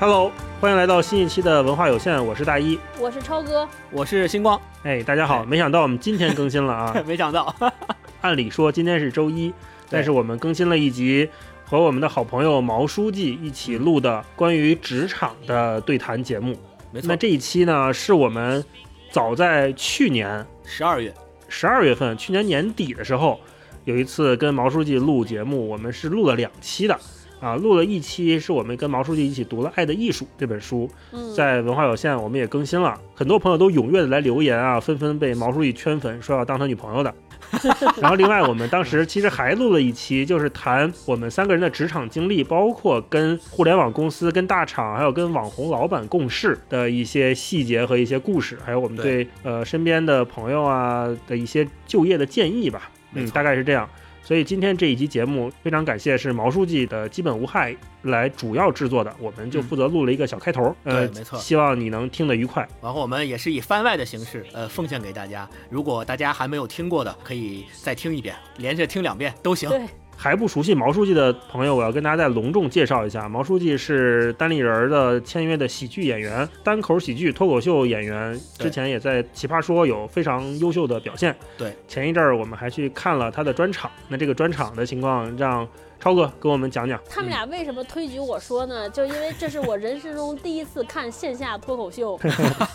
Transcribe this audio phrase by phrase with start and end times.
[0.00, 0.30] Hello，
[0.60, 4.60] 欢迎来到新一期的文化有限，我是大一，我是超哥，我是星光。
[4.84, 6.96] 哎，大家好，没想到我们今天更新了啊！
[7.04, 7.52] 没想到，
[8.22, 9.52] 按理说今天是周一，
[9.90, 11.28] 但是我们更新了一集
[11.64, 16.56] 和我们的好朋友毛书记一起录的关于职场的对谈节目。
[16.92, 18.64] 没错，那这一期呢，是我们
[19.10, 21.12] 早在去年十二月
[21.48, 23.40] 十二月份，去年年底的时候，
[23.84, 26.96] 有一次跟毛书记录节目，我们是录了两期的。
[27.40, 30.90] 啊，录了一期是我们跟毛书记一起读了《爱的艺术》这本书，
[31.36, 37.14] 在文化有限我们也更新了，很多朋友都踊跃的来留言啊，纷纷被毛书记圈粉，说要当他女朋友的。
[38.02, 52.90] 然后另外我们当时其实还录了一期，就是谈我们三个人的职场经历，包括跟互联网公司、跟大厂，还有跟网红老板共事的一些细节和一些故事，还有我们对呃身边的朋友啊的一些就业的建议吧。
[53.14, 53.88] 嗯，大概是这样。
[54.28, 60.76] 所以今天这一集节目非常感谢是毛书记的基本无害来主要制作的，我们就负责录了一个小开头。
[60.84, 62.68] 呃，没错，希望你能听得愉快。
[62.82, 65.48] 然后我们也是以番外的形式，呃，奉献给大家。
[65.70, 69.66] 如果大家还没有听过的，可以再听一遍，连着听两遍都行。
[69.70, 69.80] 对。
[70.20, 81.34] 还不熟悉毛书记的朋友，我要跟大家再隆重介绍一下，毛书记是单立人的签约的喜剧演员，单口喜剧脱口秀演员，之前也在奇葩说有非常优秀的表现。
[81.56, 85.66] 对，前一阵儿我们还去看了他的专场，那这个专场的情况让。
[86.00, 88.88] 超哥，给我们讲讲，他们俩为什么推举我说呢？
[88.90, 92.18] 就因为这是我人生中第一次看线下脱口秀，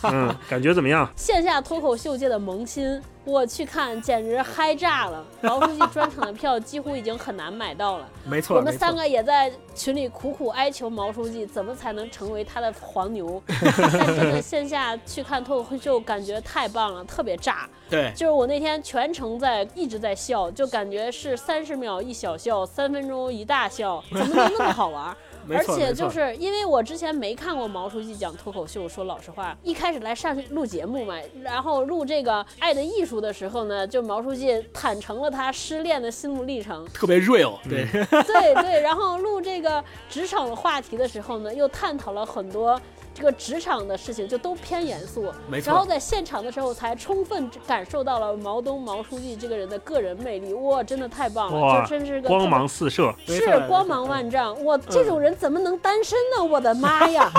[0.03, 1.09] 嗯，感觉怎么样？
[1.15, 5.25] 线下脱口秀界的萌新，我去看简直嗨炸了！
[5.41, 13.41] 毛书记专场的票几乎已经很难买到了，没错，我们三个也在群里苦苦哀求毛书记，怎么才能成为他的黄牛？
[13.47, 17.67] 但真的线下去看脱口秀，感觉太棒了，特别炸。
[17.89, 25.15] 对，就是我那天全程在一直在笑，就感觉是三十秒一小笑，三分钟一大笑，怎么能那么好玩？
[25.49, 37.85] 而且就是因为我之前没看过毛书记讲脱口秀，说老实话，一开始来上录节目嘛，然后录这个《爱的艺术》的时候呢，就毛书记坦诚了他失恋的心路历程，特别 real，对。
[38.23, 42.79] 对对，然后录这个职场的话题的时候呢，又探讨了很多。
[43.13, 45.71] 这个职场的事情就都偏严肃，没错。
[45.71, 54.63] 然后在现场的时候，才充分感受到了毛东毛书记这个人的个人魅力，哇，真的太棒了，就真是个光芒四射，是光芒万丈。
[54.65, 56.43] 哇，这种人怎么能单身呢？
[56.43, 57.31] 我的妈呀！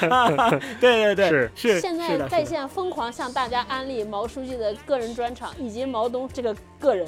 [0.80, 1.80] 对对对，是是。
[1.80, 7.06] 现在在线疯狂向大家安利毛书记的个人专场，以及毛东这个个人，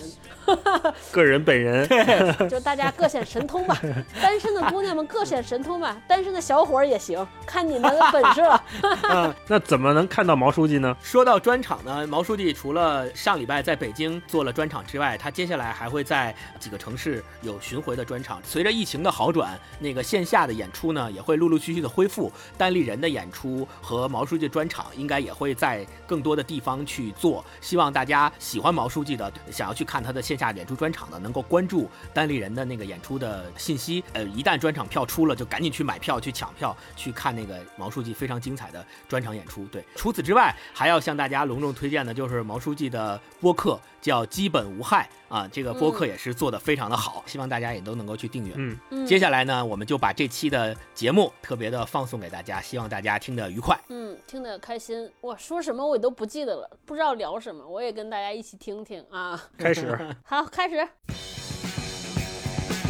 [1.10, 1.88] 个人本人，
[2.50, 3.81] 就大家各显神通吧。
[4.21, 7.94] 单身的姑娘们各显神通吧，单身的小伙儿也行，看你们。
[8.12, 10.97] 本事了， 那怎么能看到毛书记呢？
[11.03, 18.41] 说到专场呢，毛书记除了上礼拜在北京做了专场之外，他接下来还会在几个城市有巡回的专场。
[18.44, 22.33] 随着疫情的好转，那个线下的演出呢也会陆陆续续的恢复。
[22.56, 27.44] 单立人的演出和毛书记专场应该也会在更多的地方去做。
[27.60, 34.03] 希望大家喜欢毛书记的，想要去看他的线下演出专场的，能够关注单立人的那个演出的信息。
[34.12, 37.54] 呃，一旦专场票出了，就赶紧去买票去抢票去看那个。
[37.77, 39.84] 毛书记非常精彩的专场演出，对。
[39.95, 48.55] 除此之外，还要向大家隆重推荐的就是毛书记的播客，叫《基本无害》啊，这个播客也是做的非常的好，希望大家也都能够去订阅。
[48.56, 53.78] 嗯，接下来呢，我们就把这期的节目特别的放送给大家，希望大家听得愉快。
[53.89, 55.11] 嗯，听得开心。
[55.21, 59.43] 我说什么我都不记得了，不知道聊什么，我也跟大家一起听听啊。
[59.56, 59.99] 开始。
[60.25, 60.89] 好，开始。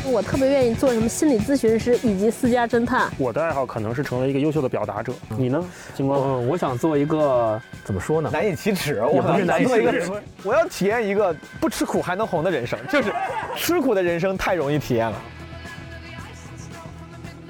[0.06, 3.10] 我特别愿意做什么心理咨询师以及私家侦探。
[3.18, 5.12] 我的爱好可能是成为一个优秀的表达者。
[5.30, 6.20] 你呢，金光？
[6.20, 8.30] 嗯，我想做一个怎么说呢？
[8.32, 9.02] 难以启齿。
[9.02, 10.10] 我不是难以启齿。
[10.42, 13.12] 我要体验一个不吃苦还能红的人生，就是
[13.56, 15.16] 吃苦的人生太容易体验了。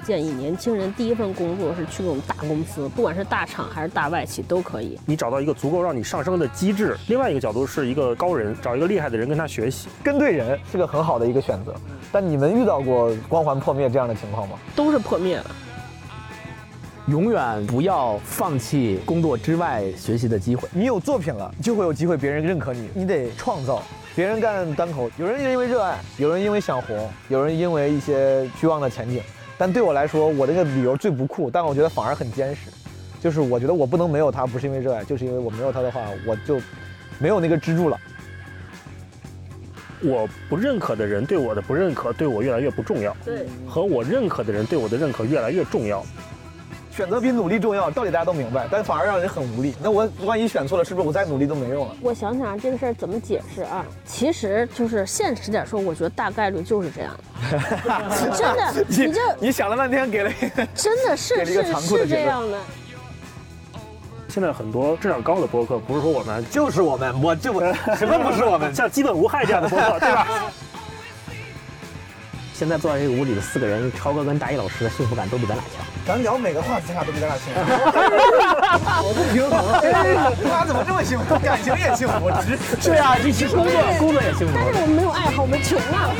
[0.05, 4.99] 建议年轻人第一份工作是去那种大公司，不管是大厂还是大外企都可以。
[5.03, 6.95] 你找到一个足够让你上升的机制。
[7.07, 11.73] 另外一个角度是一个高人，找一个厉害的人跟他学习，跟对人是个很好的一个选择。
[12.11, 14.59] 但你们遇到过光环破灭这样的情况吗？
[14.75, 15.45] 都是破灭了。
[17.07, 20.67] 永远不要放弃工作之外学习的机会。
[20.71, 22.89] 你有作品了，就会有机会别人认可你。
[22.93, 23.81] 你得创造。
[24.15, 29.21] 别人干单口，有人因为热爱，有人因为想红，有人因为一些虚妄的前景。
[29.57, 32.69] 但对我来说，我这个理由最不酷，但我觉得反而很坚实，
[33.21, 36.59] 就是我觉得我不能没有他，不是因为热爱，就是因为我没有他的话，我就
[37.19, 37.99] 没有那个支柱了。
[40.03, 43.15] 我不认可的人对我的不认可，对我越来越不重要。
[43.23, 46.05] 对，和我认可的人对我的认可越来越重要。
[46.95, 49.75] 选择比努力重要，道理大家都明白，但反而让人很无力。
[49.83, 51.95] 那我万一选错了，是不是我再努力都没用了？
[52.01, 53.85] 我想想这个事儿怎么解释啊？
[54.05, 57.13] 其实就是现实点说，我觉得大概率就是这样。
[58.33, 62.57] 真的，你就你想了半天， 给了一个真的是是是这样的。
[64.29, 67.59] 现在很多质量高的播客，不是说我们就是我们，我就
[67.97, 70.27] 什么不是我们，像基本无害这样的播客，对吧？
[72.57, 75.85] 现在坐在这个屋里的四个人，超哥跟大一老师的幸福感都比咱俩强。
[76.07, 77.59] 咱聊每个话题，咱俩都比咱俩幸福。
[79.03, 79.59] 我不平衡，
[80.49, 81.37] 他怎么这么幸福？
[81.39, 84.53] 感情也幸福，只是对啊，一起工作，工作也幸福。
[84.55, 86.15] 但是我们没有爱好，我们穷啊。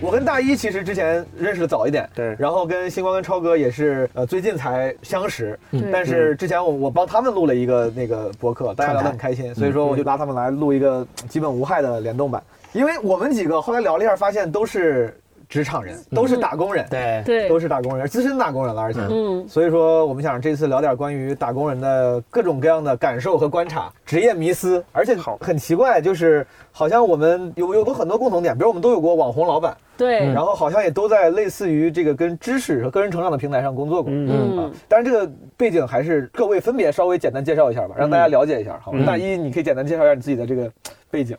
[0.00, 5.58] 我跟大一其实之前认识的早一点，对，然后跟星光跟超哥也是呃最近才相识，
[5.92, 12.42] 但是之前我我帮他们录了一个那个博客，大家聊得很开心，所以说我就拉他们来录一个基本无害的联动版，
[12.72, 15.14] 因为我们几个后来聊了一下，发现都是。
[15.48, 17.22] 职场人都是打工人，对。
[17.24, 25.38] 对，都是打工人，资深打工人了，而且，嗯，所以说我们想这次聊点关于打工人的各种各样的感受和观察，职业迷思，而且好。
[25.40, 40.70] 很奇怪，就是好像我们有有过很多共同点，比如我们都有过网红老板，对，然后好像也都在类似于这个跟知识和个人成长的平台上工作过，嗯啊，但是这个背景还是各位分别稍微简单介绍一下吧，让大家了解一下，好，大一你可以简单介绍一下你自己的这个
[41.10, 41.36] 背景，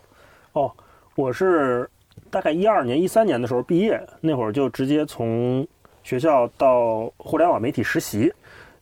[0.54, 0.72] 哦，
[1.16, 1.90] 我是。
[2.32, 5.66] 大概一二年、一三年的时候毕业，那会儿就直接从
[6.04, 8.32] 学校到互联网媒体实习。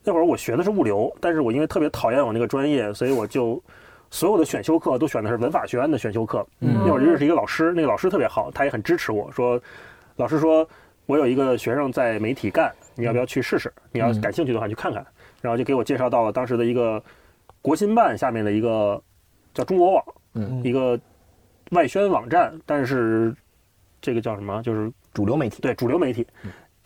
[0.04, 3.62] 那会儿我学的是物流，但是我因为特别讨厌我那个专业，所以我就
[4.10, 6.46] 所有的选修课都选的是文法学院的选修课。
[6.60, 9.62] 那会儿认识一个老师，那个老师特别好，他也很支持我说，
[10.16, 10.68] 老师说
[11.06, 13.72] 我有一个学生在媒体干，你要不要去试试？
[13.92, 15.06] 你要感兴趣的话去看看。
[15.42, 17.04] 然后就给我介绍到了当时的一个
[17.62, 19.02] 国新办下面的一个
[19.54, 21.00] 叫中国网，嗯一个。
[21.72, 23.36] 外宣网站，但是
[24.00, 24.64] 这个叫什么？
[24.64, 25.62] 就是主流媒体。
[25.62, 26.26] 对，主流媒体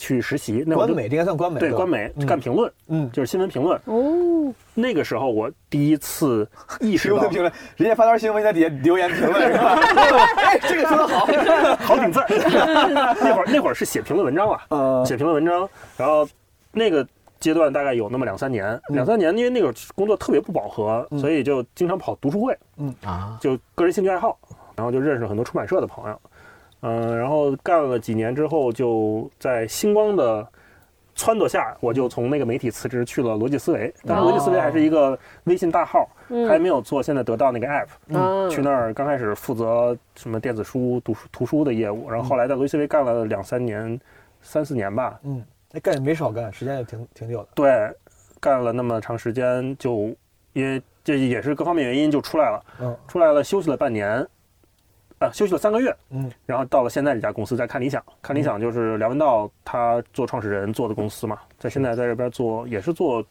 [0.02, 1.60] 去实习，那官媒应该算官媒。
[1.60, 3.80] 对，官媒干评论，嗯，就是新闻评论。
[3.86, 6.50] 哦，那个时候我第一次
[6.80, 9.76] 意识到，评论，人家发条新闻在底下留言评论是吧？
[10.38, 11.28] 哎，这个说的好，
[11.86, 12.20] 好顶字。
[13.22, 16.28] 那会儿那会儿是写评论文章啊，写评论文章，然后
[16.72, 17.08] 那个
[17.40, 24.36] 阶段大概有那么两三年，两三年，因为那个工作特别不饱和，所以就经常跑读书会，嗯啊，就个人兴趣爱好。
[24.74, 26.20] 然后就认识很多出版社的朋友，
[26.82, 30.48] 嗯，然后干了几年之后，就在星光的
[31.16, 33.94] 撺掇下，我就从那个媒体辞职去了逻辑思维。
[34.06, 36.10] 当时逻辑思维还是一个微信大号，
[36.48, 37.88] 还没有做现在得到那个 app。
[38.08, 44.00] 嗯，去那儿刚开始负责什么电子书、读书、图书的业务，然后后来在逻辑思维干了两三年、
[44.42, 45.20] 三四年吧。
[45.24, 47.50] 嗯，那干也没少干，时间也挺挺久的。
[47.54, 47.94] 对，
[48.40, 50.10] 干了那么长时间，就
[50.54, 52.64] 因为这也是各方面原因就出来了。
[52.80, 54.26] 嗯，出来了，休息了半年。
[55.22, 63.24] 啊，休息了三个月，嗯，然后到了现在这家公司，在看理想，看理想就是梁文道他做创始人做的公司嘛，在现在在这边做也是做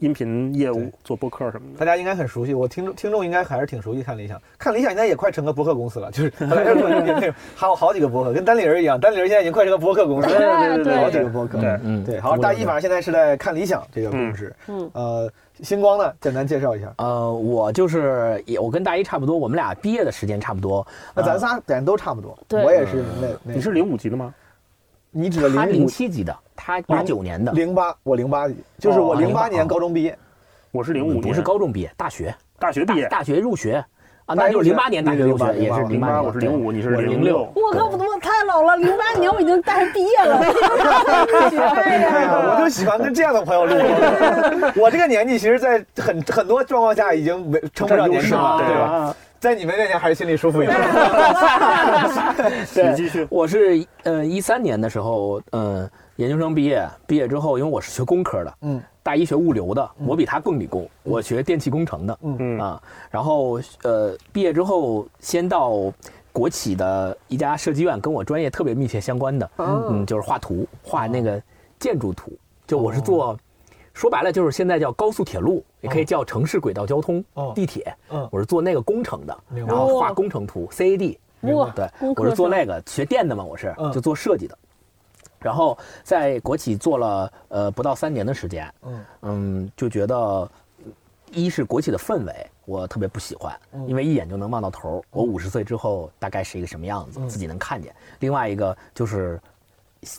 [0.00, 1.78] 音频业务，做播客什么的。
[1.78, 10.38] 大家应该很熟悉，我听众听众应该还是挺熟悉看理想，看理想现在也快成个播客公司了，就是本来是做音频内容， 还有好几个播客，跟单立人一样，单立人现在已经快成个播客公司，了
[10.78, 12.04] 对对对，好几个播客，对嗯。
[12.04, 12.18] 对。
[12.18, 14.90] 好，大一反正现在是在看理想这个公司，嗯。
[14.94, 15.32] 呃。
[15.62, 16.12] 星光呢？
[16.20, 16.92] 简单介绍一下。
[16.98, 20.86] 呃，我就是也，我跟大一差不多，我们俩毕业的时间差不多。
[21.14, 22.38] 那咱仨咱都差不多。
[22.62, 23.54] 我也是那。
[23.54, 24.34] 你是零五级的吗？
[25.10, 27.52] 你指的零零七级的，他八九年的。
[27.52, 30.16] 零八，我零八级，就是我零八年高中毕业。
[30.72, 32.34] 我是零五年，不是高中毕业，大学。
[32.58, 33.82] 大学毕业，大学入学。
[34.26, 37.48] 啊，那就是零八年大学入学，也是零八，我是零五，你是零六。
[37.54, 40.40] 我靠，我太老了，零八年我已经大学毕业了。
[42.48, 43.76] 我就喜欢跟这样的朋友录。
[44.74, 49.14] 我这个年纪，其实，在很很多状况下已经没称不上年轻了，对吧？
[49.38, 50.76] 在你们面前还是心里舒服一点。
[52.74, 53.24] 对，继续。
[53.30, 58.82] 我是呃一三年的时候，嗯，研究生毕业，毕业之后，因为我是学工科的，嗯。
[59.06, 60.84] 大一学物流的，我比他更理工。
[61.04, 62.36] 我学电气工程的，嗯。
[62.40, 62.58] 嗯。
[62.58, 65.92] 啊，然后呃毕业之后先到
[66.32, 71.40] 国企的一家设计院，跟我专业特别密切相关的，嗯，就是画图，画那个
[71.78, 72.32] 建筑图。
[72.66, 73.38] 就我是做，
[73.94, 77.96] 说白了就是现在叫高速铁路，也可以叫城市轨道交通，地铁。
[78.10, 81.16] 嗯，我是做那个工程的，然后画工程图，CAD。
[81.42, 84.58] 哇，对，我是做那个学电的嘛，我是就做设计的。
[85.38, 90.50] 然后在国企做了呃不到三年的时间，嗯嗯，就觉得
[91.32, 92.32] 一是国企的氛围
[92.64, 95.04] 我特别不喜欢，因为一眼就能望到头。
[95.10, 97.94] 我五十岁之后大概是一个什么样子，自己能看见。
[98.20, 99.40] 另外一个就是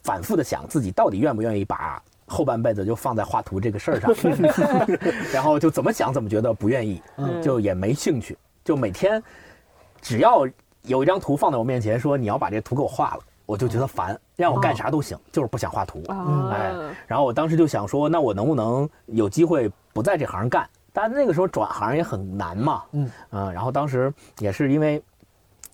[0.03, 4.13] 反复的想自己到底愿不愿意把后半辈子就放在画图这个事儿上，
[5.33, 7.01] 然后就怎么想怎么觉得不愿意，
[7.41, 8.37] 就也没兴趣。
[8.63, 9.23] 就每天
[10.01, 10.45] 只要
[10.81, 13.19] 有一张图放在我面前，说你要把这图给我画了。
[13.47, 16.03] 我就觉得烦，让我干啥都行，就是不想画图。
[16.09, 16.71] 嗯哎，
[17.07, 20.69] 然后我当时就想说，那我能不能有机会不在这行干？
[20.91, 23.09] 但那个时候转行也很难嘛，嗯。
[23.31, 25.01] 嗯，然后当时也是因为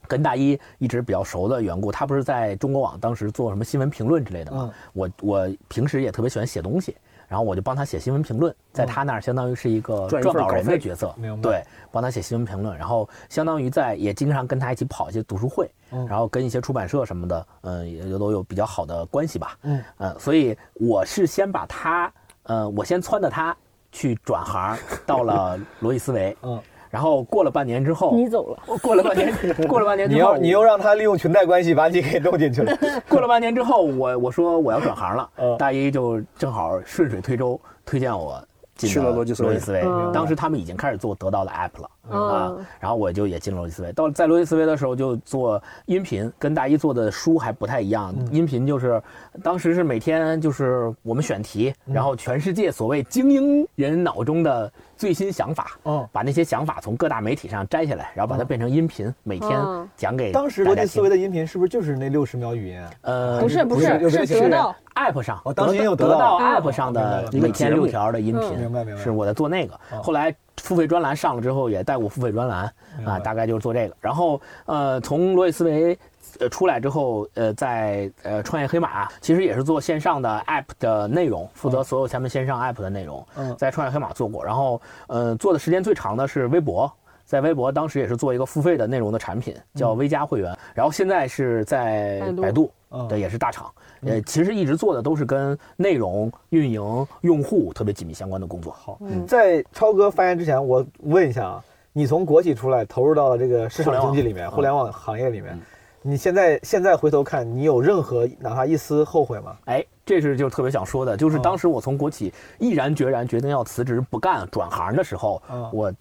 [0.08, 4.74] 跟大一一直比较熟的缘故，他不是在中国网当时做什么新闻评论之类的嘛，嗯。
[4.94, 6.96] 我我平时也特别喜欢写东西，
[7.34, 19.84] 然后我就帮他写新闻评论，在他那儿相当于是一个撰稿人的角色，对，帮他写新闻评论，然后相当于在也经常跟他一起跑一些读书会，嗯然后跟一些出版社什么的，嗯，也都有比较好的关系吧，嗯。
[19.98, 22.14] 呃，所以我是先把他，
[22.44, 23.58] 呃，我先撺掇他
[23.92, 26.62] 去转行 到了罗辑思维，嗯，
[26.94, 29.34] 然后过了半年之后，你走了，过了半年，
[29.68, 32.78] 过了半年你之后，要你又让他利用裙带关系把你给弄进去了，
[33.10, 38.40] 过了半年之后，我我说我要转行了，嗯大一就正好顺水推舟推荐我
[38.76, 41.90] 进去了逻辑思维思维嗯当时他们已经开始做得到的 app 了。
[42.10, 43.94] 啊嗯，然后我就也进了逻辑思维。
[43.94, 48.14] 到在逻辑思维的时候，就做音频，跟大一做的书还不太一样。
[48.20, 49.02] 嗯音频就是
[49.42, 54.70] 当时是每天就是我们选题，嗯然后全世界所谓精英人脑中的
[55.04, 62.90] 最新想法，嗯把那些想法从各大媒体上摘下来，然后把它变成音频，每天嗯讲给当时大家听逻辑思维的音频是不是就是那六十秒语音啊？
[63.02, 64.74] 呃不是不是是得到。
[64.96, 69.02] App 上，我当时也有得得到 App 上的每天六条的音嗯频，明白明白。
[69.02, 69.74] 是我在做那个。
[69.92, 70.02] 哦。
[70.02, 72.72] 后来付费专栏上了之后，也带过付费专栏
[73.06, 73.96] 啊，大概就是做这个。
[74.00, 76.00] 然后呃，从罗辑思维。
[76.40, 83.26] 呃，出来之后，呃，在呃创业黑马，其实也是做线上的 app 的内容，负责所有咱们线上 app 的内容。
[83.36, 86.92] 嗯在创业黑马做过，然后呃做的时间最长的是微博，
[87.26, 90.58] 在微博当时也是做一个付费的内容的产品，叫微加会员。
[90.74, 92.72] 然后现在是在百度
[93.10, 93.72] 对，也是大厂。
[94.06, 98.72] 呃，其实一直做的都是跟内容运营、用户特别紧密相关的工作。
[98.74, 101.64] 好，嗯在超哥发言之前，我问一下啊，
[101.94, 105.62] 你从国企出来，投入到了这个市场经济里面，互互联联网行业里面嗯，
[106.06, 109.56] 你现在现在回头看，你有任何哪怕一丝后悔吗？
[109.66, 115.94] 哎，这是就特别想说的，就是哦当时我从国企毅然决然决定要辞职不干转行的时候，嗯我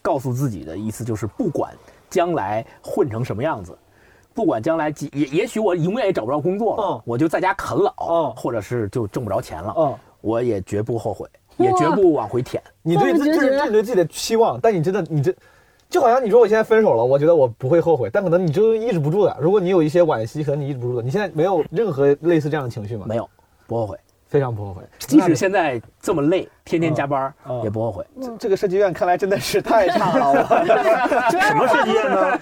[0.00, 1.74] 告诉自己的意思就是，不管
[2.08, 3.76] 将来混成什么样子。
[4.32, 12.62] 不管将来几也也许我永远也找不着工作了，嗯我就在家啃老，嗯或者是就挣不着钱了，嗯，我也绝不后悔，也绝不往回舔。
[12.80, 15.34] 你对自这是这么决绝这是对自己的期望，但你真的你这。
[15.92, 19.36] 就好像你说我现在分手了，我觉得我不会后悔，但可能你就抑制不住的。
[19.38, 21.02] 如果你有一些惋惜，可能你抑制不住的。
[21.02, 23.04] 你现在没有任何类似这样的情绪吗？
[23.06, 23.28] 没有，
[23.66, 23.96] 不后悔。
[24.26, 24.82] 非常不后悔。
[24.98, 28.02] 即使现在这么累，天天加班嗯嗯也不后悔。
[28.18, 30.64] 这这个设计院看来真的是太差了，我
[31.30, 32.38] 主要是什么设计院呢？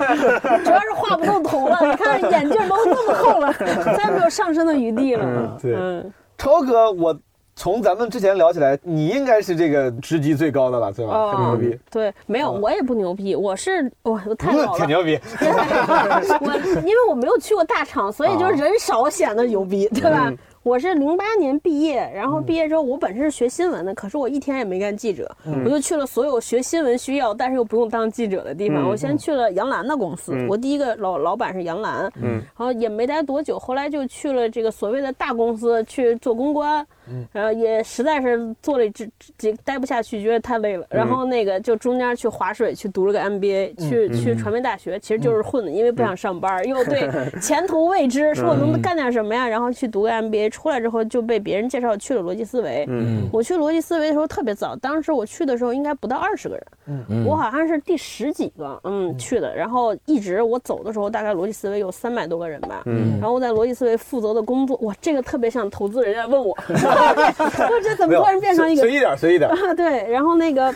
[0.65, 3.53] 主要是画不动图了，你看眼镜都这么厚了，
[3.99, 5.59] 再没有上升的余地了。
[5.61, 7.19] 对嗯，超哥，我
[7.61, 11.13] 从咱们之前聊起来，你应该是这个职级最高的了，对吧？
[11.13, 15.21] 哦很牛逼，对，没有，嗯我也不牛逼，我是我我太嗯老了，挺牛逼。
[16.41, 20.33] 我因为我没有去过大厂，所以就是人少显得牛逼，对吧？
[20.63, 25.31] 我是零八年毕业，然后毕业之后，我本身是学新闻的，可是我一天也没干记者，
[25.65, 28.85] 我就去了所有学新闻需要但是又不用当记者的地方。
[28.85, 32.33] 嗯我先去了杨澜的公司，我第一个老老板是杨澜，嗯。
[32.33, 36.85] 然后也没待多久，后来就去了这个所谓的大公司去做公关，
[37.33, 47.09] 然后也实在是做了这这待不下去，觉得太累了，然后那个就中间去划水去读了个 MBA，去去传媒大学，其实就是混的，因为不想上班， 又对
[47.41, 49.49] 前途未知，说我能干点什么呀？
[49.49, 52.85] 然后去读个 MBA，出来之后就被别人介绍去了逻辑思维。
[52.89, 56.67] 嗯我去逻辑思维的时候特别早，当时我去的时候应该不到二十个人，
[57.09, 59.55] 嗯我好像是第十几个，嗯，去的。
[59.55, 62.83] 然后一直我走的时候，大概逻辑思维有三百多个人吧。
[62.87, 69.49] 嗯然后我在逻辑思维负责的工作，哇，这个特别像投资人家问我， 我这怎么突然变成一个随意点，随意点。
[69.51, 70.75] 啊，对，然后那个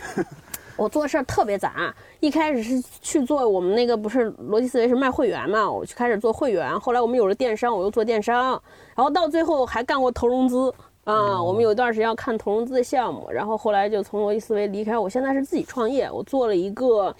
[0.76, 8.60] 我做事儿特别杂，一开始是去做我们那个不是逻辑思维是卖会员嘛，我就开始做会员，后来我们有了电商，我又做电商，
[8.94, 10.72] 然后到最后还干过投融资。
[11.04, 17.14] 啊，我们有一段时间要看投融资的项目，然后后来就从逻辑思维离开，我现在是自己创业，我做了一个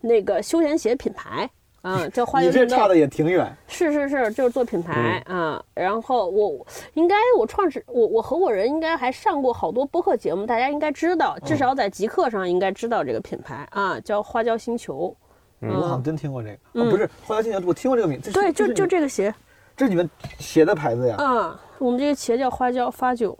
[0.00, 1.48] 那个休闲鞋品牌，
[1.88, 3.50] 啊，叫花园运动你这差的也挺远。
[3.66, 15.14] 是是是，就是做品牌啊、然后我应该我创始我我合伙人应该还上过好多播客节目，大家应该知道，至少在极客上应该知道这个品牌啊，叫花椒星球。
[15.60, 18.30] 我好像真听过这个，嗯哦，不是花椒星球，我听过这个名字。
[18.30, 19.34] 对，就就这个鞋
[19.76, 21.16] 这是你们鞋的牌子呀。
[21.16, 23.36] 啊，我们这个鞋叫花椒发酒。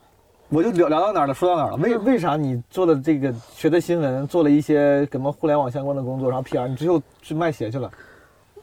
[0.50, 1.76] 我就聊聊到哪儿了，说到哪儿了？
[1.76, 7.90] 为为啥你做的这个学的新闻，做了一些什么互联网相关的工作，然后 PR，你最后去卖鞋去了？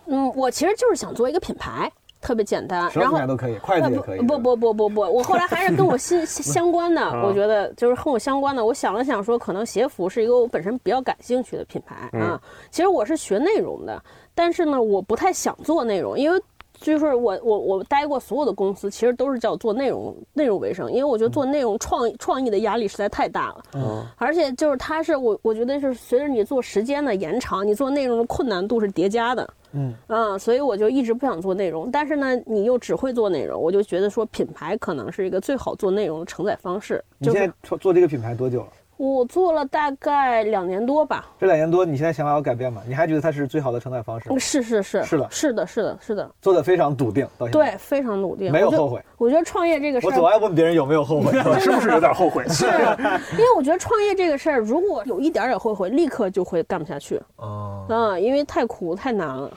[0.08, 2.90] 嗯，我其实就是想做一个品牌，特别简单。
[2.92, 4.20] 什么然后品牌都可以，筷子也可以。
[4.22, 8.64] 不不不不不，我后来还是跟我心 相关的，我觉得就是和我相关的。
[8.64, 12.42] 我想了想，说可能鞋服是一个我本身比较感兴趣的品牌啊。
[12.72, 14.02] 其实我是学内容的，
[14.34, 16.42] 但是呢，我不太想做内容，因为
[16.80, 23.64] 就是我我我待过所有的公司，其实都是叫做内容内容为生，因为我觉得做内容创创意的压力实在太大了。
[23.74, 29.50] 嗯，而且就是它是我我觉得是随着你做时间的延长，你做内容的困难度是叠加的。
[29.78, 37.04] 嗯啊，所以我就一直不想做内容，但是呢，你又只会做内容，我就觉得说品牌可能是一个最好做内容的承载方式。
[37.18, 38.68] 你现在做做这个品牌多久了？
[38.98, 41.26] 我做了大概两年多吧。
[41.40, 42.82] 这两年多，你现在想法有改变吗？
[42.88, 44.30] 你还觉得它是最好的承载方式？
[44.40, 47.28] 是是是是的，是的，是的，是的，做的非常笃定。
[47.52, 49.02] 对，非常笃定，没有后悔。
[49.18, 52.48] 我觉得创业这个事儿，我总爱问别人有没有后悔， 是不是有点后悔？
[52.48, 57.22] 是，因为我觉得创业这个事儿，如果有一点点后悔，立刻就会干不下去。
[57.38, 59.52] 哦，嗯，因为太苦太难了。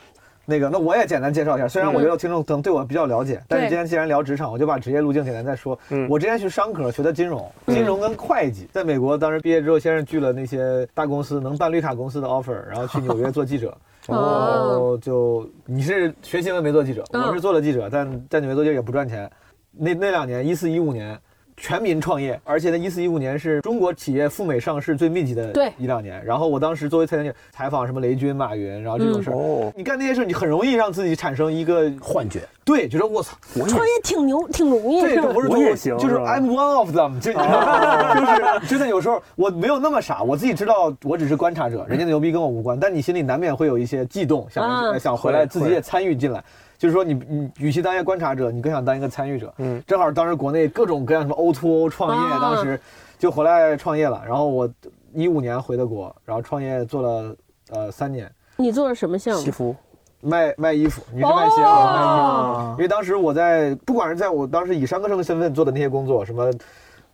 [0.50, 1.69] 那个，那我也简单介绍一下。
[1.69, 5.78] 虽然我觉得听众可能对我比较了解，但是今天既然聊职场，我就把职业路径简单再说。
[5.90, 13.76] 嗯，我之前去商科学的金融，金融跟会计，在美国当时毕业之后，先是拒了那些大公司能办绿卡公司的 offer，然后去纽约做记者。
[14.09, 19.31] 然后，就你是学新闻没做记者，我是做了记者，但在纽约做记者也不赚钱。
[19.71, 21.19] 那那两年，一四一五年。
[21.61, 26.25] 全民创业，而且呢，一四一五年是中国企业赴美上市最密集的一两年。
[26.25, 33.37] 然后我当时作为采访采访什么雷军、马云，然后这种事儿，你干那些事儿，你很容易让自己产生一个幻觉，对，觉得我操，
[33.67, 46.43] 创业挺牛，挺容易，这不是我也行，就是 I'm one of them，就 就是真的有时候我没有那么傻，我自己知道我只是观察者，人家的牛逼跟我无关，但你心里难免会有一些悸动，想想回来自己也参与进来。
[46.78, 49.52] 就是说，你你与其当一个观察者，你更想当一个参与者。
[49.58, 52.80] 嗯，正好当时国内各种各样什么 O to O 创业，当时
[53.18, 54.23] 就回来创业了。
[54.25, 54.70] 然后我
[55.12, 57.37] 一五年回的国，然后创业做了
[57.70, 58.30] 呃三年。
[58.56, 59.42] 你做了什么项目？
[59.42, 59.75] 西服，
[60.20, 62.14] 卖卖衣服，你是卖鞋，卖衣
[62.54, 62.70] 服。
[62.75, 66.49] 因为当时我在，不管是在我当时以商科生的身份做的那些工作，什么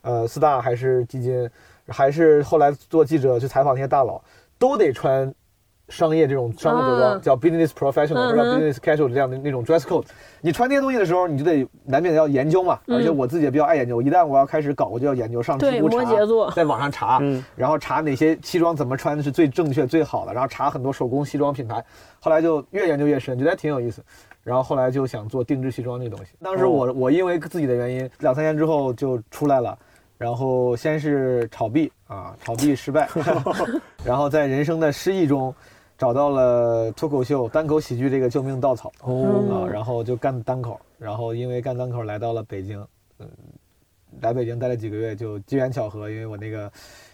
[0.02, 1.48] 呃四大还是基金，
[1.88, 4.22] 还是后来做记者去采访那些大佬，
[4.58, 5.34] 都得穿。
[5.88, 10.04] 商业这种商务着装叫 business professional 或者 business casual 这样的那种 dress code，
[10.40, 12.78] 你穿这些东西的时候，你就得难免要研究嘛。
[12.88, 17.20] 而且我自己也比较爱研究，一旦我要开始搞，我就要研究上知乎查，在网上查，
[17.54, 21.84] 然后查哪些西装怎么穿是最正确最好的，然后查很多手工西装品牌。
[22.18, 24.02] 后来就越研究越深，觉得挺有意思。
[24.42, 26.32] 然后后来就想做定制西装这东西。
[26.42, 29.78] 当时我我因为自己的原因，两三年之后就出来了。
[30.16, 33.08] 然后先是炒币啊，炒币失败，
[34.04, 35.54] 然后在人生的失意中。
[36.04, 42.86] 找到了脱口秀、单口喜剧这个救命稻草哦啊，然后就干单口，然后因为干单口来到了北京，
[43.20, 43.26] 嗯，
[44.20, 46.70] 来北京待了几个月，就机缘巧合，因为我那个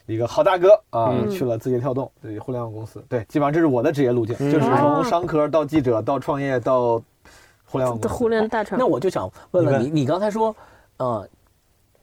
[0.06, 7.00] 一个好大哥啊去了字节跳动，对互联网公司，对，基本上这是我的职业路径，就是从商科到记者到创业到
[7.64, 8.08] 互联网公司。
[8.08, 8.76] 互联大厂。
[8.76, 10.52] 那我就想问问你，你刚才说，
[10.96, 11.28] 呃，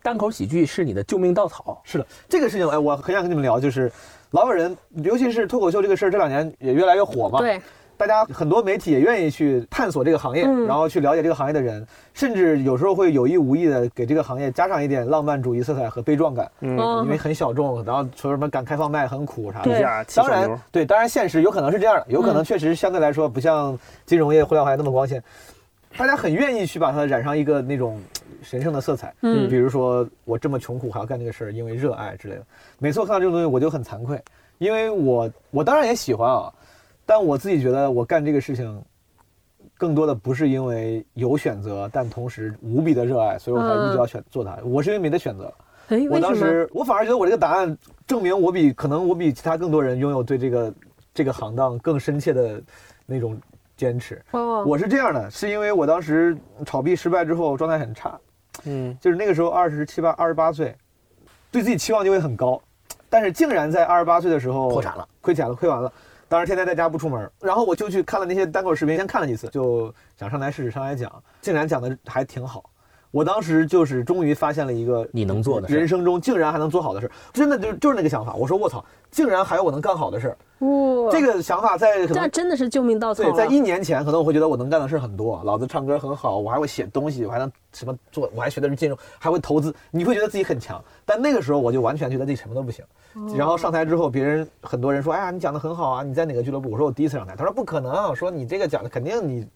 [0.01, 1.81] 单口喜剧是你的救命稻草？
[1.83, 3.91] 是的，这个事情，哎，我很想跟你们聊，就是。
[4.31, 7.39] 老有人，尤其是脱口秀这个事儿，这两年也越来越火嘛。
[7.39, 7.61] 对，
[7.95, 16.51] 大家很多媒体也愿意去探索这个行业，然后去了解这个行业的人，甚至有时候会有意无意的给这个行业加上一点浪漫主义色彩和悲壮感。
[16.59, 20.05] 嗯，因为很小众，然后说什么敢开放麦很苦啥的。
[20.13, 25.23] 当然，对，当然现实有可能是这样的，有可能确实相对来说不像金融业、互联网行业那么光鲜。
[25.95, 28.01] 大家很愿意去把它染上一个那种
[28.41, 32.45] 神圣的色彩，嗯，比如说我这么穷苦还要干这个事儿，因为热爱之类的。
[32.77, 34.21] 每次我看到这种东西，我就很惭愧，
[34.57, 36.53] 因为我我当然也喜欢啊，
[37.05, 38.83] 但我自己觉得我干这个事情，
[39.77, 44.55] 更多的不是因为有选择，但同时无比的热爱，所以我才一直要选做它。
[44.63, 45.51] 我是因为没得选择。
[45.87, 50.73] 哎，我当时我反而觉得我这个答案证明我比可能我比其他更多人拥有对这个
[51.13, 52.61] 这个行当更深切的
[53.07, 53.35] 那种。
[53.77, 54.19] 坚持，
[54.65, 56.35] 我是这样的，是因为我当时
[56.65, 58.19] 炒币失败之后状态很差，
[58.65, 60.75] 嗯，就是那个时候二十七八、二十八岁，
[61.51, 62.59] 对自己期望就会很高，
[63.07, 65.93] 但是竟然在二十八岁的时候破产了，亏钱了，亏完了，
[66.27, 72.67] 当时天天在家不出门，然后我就去看了那些单口视频，先看了几次，就想上台试试，上台讲，竟然讲的还挺好，
[73.11, 80.37] 我当时就是终于发现了一个你能做的，人生中竟然还能做好的事，真的就就是那个想法，我说我操，竟然还有我能干好的事儿。
[80.59, 83.23] 哇，这个想法在这真的是救命稻草。
[83.23, 90.83] 对，在一年前，可能我会觉得我能干的事很多，老子唱歌很好，我还会写东西，我还能什么做，我还学的是金融，还会投资，你会觉得自己很强。
[91.05, 92.83] 但那个时候，我就完全觉得自己什么都不行。
[93.35, 99.47] 然后上台之后，别人很多人说：“哎呀，你讲的很好啊，你在哪个俱乐部？”我说：“我第一次上台。”他说：“不可能，说你这个讲的肯定你。”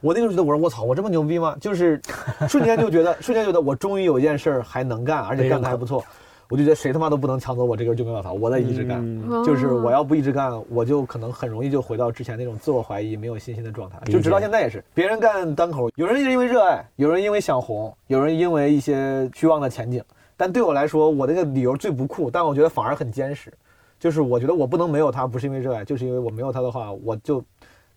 [0.00, 2.00] 我那个时候觉得，我说：“我操，我这么牛逼吗？”就是
[2.48, 6.04] 瞬间就觉得， 瞬间觉得我终于有一件事儿还能干，而且干得还不错。
[6.50, 9.04] 我就觉得谁他妈都不能抢走我这根救命稻草，我得一直干。
[9.44, 13.98] 就是我要不一直干，我就可能很容易就回到之前那种自我怀疑、没有信心的状态。
[14.06, 20.02] 就直到现在也是，别人干单口，有人是因为热爱，有人因为想红，有人因为一些虚妄的前景。
[20.38, 23.52] 但对我来说，我那个理由最不酷，但我觉得反而很坚实。
[24.00, 27.44] 就是我觉得我不能没有他，不是因为热爱，就是因为我没有他的话，我就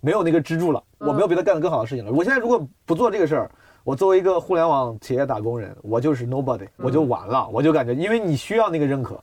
[0.02, 2.12] 没有那个支柱了，我没有别的干的更好的事情了。
[2.12, 3.52] 我现在如果不做这个事儿，
[3.84, 9.18] 我作为一个互联网企业打工人，我就是 nobody，我就完了，我就感觉，因为你需要那个认可。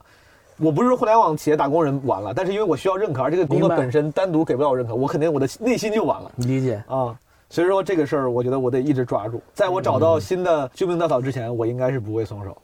[0.57, 6.31] 我不是说互联网企业打工人完了，但是因为我需要认可，而这个工作本身单独给不了我认可，我肯定我的内心就完了。
[6.35, 7.17] 你理解啊，
[7.49, 12.57] 所以说这个事儿，我觉得我得一直抓住，在我找到新的救命稻草之前，我应该是不会松手。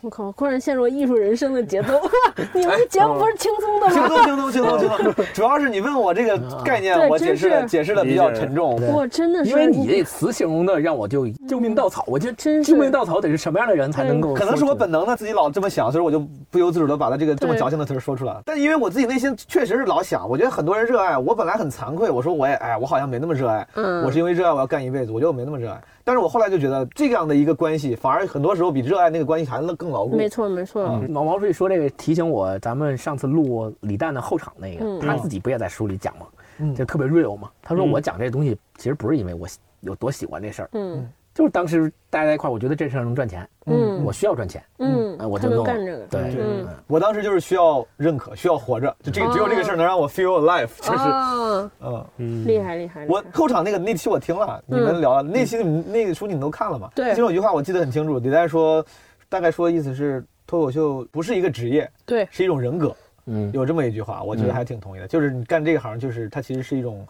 [0.00, 0.30] 我靠！
[0.32, 2.00] 忽然陷入艺术人生的节奏。
[2.54, 3.92] 你们节目不是轻松的吗？
[3.92, 5.24] 轻松，轻松，轻松，轻松。
[5.34, 8.80] 主要是你问我这个概念，我解释的解释的比较沉重。
[8.92, 12.04] 我真的是，因为你这词形容的让我就救命稻草。
[12.06, 14.34] 我觉得真救命稻草得是什么样的人才能够？
[14.34, 18.42] 可能是我本能的自己老这么想，所以我就不由自主的把他这个这么矫情的词说出来了。
[18.44, 23.66] 但因为我自己内心确实是老想，我觉得很多人热爱，我本来很惭愧，我说我也哎，我好像没那么热爱。
[23.74, 25.80] 嗯，我是因为热爱我要干一辈子，我觉得我没那么热爱。
[26.08, 30.16] 但是我后来就觉得这样的一个关系，反而很多时候比热爱那个关系还能更牢固。
[30.16, 30.88] 没错，没错。
[31.06, 36.26] 毛毛书记说这个提醒我，咱们上次录李诞的后场那个，他自己不也在书里讲吗？
[36.74, 37.50] 就特别 real 嘛。
[37.60, 39.46] 他说我讲这东西其实不是因为我
[39.80, 40.70] 有多喜欢这事儿。
[40.72, 41.06] 嗯。
[41.38, 51.70] 就是当时大家在一块儿，我觉得这事儿能赚钱，嗯，我需要赚钱，嗯，我就能干这个，对，嗯，我当时就是需要认可，需要活着，就这个只有这个事儿能让我 feel alive，就是，
[52.16, 53.06] 嗯，厉害厉害。
[53.08, 56.90] 我后场那个那期我听了，你们聊那期那个书你们都看了吗？
[56.92, 58.84] 对，其中有句话我记得很清楚，李诞说，
[59.28, 62.92] 大概说的意思是脱口秀不是一个职业，对，是一种人格，
[63.26, 67.06] 嗯，有这么一句话，我觉得还挺同意的，就是你干这个行，就是它其实是一种。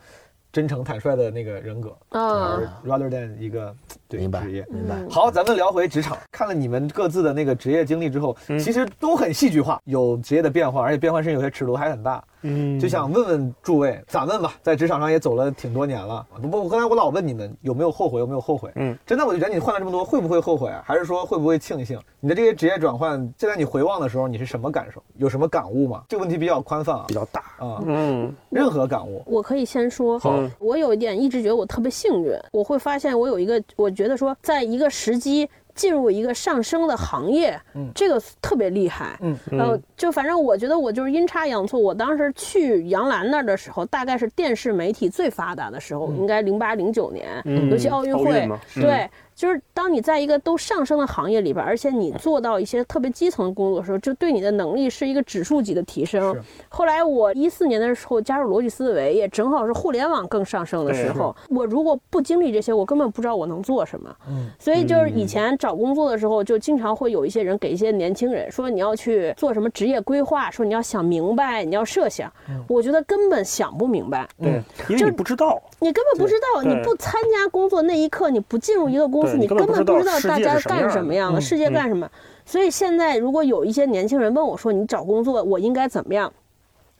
[0.50, 3.72] 真诚坦率的那个人格啊，rather than 一个
[4.08, 4.96] 对职业，明白。
[5.10, 6.16] 好，咱们聊回职场。
[6.32, 12.24] 看了你们各自的那个职业经历之后，其实都很戏剧化，有职业的变化，而且变化甚至有些尺度还很大。
[12.42, 14.54] 嗯，就想问问诸位，咋问吧？
[14.62, 16.24] 在职场上也走了挺多年了。
[16.40, 18.70] 不不，刚才我老问你们有没有后悔，有没有后悔？
[18.76, 20.72] 嗯，真的，我就觉得你换了这么多，会不会后悔？
[20.84, 22.00] 还是说会不会庆幸？
[22.20, 25.02] 你的这些职业转换，现在你回望的时候，你是什么感受？
[25.16, 26.04] 有什么感悟吗？
[26.08, 27.82] 这个问题比较宽泛啊，比较大啊。
[27.84, 30.16] 嗯，任何感悟，我可以先说。
[30.16, 35.48] 好，我有一点一直觉得我特别幸运，我会发现我有一个，我觉得说，在一个时机。
[35.78, 49.08] 进入一个上升的行业，嗯，这个特别厉害，嗯，呃，就反正我觉得我就是阴差阳错，我当时去杨澜那儿的时候，大概是电视媒体最发达的时候，应该零八零九年，尤其奥运会，对。
[49.38, 56.36] 就是当你在一个都上升的行业里边，而且你做到一些特别基层的工作的时候，就对你的能力是一个指数级的提升。
[56.68, 61.34] 后来我一四年的时候加入逻辑思维，也正好是互联网更上升的时候。
[61.50, 64.12] 我如果不经历这些，我根本不知道我能做什么。
[64.28, 64.50] 嗯。
[64.58, 72.28] 所以就是以前找工作的时候，就经常会有一些人给一些年轻人说你要去做什么职业规划，说你要想明白，你要设想。
[72.66, 74.28] 我觉得根本想不明白。
[74.42, 75.62] 对，因为你不知道。
[75.78, 79.36] 你根本不知道，你不参加工作那一刻，你不进入一个公司。
[79.36, 82.08] 你根本不知道大家干什么样的世界干什么，
[82.44, 86.32] 所以现在如果有一些年轻人问我说你找工作我应该怎么样，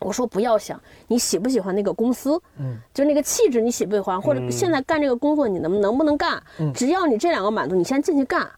[0.00, 6.42] 我说不要想你喜不喜欢那个公司，嗯，就那个气质你喜不喜欢，或者现在干这个工作你能能不能干，
[6.74, 8.48] 只要你这两个满足，你先进去干。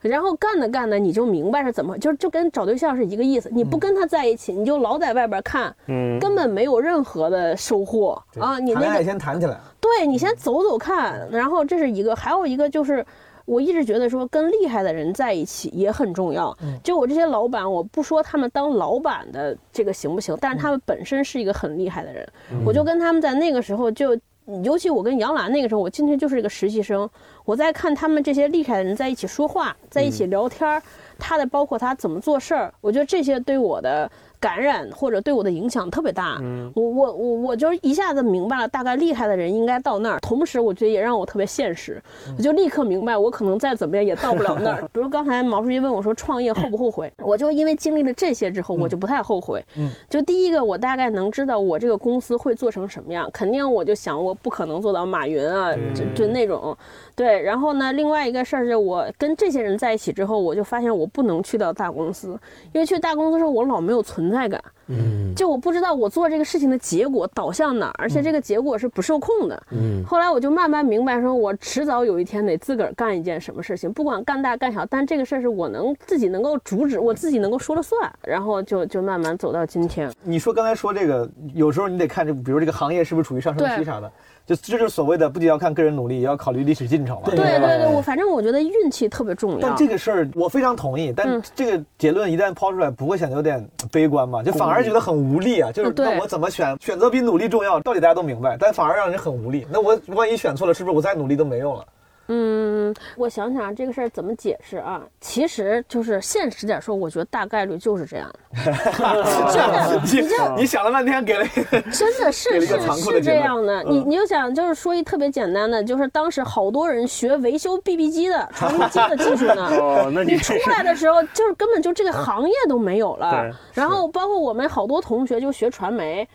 [0.00, 3.50] 然后干着干着，你就明白是怎么，就就跟找对象是一个意思。
[3.52, 8.58] 你不跟他在一起，你就老在外边看，嗯，根本没有任何的收获啊。
[8.58, 11.28] 你那个先谈起来，对你先走走看。
[11.30, 13.04] 然后这是一个，还有一个就是，
[13.44, 16.56] 我一直觉得说跟厉害的人在一起也很重要。
[16.82, 22.26] 就我这些老板，我不说他们当老板的这个行不行，但是他们本身是一个很厉害的人，
[22.64, 24.18] 我就跟他们在那个时候就。
[24.64, 27.08] 尤其我跟杨澜那个时候，我进去就是一个实习生，
[27.44, 30.82] 我在看他们这些厉害的人在一起说话，在一起聊天
[31.18, 34.10] 他的包括他怎么做事儿，我觉得这些对我的。
[34.40, 40.18] 感染或者对我的影响特别大，嗯，我我我我就一下子明白了，大概厉害的人应该到那儿。
[40.20, 42.02] 同时，我觉得也让我特别现实，
[42.36, 44.82] 我就立刻明白，我可能再怎么样也到不了那儿。
[44.92, 49.62] 比如刚才毛书记问我说创业后不后悔，我就因为经历了这些之后，我就不太后悔。
[49.76, 56.76] 嗯，就第一个，我大概能知道我这个公司会做成什么样，肯定我就想我不可能做到马云啊，就就那种。
[57.20, 62.28] 对，然后呢，另外一个事儿是我跟这些人在一起之后，我就发现我不能去到大公司，
[62.72, 70.02] 因为去大公司时候我老没有存在感，嗯，就我不知道我做这个事情的结果导向哪儿，而且这个结果是不受控的，嗯。
[70.02, 80.10] 后来我就慢慢明白，说我迟早有一天得自个儿干一件什么事情，不管干大干小，但这个事儿是我能自己能够阻止，我自己能够说了算，然后就就慢慢走到今天。
[80.22, 84.10] 你说刚才说这个，有时候你得看这，比如这个行业是不是处于上升期啥的。
[84.50, 87.22] 就这就是所谓的，不仅要看个人努力，也要考虑历史进程了。
[87.26, 89.58] 对对对，我反正我觉得运气特别重要。
[89.60, 94.42] 但这个事儿我非常同意，但这个结论一旦抛出来，不会显得有点悲观嘛？
[94.42, 95.70] 就反而觉得很无力啊！
[95.70, 96.76] 就是那我怎么选？
[96.80, 99.64] 选择比努力重要，道理大家都明白，但反而让人很无力。
[99.70, 101.86] 那我万一选错了，是不是我再努力都没用了？
[102.28, 105.02] 嗯，我想想这个事儿怎么解释啊？
[105.20, 108.38] 其实就是现实点说，我觉得大概率就是这样的。
[109.52, 111.44] 真的，你就你想了半天，给了
[111.90, 113.82] 真的是是是这样的。
[113.84, 119.66] 你你就想，就是说一特别简单的，就是当时好多人学维修 BB 机的、传呼机的技术呢。
[119.80, 123.50] 哦，那你出来的时候，就是根本就这个行业都没有了。
[123.72, 126.28] 然后包括我们好多同学就学传媒。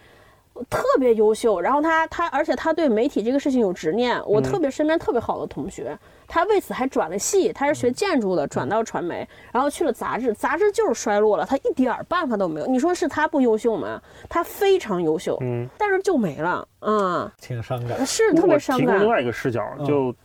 [0.69, 4.21] 特别优秀，然后他他，而且他对媒体这个事情有执念。
[4.25, 12.67] 我特别身边特别好的同学，他为此还转了系，他是学建筑的，转到传媒，然后去了杂志，杂志就是衰落了，他一点办法都没有。
[12.67, 14.01] 你说是他不优秀吗？
[14.29, 18.99] 他非常优秀，嗯，但是就没了，嗯，挺伤感，是特别伤感。
[18.99, 20.15] 另外一个视角就。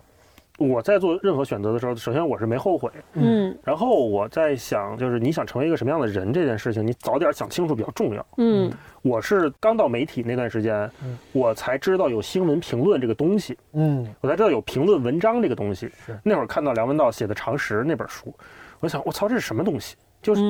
[0.59, 8.71] 我在做任何选择的时候，首先我是没后悔，嗯，然后我在想，就是你想成为一个什么样的人这件事情，你早点想清楚比较重要，嗯，
[9.03, 10.91] 我是刚到媒体那段时间，
[11.33, 16.19] 我才知道有新闻评论这个东西，嗯，我才知道有评论文章这个东西，是。
[16.23, 18.35] 那会儿看到梁文道写的《常识》那本书，
[18.81, 19.97] 我想我操这是什么东西？
[20.23, 20.43] 就是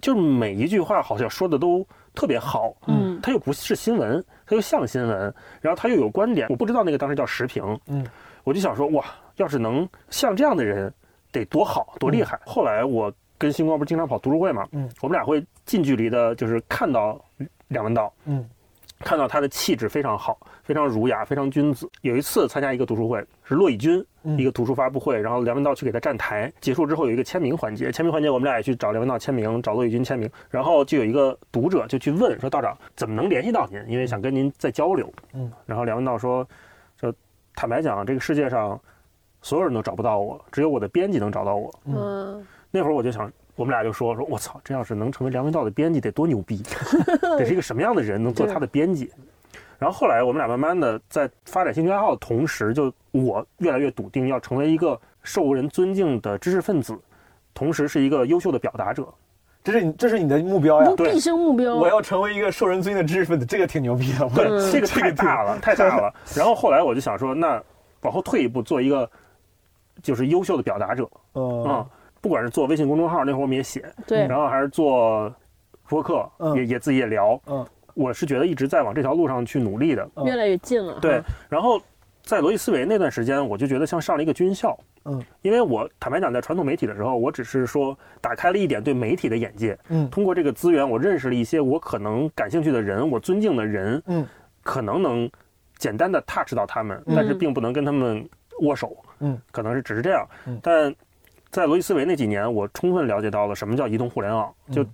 [0.00, 8.06] 就是每一句话好像说的都特别好，嗯，它又不是新闻，它又像新闻，然后它又有观点，我不知道那个当时叫时评，嗯，
[8.42, 9.04] 我就想说哇。
[9.36, 10.94] 要是能像这样的人，
[11.32, 12.38] 得多好多厉害！
[12.46, 17.20] 后来我跟星光不是经常跑读书会嘛，嗯，我们俩会近距离的，就是看到
[17.74, 18.48] 梁文道，嗯，
[19.00, 21.86] 看到他的气质非常好，非常儒雅，非常君子。
[22.00, 24.02] 有一次参加一个读书会，是骆以军
[24.38, 33.84] 一个读书发布会，然后梁文道去给他站台，结束之后有一个签名环节，签名环节我们俩也去找梁文道签名，找骆以军签名，然后就有一个读者就去问说：“道长怎么能联系到您？
[33.86, 36.48] 因为想跟您再交流。”嗯，然后梁文道说
[36.98, 37.12] ：“说
[37.54, 38.80] 坦白讲，这个世界上。”
[39.44, 41.70] 所有人都找不到我，只有我的编辑能找到我。
[41.84, 46.62] 嗯，那会儿我就想，我们俩就说说，我操，这要是能成为梁文道的编辑，得多牛逼！
[47.38, 49.10] 得是一个什么样的人能做他的编辑？
[49.78, 56.98] 然后后来我们俩慢慢的在发展兴趣爱好的同时，就我越来越笃定要成为一个受人尊敬的知识分子，
[57.52, 59.06] 同时是一个优秀的表达者。
[59.62, 60.92] 这是你这是你的目标呀？
[60.96, 61.74] 毕生目标。
[61.74, 64.28] 我要成为一个受人尊敬的知识分子，这个挺牛逼的。
[64.30, 66.12] 对，这个太大了，太大了。
[66.36, 67.62] 然后后来我就想说，那
[68.02, 69.08] 往后退一步，做一个。
[70.02, 71.86] 就是优秀的表达者，嗯，
[72.24, 75.30] 不管是做微信公众号那会儿我们也写，对，然后还是做
[75.86, 80.98] 播客，也也自己也聊，嗯，我是觉得一直在往这条路上去努力的，越来越近了。
[81.02, 81.78] 对，然后
[82.22, 94.26] 在罗辑思维那段时间，我就觉得像上了一个军校，嗯，因为我坦白讲，在传统媒体的时候，我只是说打开了一点对媒体的眼界，嗯，通过这个资源，我认识了一些我可能感兴趣的人，我尊敬的人，嗯，
[94.62, 95.30] 可能能
[95.76, 98.26] 简单的 touch 到他们，但是并不能跟他们。
[98.60, 100.24] 握手，嗯，可能是只是这样，
[100.62, 100.94] 但
[101.54, 104.52] 在罗辑思维那几年，我充分了解到了什么叫移动互联网。
[104.72, 104.84] 就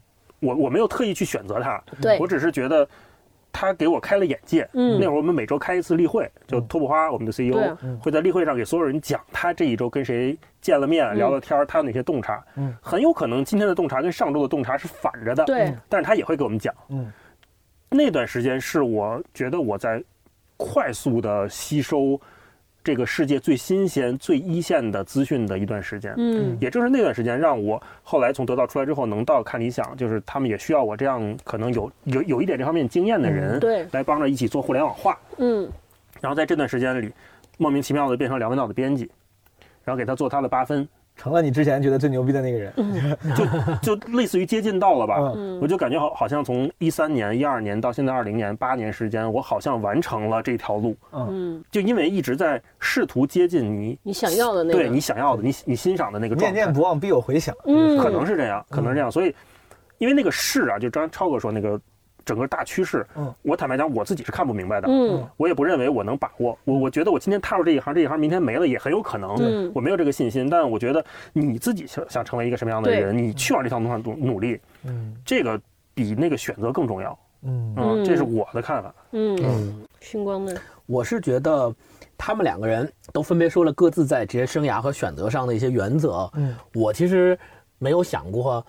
[0.41, 2.87] 我我没有特意去选择它，对我只是觉得
[3.51, 4.69] 它给我开了眼界。
[4.75, 12.45] 嗯，那会儿我们每周开一次例会，就托普花我们的 CEO 会在例会上给所有人讲他这一周跟谁见了面聊了天，他有哪些洞察。
[12.57, 15.43] 嗯，很有可能今天的洞察跟上周的洞察是反着的。
[15.47, 16.75] 对，但是他也会给我们讲。
[16.91, 17.11] 嗯，
[17.89, 20.05] 那段时间是我觉得我在
[20.59, 22.21] 快速的吸收。
[22.83, 35.71] 这个世界最新鲜、最一线的资讯的一段时间，嗯，也正是那段时间，让我后来从得到出来之后，能到看理想，就是他们也需要我这样可能有有有一点这方面经验的人，对，来帮着一起做互联网化，嗯，
[36.21, 37.13] 然后在这段时间里，
[37.59, 39.11] 莫名其妙的变成梁文道的编辑，
[39.85, 40.89] 然后给他做他的八分。
[41.21, 42.73] 成了你之前觉得最牛逼的那个人，
[43.37, 45.21] 就就类似于接近到了吧，
[45.61, 59.35] 我就感觉好好像从一三年、一二年到现在二零年八年时间，我好像完成了这条路，嗯，就因为一直在试图接近你你想要的那个，对你想要的，你你欣赏的那个状态，念念不忘必有回响，嗯，可能是这样，可能是这样，所以
[59.99, 61.79] 因为那个试啊，就张超哥说那个。
[62.31, 75.61] 整个大趋势，嗯，我坦白讲，我自己是看不明白的，嗯，我也不认为我能把握，我我觉得我今天踏入这一行，这一行明天没了也很有可能，嗯，我没有这个信心，但我觉得你自己想想成为一个什么样的人，你去往这条路上努努力，嗯，这个
[75.93, 77.75] 比那个选择更重要，嗯。
[77.77, 80.55] 嗯，这是我的看法，嗯，星光呢？
[80.87, 81.75] 我是觉得
[82.17, 87.37] 他们两个人都分别说了各自在职业生涯和选择上的一些原则，嗯，我其实
[87.79, 88.65] 没有想过。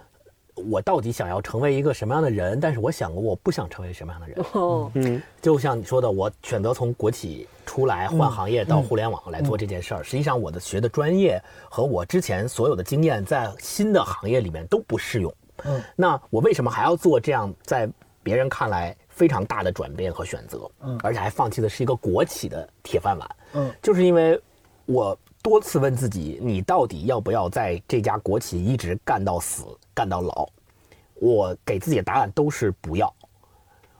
[0.55, 2.59] 我到底想要成为一个什么样的人？
[2.59, 4.37] 但是我想过，我不想成为什么样的人。
[4.53, 10.03] 哦，嗯，就像你说的，我选择从国企出来换行业到互联网来做这件事儿。
[10.03, 15.33] 实际上，我的学的专业和我之前所有的经验，在新的行业里面都不适用。
[15.63, 17.89] 嗯，那我为什么还要做这样在
[18.23, 20.69] 别人看来非常大的转变和选择？
[20.81, 23.35] 嗯，而且还放弃的是一个国企的铁饭碗。
[23.53, 24.39] 嗯，就是因为
[24.85, 29.63] 我多次问自己，你到底要不要在这家国企一直干到死？
[29.93, 30.47] 干到老，
[31.15, 33.13] 我给自己的答案都是不要。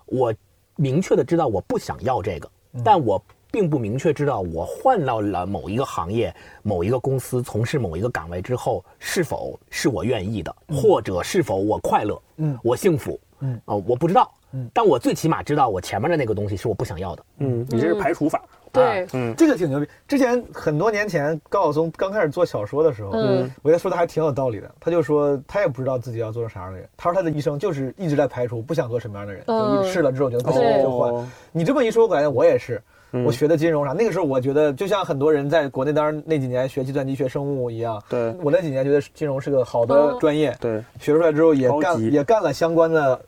[0.06, 0.34] 我
[0.76, 2.50] 明确的知道我不想要这个，
[2.84, 18.42] 但我并不明确知道我换到了某一个行业、某一个公司从事某一个岗位之后，是否是我愿意的，或者是否我快乐，嗯，我幸福，嗯，哦，我不知道，嗯，但我最起码知道我前面的那个东西是我不想要的，嗯，你这是排除法。
[18.72, 19.88] 对，嗯，这个挺牛逼。
[20.08, 24.70] 之前很多年前，高晓松刚开始做小说的时候，嗯，我觉得说的还挺有道理的。
[24.80, 26.88] 他就说他也不知道自己要做成啥样的人。
[26.98, 31.30] 他说他的一生就是一直在排除不想做什么样的人，就试了之后觉得不行就换。
[31.52, 32.82] 你这么一说，我感觉我也是。
[33.26, 38.02] 我学的金融啥，那个时候我觉得就像很多人在国内当然那几年学计算机、学生物一样。
[38.08, 40.56] 对，我那几年觉得金融是个好的专业。
[40.62, 43.20] 对，学出来之后也干也干了相关的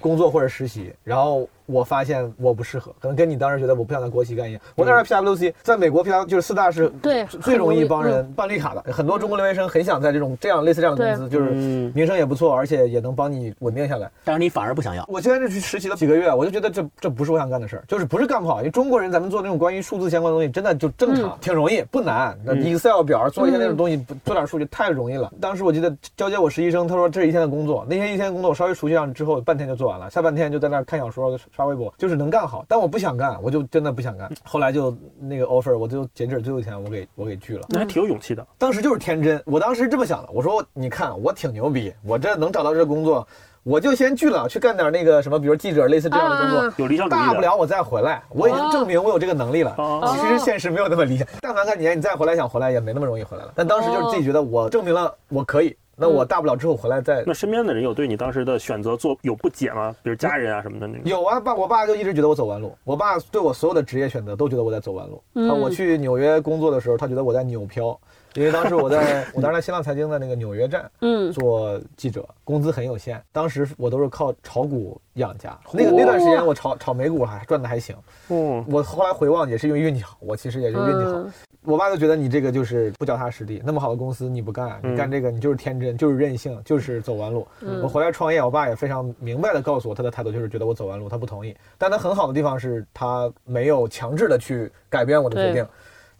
[0.00, 1.48] 工作或者实习，然后。
[1.64, 4.60] 我发现我不适合，可能跟你当时觉得我不想在国企干一样。
[4.74, 11.50] 我那时候 PWC 在美国 PW 就是四大是对最容易帮人办绿卡的，很多中国留学生很想在这种这样类似这样的公司，就是
[11.94, 14.10] 名声也不错，而且也能帮你稳定下来。
[14.24, 15.06] 但是你反而不想要。
[15.08, 22.36] 我现在就去实习了几个月，我就觉得这这不是我想干的事儿，就是不是干不好，因为中国人咱们做那种关于数字相关的东西，真的就正常，挺容易，不难。
[22.44, 25.32] 那 Excel 表做一些那种东西，做点数据太容易了。
[25.40, 32.32] 当时我记得交接我实习生，他说这是一天的工作，那天一天的工作我稍微熟悉上之后，半天就做完了，下半天就在那看小说、刷微博，就是能。
[32.32, 34.32] 干好，但我不想干，我就真的不想干。
[34.42, 37.66] 后来就那个 offer，我就截止最后一天，我给我给拒了。
[37.68, 38.46] 那还挺有勇气的。
[38.56, 43.28] 当时就是天真，我当时这么想的，我说你看我挺牛逼，我这能找到这工作，
[43.64, 49.76] 我就先拒了，去干点那个什么，比如记者类似这样的工作，有理想大不了我再回来，我已经证明我有这个能力了。
[50.16, 53.52] 其实现实没有那么理想，但凡干几年你再回来想回来也没那么容易回来了。
[53.54, 55.76] 但当时就是自己觉得我证明了我可以。
[55.96, 57.22] 那我大不了之后回来再。
[57.26, 59.94] 那身边的人有对你当时的选择做有不解吗？
[60.02, 61.02] 比如家人啊什么的那种。
[61.04, 62.76] 有啊，爸，我爸就一直觉得我走弯路。
[62.84, 65.22] 我爸对我所有的职业选择都觉得我在走弯路。
[65.34, 65.48] 嗯。
[65.60, 67.98] 我去纽约工作的时候，他觉得我在扭漂，
[68.34, 73.22] 因为当时我在 我当时在新浪财经的那个纽约站，嗯，做记者，工资很有限。
[73.32, 75.58] 当时我都是靠炒股养家。
[75.72, 77.94] 那个那段时间我炒炒美股还赚的还行。
[78.28, 78.64] 嗯。
[78.68, 81.24] 我后来回望也是因为运气好，我其实也是运气好。
[81.64, 87.46] 我爸就觉得你这个就是不脚踏实地，那么好的公司你不干，你干这个你就是天真，就是任性，就是走弯路。
[87.80, 91.54] 我回来创业，我爸也非常明白的告诉我，他的态度就是觉得我走弯路，他不同意。
[91.78, 95.64] 但他很好的地方是他没有强制的去改变我的决定，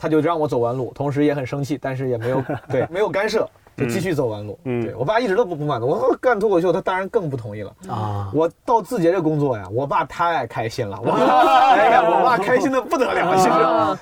[0.02, 3.48] 他就让我走弯路，同时也很生气，但是也没有对 没有干涉。
[3.76, 4.58] 就继续走弯路。
[4.64, 5.86] 嗯，对我爸一直都不不满足。
[5.86, 8.30] 我干脱口秀，他当然更不同意了啊！
[8.34, 10.98] 我到字节这工作呀，我爸太开心了。
[11.06, 13.50] 哎呀，我爸开心的不得了，其实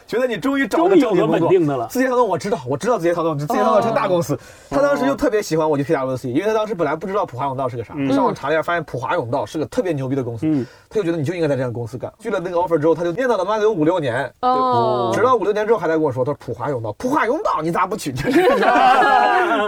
[0.07, 1.87] 觉得你终于找到正经稳定的了。
[1.89, 4.39] 字节跳动我知道，我知道字节跳动，字节跳动是大公司。
[4.69, 10.47] 他当时就特别喜欢我去 PWC，因为他当时本来不知道普华永道是个啥，上网查了一下，发现普华永道是个特别牛逼的公司。
[10.47, 12.13] 嗯，他就觉得你就应该在这样公司干。
[12.19, 14.33] 拒了那个 offer 之后，他就念叨了妈有五六年。
[14.41, 18.13] 哦，直到五六年之后还在跟我说，他说普华永道，普华永道你咋不去？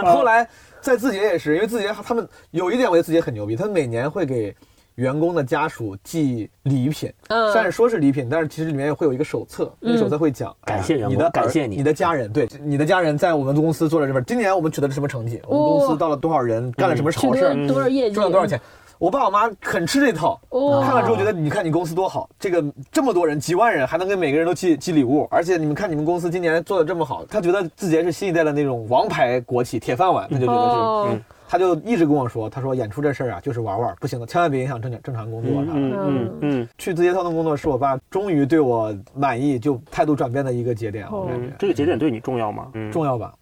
[0.13, 0.47] 后来
[0.81, 4.55] 在字节也是，因为字节他们有一点，我觉得字节很牛逼，他每年会给
[4.95, 7.11] 员工的家属寄礼品，
[7.51, 18.59] 虽然说是礼品，但是其实里面会有一个手册，那个手册会讲感谢你的感谢你你的家人，对你的家人在我们公司做了什么，今年我们取得了什么成绩，我们公司到了多少人，干了什么好事，多少业绩，赚了多少钱。
[18.99, 35.77] 我爸我妈很吃这套，看了之后觉得，你看你公司多好，这个这么多人几万人还能给每个人都寄寄礼物，而且你们看你们公司今年做的这么好，他觉得字节是新一代的那种王牌国企铁饭碗，他就觉得是，他就一直跟我说，他说演出这事儿啊就是玩玩，不行的，千万别影响正正常工作啥的。
[35.77, 41.05] 嗯嗯嗯，去字节跳动工作是我爸终于对我满意，就态度转变的一个节点。
[41.11, 41.53] 我感觉。
[41.59, 42.71] 这个节点对你重要吗？
[42.91, 43.33] 重要吧，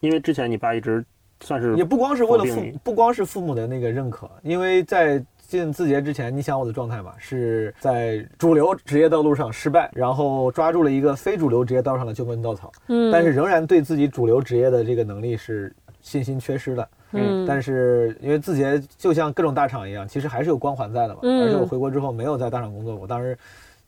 [0.00, 1.04] 因为之前你爸一直
[1.40, 5.22] 算是也不光是为了父不光是父母的那个认可，因为在。
[5.48, 7.12] 进字节之前，你想我的状态嘛？
[7.18, 12.72] 是在主流职业道路上失败，然后抓住了一个非主流职业道上的救命稻草。
[12.88, 15.72] 嗯，但是仍然对自己主流职业的这个能力是
[16.02, 16.88] 信心缺失的。
[17.12, 21.20] 嗯，但是因为字节就像各种大厂一样，其实还是有光环在的嘛。
[21.22, 23.38] 嗯，而且我回国之后没有在大厂工作，我当时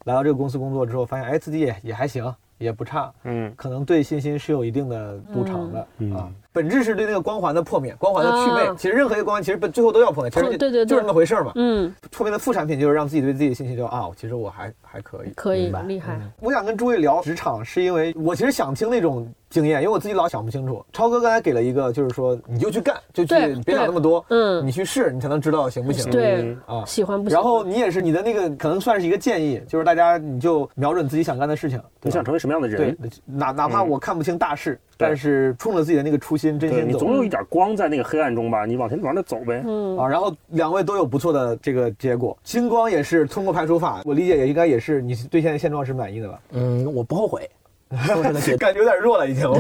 [0.04, 3.12] 来到这个公司工作之后，发现哎，自己也也还行，也不差。
[3.24, 5.80] 嗯，可能对信心是有一定的补偿的
[6.16, 6.30] 啊。
[6.52, 8.74] 本质是对那个光环的破灭，光环的祛魅。
[8.76, 10.30] 其实任何一个光环，其实最后都要破灭。
[10.30, 11.52] 其实对对，就是那么回事嘛。
[11.54, 16.18] 嗯，破灭的副产品就是让自己对自己的信心就啊，其实我还还可以，可以厉害。
[16.40, 20.84] 我想跟诸位聊职场，是因为我其实想听那种经验，因为我自己老想不清楚。
[20.92, 23.34] 超哥刚才给了一个，就是说你就去干，就去
[23.64, 26.10] 别想那么多，嗯，你去试，你才能知道行不行。
[26.10, 27.30] 对啊，喜欢不？
[27.30, 32.96] 然后你也是你的那个，可能算是一个建议，就是大家你就瞄准自己想干的事情，你想成为什么样的人？
[32.96, 34.80] 对，哪哪怕我看不清大势。
[34.98, 38.66] 但是冲着自己的那个初心，真心走，你总有一点光在那个黑暗中吧？
[38.66, 39.62] 你往前往那走呗。
[39.64, 42.36] 嗯啊，然后两位都有不错的这个结果。
[42.42, 46.40] 星光也是通过排除法，我理解也应该也是你对现在现状是满意的吧？
[46.50, 47.48] 嗯，我不后悔。
[48.58, 49.50] 感觉有点弱了，已经。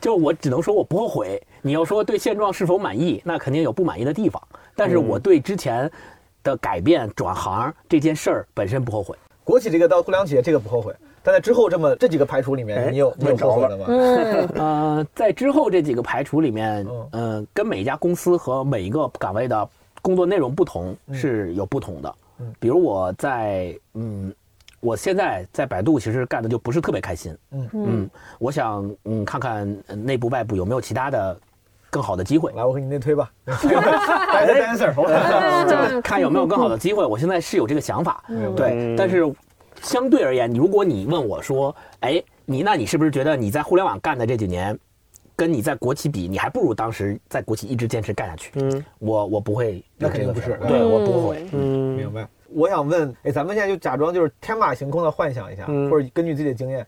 [0.00, 1.42] 就我只能说我不后悔。
[1.60, 4.40] 你要说对现状是否满意，那肯定有不满意的地方。
[4.74, 5.90] 但是我对之前
[6.42, 9.14] 的改变转行这件事儿本身不后悔。
[9.44, 10.94] 国企这个到互联网企业这个不后悔。
[11.26, 13.86] 但在之后这么这几个排除里面，你有你有后悔的吗？
[13.88, 19.68] 嗯， 呃，在之后这几个排除里面，呃，跟每一家公司和每一个岗位的
[20.00, 22.14] 工作内容不同是有不同的。
[22.38, 24.32] 嗯，比如我在嗯，
[24.78, 27.36] 我现在在百度其实干的就不是特别开心。
[27.50, 31.36] 嗯嗯，我想嗯看看内部外部有没有其他的
[31.90, 32.52] 更好的机会。
[32.52, 33.28] 来，我给你内推吧。
[33.46, 34.92] Dancer，
[36.02, 37.04] 看有没有更好的机会。
[37.04, 38.22] 我现在是有这个想法，
[38.54, 39.28] 对，但是。
[39.82, 44.78] 相对而言，如果你问我说：“哎，你那你是不是觉得你在互联网干的这几年，
[45.34, 51.46] 跟你在国企比，你还不如当时在国企一直坚持干下去？”嗯，我我不会，那肯定不是，对我不会。
[51.52, 52.26] 嗯，明白。
[52.48, 56.86] 我想问，哎，咱们现在就假装就是天马行空的幻想一下，或者根据自己的经验，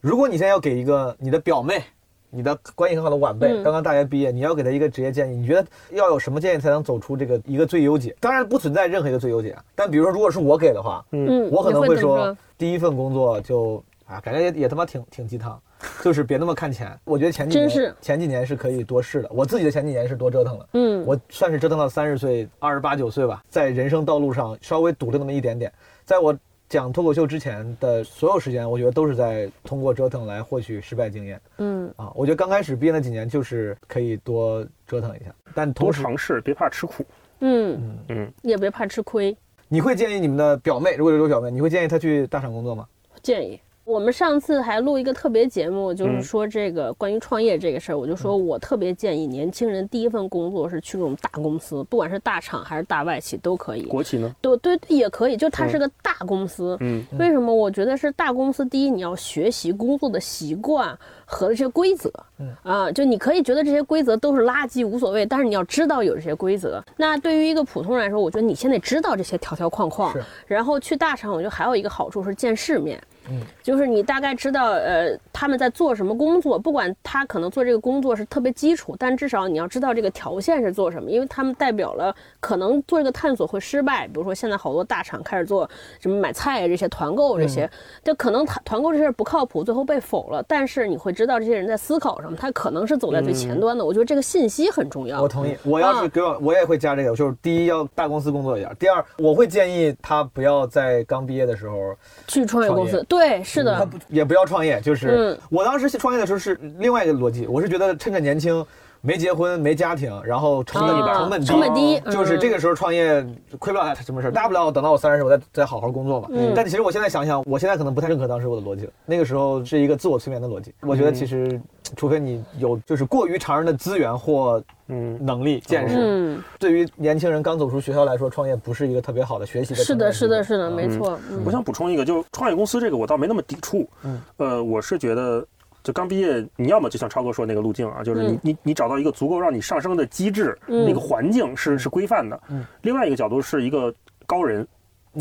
[0.00, 1.82] 如果你现在要给一个你的表妹。
[2.30, 8.14] 你的关系很好的晚辈，刚刚大学毕业，你要给他一个职业建议，你觉得要有什么建议才能走出这个一个最优解？
[8.20, 15.60] 当然不存在任何一个最优解，但比如说，如果是我给的话，嗯，我可能会说，第一份工作就啊，感觉也也他妈挺挺鸡汤，
[16.04, 16.96] 就是别那么看钱。
[17.04, 25.72] 我觉得前几年前几年是可以多试的，我自己的前几年是多折腾了，嗯，我算是折腾到三十岁二十八九岁吧，在人生道路上稍微堵了那么一点点，
[26.04, 26.36] 在我。
[26.70, 31.40] 讲脱口秀之前的所有时间，我觉得都是在通过折腾来获取失败经验。
[31.58, 37.04] 嗯啊，我觉得刚开始毕业那几年就是可以多折腾一下，但多尝试，别怕吃苦。
[37.40, 39.36] 嗯嗯嗯，也别怕吃亏。
[39.66, 42.86] 你会建议你们的表妹，如果有表妹，你会建议她去大厂工作吗？
[43.20, 43.60] 建议。
[43.84, 53.82] 我们上次还录一个特别节目，就是说这个关于创业这个事儿，我就说我特别建议年轻人第一份工作是去这种大公司，不管是大厂还是大外企都可以。
[53.82, 54.32] 国企呢？
[54.40, 56.76] 对对也可以，就它是个大公司。
[56.80, 57.04] 嗯。
[57.18, 57.52] 为什么？
[57.52, 62.12] 我觉得是大公司，第一你要学习工作的习惯和这些规则。
[62.38, 62.54] 嗯。
[62.62, 66.80] 啊，就你可以觉得这些规则都是垃圾无所谓，但是你要知道有这些规则。
[66.96, 70.14] 那对于一个普通人来说，我觉得你现在知道这些条条框框，
[70.46, 73.02] 然后去大厂，我觉得还有一个好处是见世面。
[73.28, 84.06] 嗯，就是你大概知道，呃，他们在做什么工作，不管他可能做这个工作是特别基础，但至少你要知道这个条线是做什么，因为他们代表了可能做这个探索会失败。
[84.08, 85.68] 比如说现在好多大厂开始做
[86.00, 87.70] 什么买菜这些团购这些，
[88.02, 90.42] 就可能团团购这事不靠谱，最后被否了。
[90.48, 93.84] 但是你会知道这些人在思考什么，他可能是走在最前端的。
[93.84, 95.22] 我觉得这个信息很重要。
[95.22, 101.94] 我同意，我要是给我我也会加这个，就是第一要大公司工作一点，第二我会建议他不要在刚毕业的时候
[102.26, 103.04] 去创业公司。
[103.08, 103.88] 对，是的。
[104.08, 108.64] 也不要创业，就是我当时创业的时候是另外一个逻辑，我是觉得趁着年轻，
[109.02, 113.24] 没结婚没家庭，然后成本成本低，成本低，就是这个时候创业
[113.58, 116.28] 亏不了什么事儿大不了等到我三十，我再再好好工作嘛。
[116.54, 118.92] 但其实我现在想想，我现在可能不太认可当时我的逻辑了。
[119.06, 121.60] 那个时候是一个自我催眠的逻辑，我觉得其实
[121.96, 129.82] 除非你有就是过于常人的资源或嗯能力见识，对于年轻人刚走出学校来说，创业不是一个特别好的学习的。
[129.82, 131.18] 是的，是的，是的，没错。
[131.46, 133.88] 我想补充一个，就是创业公司这个，我倒没那么抵触。
[134.02, 135.42] 嗯，呃，我是觉得。
[135.82, 142.40] 就刚毕业，你要么就像超哥说那个路径啊，就是你你你找到一个足够让你上升的机制，那个环境是是规范的。
[142.48, 142.64] 嗯。
[142.82, 143.92] 另外一个角度是一个
[144.26, 144.66] 高人，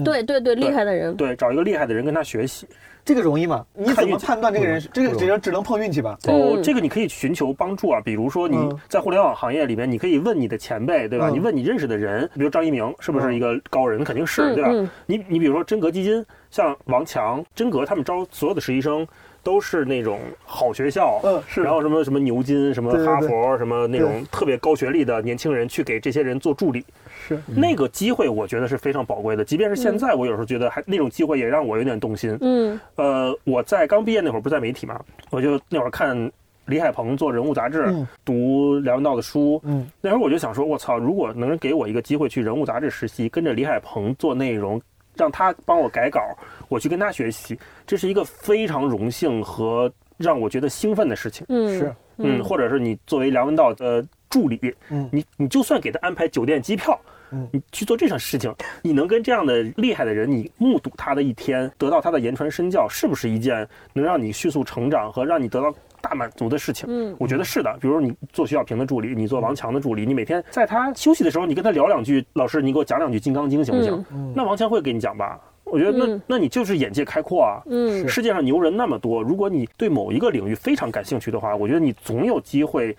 [0.04, 2.68] 对对对，厉害的人，对，找一个厉害的人跟他学习，
[3.04, 3.66] 这个容易吗？
[3.74, 4.82] 你怎么判断这个人？
[4.94, 6.18] 这个只能只能碰运气吧？
[6.28, 8.58] 哦，这个你可以寻求帮助啊，比如说你
[8.88, 11.30] 在互联网行业里面，你可以问你的前辈，对吧？
[11.30, 14.04] 你问你认识的人，比如张一鸣是不是一个高人？
[14.04, 14.70] 肯定是，对吧？
[15.06, 19.08] 你你比如说真格基金，像王强、真格他们招所有的实习生。
[19.44, 26.84] 都是那种好学校，嗯，是，然后什么什么牛津、什么哈佛、什么那种特别高学历的年轻人去给这些人做助理，
[27.28, 27.40] 是。
[27.48, 29.44] 那个机会，我觉得是非常宝贵的。
[29.44, 32.38] 即便是现在，我有时候觉得还那种机会也让我有点动心。
[32.42, 36.32] 嗯，呃，我在刚毕业那会儿不是在媒体嘛，我就那会儿看
[36.66, 44.80] 李海鹏做人物杂志，读梁文道的书，嗯，那会儿我就想说，我操，如果能给我一个机会去人物杂志实习，跟着李海鹏做内容。
[45.20, 46.22] 让他帮我改稿，
[46.70, 51.46] 我去跟他学习，这是一个非常荣幸和让我觉得兴奋的事情。
[51.50, 56.98] 嗯，是，嗯，或者是你作为梁文道的助理，嗯，你你就算给他安排酒店机票，
[57.32, 65.74] 嗯，你去做这场事情，你能跟这样的厉害的人，你目睹他的一天，得到他的言传身教，是不是一件能让你迅速成长和让你得到？
[66.02, 67.78] 大满足的事情，嗯，我觉得是的。
[67.80, 74.34] 比如你做徐小平的助理，你做王强的助理，你每天在他休息的时候，你跟他聊两句，老师，你给我讲两句《金刚经》行不行？
[74.36, 75.40] 那王强会给你讲吧？
[75.64, 77.62] 我觉得那那你就是眼界开阔啊。
[77.68, 82.98] 嗯，世界上牛人那么多，如果你对某一个领域非常感兴趣的话，我觉得你总有机会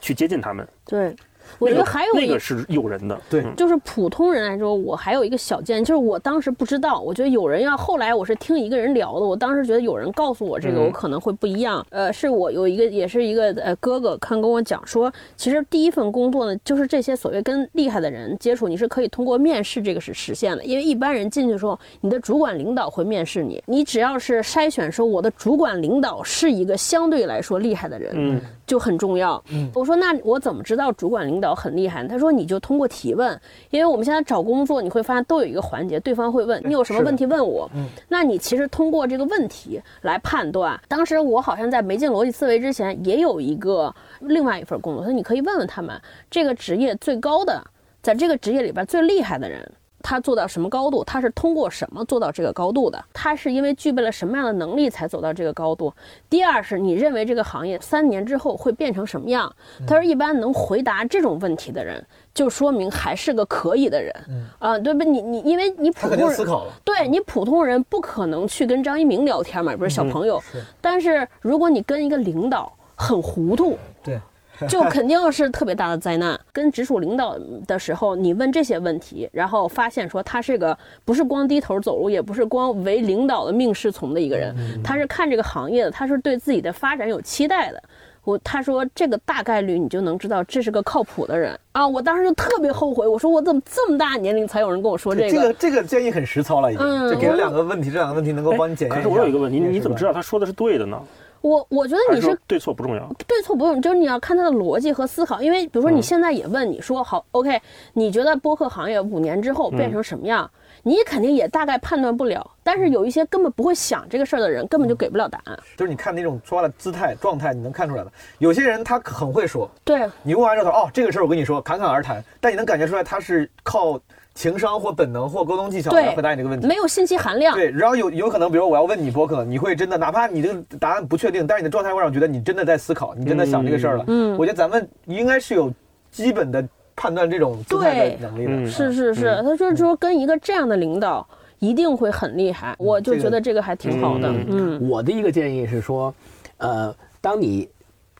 [0.00, 0.68] 去接近他们。
[0.84, 1.16] 对，
[1.58, 11.84] 我觉得还有那个是诱人的，对，就是普通人来说，我还有一个小建议，就是我当时不知道，我觉得有人要后来我是听一个人聊的，我当时觉得有人告诉我这个，我可能会不一样。
[11.90, 29.42] 呃，是我有一个也是一个呃哥哥，看跟我讲说，其实第一份工作呢，就是这些所谓跟厉害的人接触，你是可以通过面试这个是实现的，因为一般人进去的时候，你的主管领导会面试你，你只要是筛选说我的主管领导是一个相对来说厉害的人，嗯，就很重要。
[29.50, 32.06] 嗯，我说那我怎么知道主管领导很厉害？
[32.06, 33.40] 他说你就通过提问，
[33.70, 37.70] 因为我们现在找工作，你会发现都有一个环节，对方会问你有什么问题问我。
[37.74, 40.80] 嗯，那你其实通过这个问题来判断。
[40.88, 46.00] 当时我好像在没进逻辑思维之前，也有一个另外一份工作，他说你可以问问他们
[46.30, 47.62] 这个职业最高的，
[48.02, 49.70] 在这个职业里边最厉害的人。
[50.04, 51.02] 他做到什么高度？
[51.02, 53.02] 他是通过什么做到这个高度的？
[53.14, 55.90] 他是因为具备了什么样的能力才走到这个高度？
[56.28, 59.50] 第二是你认为这个行业三年之后会变成什么样？
[59.86, 64.14] 他说一般能回答这种问题的人，就说明还是个可以的人。
[64.58, 65.02] 啊，对不？
[65.02, 70.38] 你你因为你普通人思考了，对你普通人不可能去跟张一鸣聊天嘛，不是小朋友。
[70.82, 74.20] 但是如果你跟一个领导很糊涂，对。
[74.68, 76.38] 就肯定是特别大的灾难。
[76.52, 77.36] 跟直属领导
[77.66, 87.82] 的时候，你问这些问题，然后发现说他是个不是光低头走路，也不是光为领导的命是从的一个人，他是看这个行业的，他是对自己的发展有期待的。
[88.24, 91.86] 我他说这个大概率你就能知道这是个靠谱的人啊！
[91.86, 95.30] 我当时就特别后悔，我说我怎么这么大年龄才有人跟我说这个？
[95.30, 98.94] 这个这个建议很实操了，已经就给了两个问题，这两个问题能够帮你解决。
[98.94, 100.98] 可是我有一个问题，你怎么知道他说的是对的呢？
[101.44, 105.42] 我我觉得你是对错不重要，对错不用，就是你要看他的逻辑和思考。
[105.42, 107.60] 因为比如说你现在也问你说好，OK，
[107.92, 110.50] 你觉得播客行业五年之后变成什么样？
[110.82, 112.50] 你肯定也大概判断不了。
[112.62, 115.58] 但是有一些根本不会想这个事儿的人，根本就给不了答案。
[115.76, 118.10] 就是你看那种说话的姿态、状态，你能看出来的。
[118.38, 124.00] 有些人他很会说，对你问完之后，哦，这个事儿我跟你说，侃侃而谈，但你能感觉出来他是靠。
[124.34, 127.54] 情商或本能或沟通技巧来回答你这个问题，没有信息含量。
[127.54, 134.04] 对，然后有有可能，比如我要问你播客，你会真的，哪怕你这个答案不确定，但是你的状态会让我觉得你真的在思考，你真的想这个事儿了。
[134.08, 135.72] 嗯，我觉得咱们应该是有
[136.10, 136.66] 基本的
[136.96, 138.68] 判断这种姿态的能力的。
[138.68, 141.24] 是是是，他就是说跟一个这样的领导
[141.60, 144.28] 一定会很厉害，我就觉得这个还挺好的。
[144.48, 146.12] 嗯，我的一个建议是说，
[146.56, 147.68] 呃，当你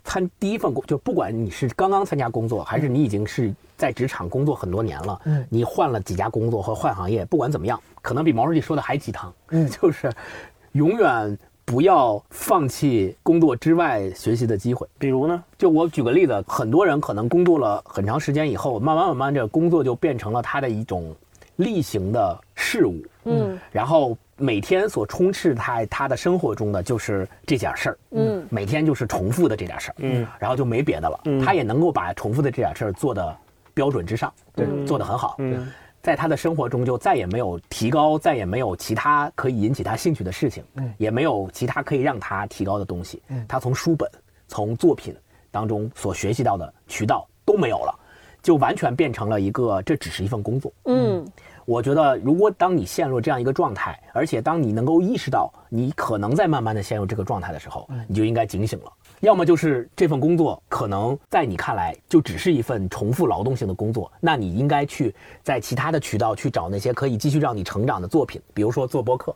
[0.04, 3.52] 参第一份工，就不管你是刚刚参加工作，还是你已经是。
[3.76, 10.10] 在职场工作很多年了，嗯，你换了几家工作和换行业，不管怎么样，可能比毛书记说的还鸡汤，嗯， 就是
[10.72, 14.86] 永远不要放弃工作之外学习的机会。
[14.98, 21.14] 比如呢，就我举个例子，很多人可能工作了很长时间以后，慢慢慢慢这工作就变成了他的一种
[21.56, 33.36] 例行的事物，嗯，然后每天所充斥他他的生活中的就是这点事儿，嗯，每天就是重复的这点事儿，嗯，然后就没别的了，嗯，他也能够把重复的这点事儿做的。
[33.74, 35.34] 标准之上，对，做得很好。
[35.38, 35.70] 嗯，
[36.00, 43.20] 在他的生活中就再也没有提高，再也没有其他可以引起他兴趣的事情，嗯，也没有其他可以让他提高的东西。
[43.28, 44.08] 嗯，他从书本、
[44.46, 45.14] 从作品
[45.50, 47.98] 当中所学习到的渠道都没有了，
[48.42, 50.72] 就完全变成了一个，这只是一份工作。
[50.84, 51.26] 嗯，
[51.64, 58.92] 我觉得，如果当你陷入这样一个状态，而且当你能够意识到你可能在慢慢的陷入这个状态的时候，你就应该警醒了。
[59.24, 69.34] 要么就是这份工作可能在你看来就只是一份重复劳动性的工作，那你应该去在其他的渠道去找那些可以继续让你成长的作品，比如说做播客，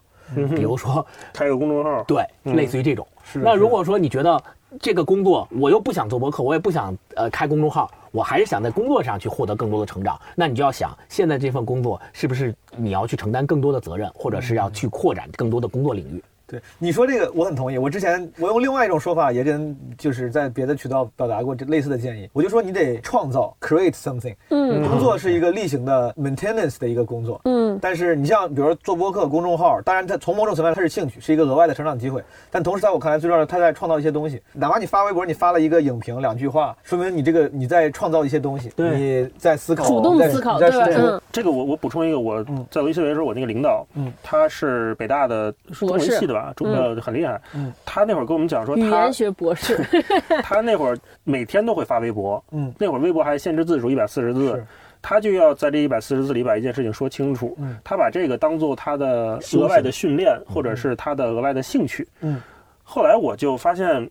[0.55, 3.07] 比如说开个公众号，对，类似于这种。
[3.35, 4.41] 那如果说你觉得
[4.81, 16.23] 这个工作我又不想做播客，我也不想呃开公众号，我还是想在工作上去获得更多的成长，那你就要想现在这份工作是不是你要去承担更多的责任，或者是要去扩展更多的工作领域。
[16.49, 17.77] 对你说这个，我很同意。
[17.77, 22.29] 我之前我用另外一种说法，也跟就是在别的渠道表达过这类似的建议。
[22.33, 24.35] 我就说你得创造，create something。
[24.49, 27.39] 嗯，工作是一个例行的 maintenance 的一个工作。
[27.45, 32.25] 嗯，但是你像比如说做播客、公众号，当然它从某种层面它是兴趣，是一个额外的成长机会。
[32.51, 34.41] 但同时在我看来，最重要的它在创造一些东西。
[34.55, 41.21] 哪怕你发微博，你发了一个影评两句话，说明你这个你在创造一些东西，你在思考，主动思考，对吧？
[41.31, 47.41] 这个我我补充一个，我在维思维的时候，我那个领导，嗯，他是北大的中文系的吧，中呃很厉害。
[47.55, 49.79] 嗯，他那会儿跟我们讲说，语言学博士，
[50.43, 52.43] 他那会儿每天都会发微博。
[52.53, 54.65] 嗯，那会儿微博还限制字数一百四十字，
[55.01, 57.57] 他就要在这一百四十字里把一件事情说清楚。
[57.59, 62.07] 嗯，他把这个当做他的额外的训练，或者是他的额外的兴趣。
[62.21, 62.41] 嗯，
[62.83, 64.09] 后来我就发现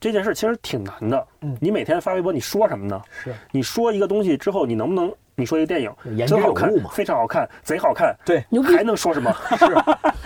[0.00, 1.26] 这件事其实挺难的。
[1.40, 3.00] 嗯，你每天发微博，你说什么呢？
[3.22, 5.12] 是，你说一个东西之后，你能不能？
[5.38, 5.90] 你说一个电影
[6.26, 9.32] 真好看非常好看，贼好看，对，牛逼还能说什么？
[9.56, 9.66] 是，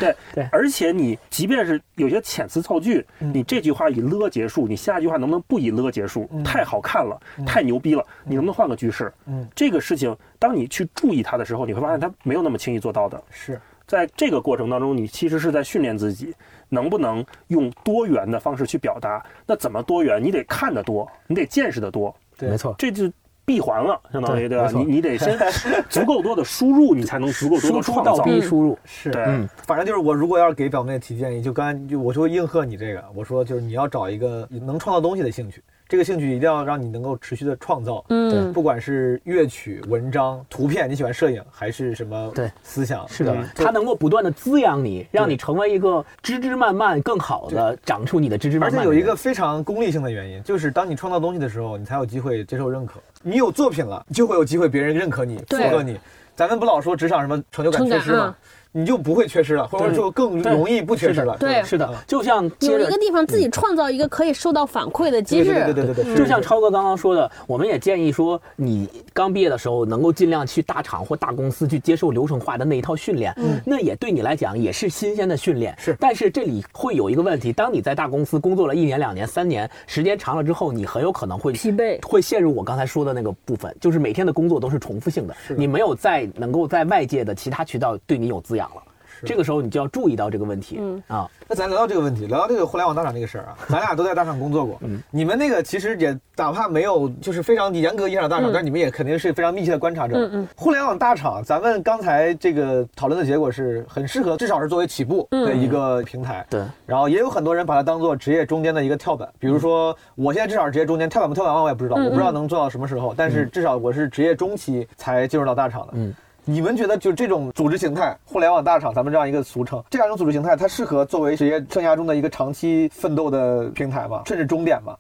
[0.00, 6.26] 对对而且你即便是有些遣词造句，你这句话以了结束，你下一句话能不能不以了结束？
[6.42, 9.12] 太好看了，太牛逼了，你能不能换个句式？
[9.26, 13.22] 嗯，这个事情，当你去注意它的时候，你会发现它没有那么轻易做到的。
[13.30, 16.34] 是在这个过程当中，你其实是在训练自己，
[16.70, 19.22] 能不能用多元的方式去表达？
[19.46, 20.22] 那怎么多元？
[20.22, 23.12] 你得看得多，你得见识得多，对没错，这就
[23.44, 24.70] 闭环了，相当于对吧？
[24.72, 25.36] 你你得先
[25.90, 28.12] 足够多的输入，你才能足够多的 创造。
[28.12, 29.48] 出倒逼输入，是，对，嗯。
[29.66, 35.62] 反正就是我如果要是给表妹提建议，就刚才就我就会应和你这个，我说就是你要找一个能创造东西的兴趣，
[35.92, 48.88] 这个兴趣一定要让你能够持续的创造，嗯，不管是乐曲、文章、图片，你喜欢摄影还是什么对思想，是的，它能够不断的滋养你，让你成为一个枝枝蔓蔓更好的长出你的枝枝蔓蔓而且。
[48.88, 52.94] 有一个非常功利性的原因，就是当你创造东西的时候，你才有机会接受认可。
[53.22, 56.00] 你有作品了，就会有机会别人认可你、附对和你。
[56.34, 58.34] 咱们不老说职场什么成就感缺失吗？
[58.72, 61.36] 你就不会缺失了，或者说就更容易不缺失了。
[61.38, 65.52] 对是的，就像有一个地方自己创造一个可以受到反馈的机制。
[65.52, 75.74] 对对对对对对，就像超哥刚刚说的，我们也建议说，你刚毕业的时候能够尽量去大厂或大公司去接受流程化的那一套训练，那也对你来讲也是新鲜的训练。
[75.78, 88.82] 是但是这里会有一个问题，当你在大公司工作了一年、两年、三年，时间长了之后，你很有可能会疲惫会陷入我刚才说的那个部分，就是每天的工作都是重复性的，你没有在能够在外界的其他渠道对你有滋养了。
[89.24, 93.56] 这个时候你就要注意到这个问题，嗯啊，那咱聊聊这个问题，聊聊这个互联网大厂这个事儿啊。
[93.70, 100.16] 咱俩都在大厂工作过，嗯你们那个其实也哪怕没有就是非常严格意义上的大厂，但你们也肯定是非常密切的观察者。
[100.16, 106.44] 嗯嗯互联网大厂，咱们刚才这个讨论的结果是很适合，至少是作为起步的一个平台。
[106.50, 115.92] 对，然后也有很多人把它当做职业中间的一个跳板，比如说我现在至少是职业中间，跳板不跳板我也不知道，我不知道能做到什么时候，但是至少我是职业中期才进入到大厂的。
[115.92, 116.12] 嗯。
[116.44, 124.22] 你们觉得就这种组织形态，互联网大厂，咱们这样一个俗称，这样一种组织形态，它适合作为职业生涯中的一个长期奋斗的平台吗？
[124.26, 124.96] 甚至终点吗？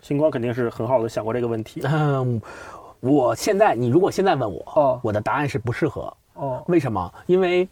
[0.00, 1.80] 星光肯定是很好的想过这个问题。
[1.84, 2.40] 嗯，
[3.00, 6.12] 我现在你如果现在问我，哦我的答案是不适合。
[6.34, 7.12] 哦，为什么？
[7.26, 7.68] 因为，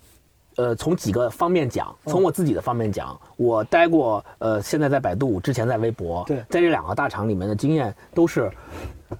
[0.57, 6.37] 呃，从几个方面讲，从我自己的方面讲，我待过，呃，现在在百度，之前在微博，对。
[6.49, 8.51] 在这两个大厂里面的经验都是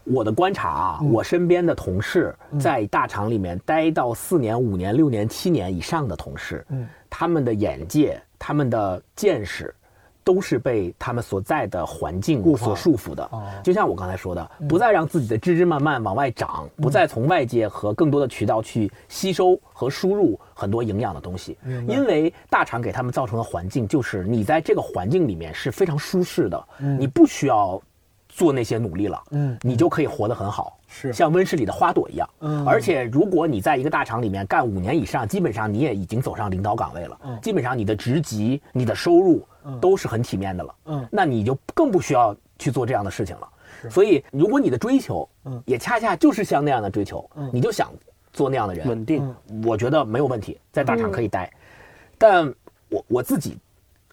[0.05, 6.89] 我的观察啊，我身边的同事在大厂里面待到四年、五年、六年、七年以上的同事，嗯。
[7.11, 9.75] 他们的眼界、他们的见识。
[10.25, 13.23] 都是被他们所在的环境所束缚的。
[13.31, 21.57] 哦，就像我刚才说的，不再让自己的枝枝蔓蔓往外长，不再从外界和更多的渠道去吸收和输入很多营养的东西，
[21.87, 26.65] 因为大厂给他们造成的环境就是你在这个环境里面是非常舒适的，
[26.99, 27.81] 你不需要
[28.29, 29.57] 做那些努力了，嗯。
[29.61, 31.13] 你就可以活得很好，是。
[31.13, 32.29] 像温室里的花朵一样。
[32.41, 32.67] 嗯。
[32.67, 39.47] 而且如果你在一个大厂里面干五年以上，基本上你也已经走上领导岗位了，嗯基本上你的职级、你的收入
[39.81, 41.09] 都是很体面的了，嗯。
[41.11, 43.49] 那你就更不需要去做这样的事情了。
[43.91, 45.63] 所以，如果你的追求，嗯。
[45.67, 47.93] 也恰恰就是像那样的追求，你就想
[48.33, 49.35] 做那样的人，稳定，
[49.65, 51.53] 我觉得没有问题，在大厂可以待。
[52.19, 52.53] 但
[52.89, 53.59] 我我自己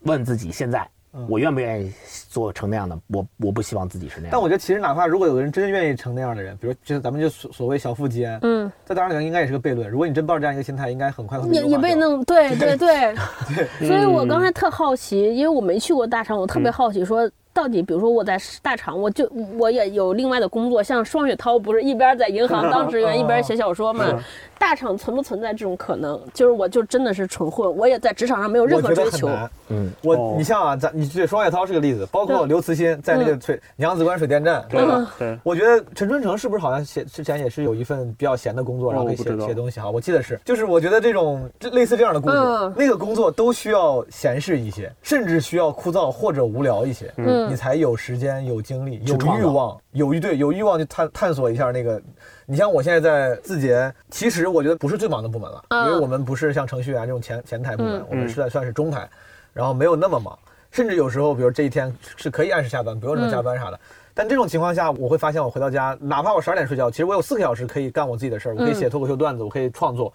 [0.02, 0.88] 问自己，现在
[1.28, 1.92] 我愿不愿意
[2.30, 2.98] 做成那样的？
[3.08, 4.30] 我我不希望自己是那样。
[4.32, 9.90] 但我觉得其实哪怕如果有个人真愿意成那样的人，比如就是咱们就所所谓小富即安，嗯，在大厂里面应该也是个悖论。
[9.90, 12.14] 如果你真抱着这样一个心态，应该很快会也也被弄。
[12.14, 13.16] 弄对对对，
[13.86, 17.30] 所以我刚才特好奇，因为我没去过大厂，我特别好奇说。
[17.54, 24.06] 到底，比如说我在大厂，我就我也有另外的工作，像双雪涛不是一边在银行当职员，一边写小说嘛？
[24.62, 26.22] 大厂存不存在这种可能？
[26.36, 29.28] 就是我就真的是纯混，我也在职场上没有任我觉得何追求。
[29.28, 29.52] 很难。
[29.70, 35.12] 嗯，我哦你像啊，咱你这双雪涛是个例子，包括刘慈欣在那个水娘子关水电站，对对吧？
[35.18, 39.90] 对，我觉得陈春成是不是好像写之前也是有一份比较闲的工作，哦然后可以写我不知道写东西哈？
[39.90, 52.00] 我记得是，就是我觉得这种这类似这样的故事嗯，那个工作都需要闲适一些，甚至需要枯燥或者无聊一些，嗯你才有时间、有精力、有欲望、有对有欲望去探探索一下那个。
[52.52, 59.10] 你像我现在在字节，其实我觉得不是最忙的部门了，嗯因为我们不是像程序员这种前前台部门嗯，我们是在算是中台，
[59.54, 60.38] 然后没有那么忙，
[60.70, 63.80] 甚至有时候，比如这一天是可以按时下班，不用什么加班啥的。
[64.14, 70.12] 但这种情况下，我会发现我回到家，哪怕我十二点睡觉，其实我有四个小时可以干我自己的事儿，我可以写脱口秀段子，我可以创作。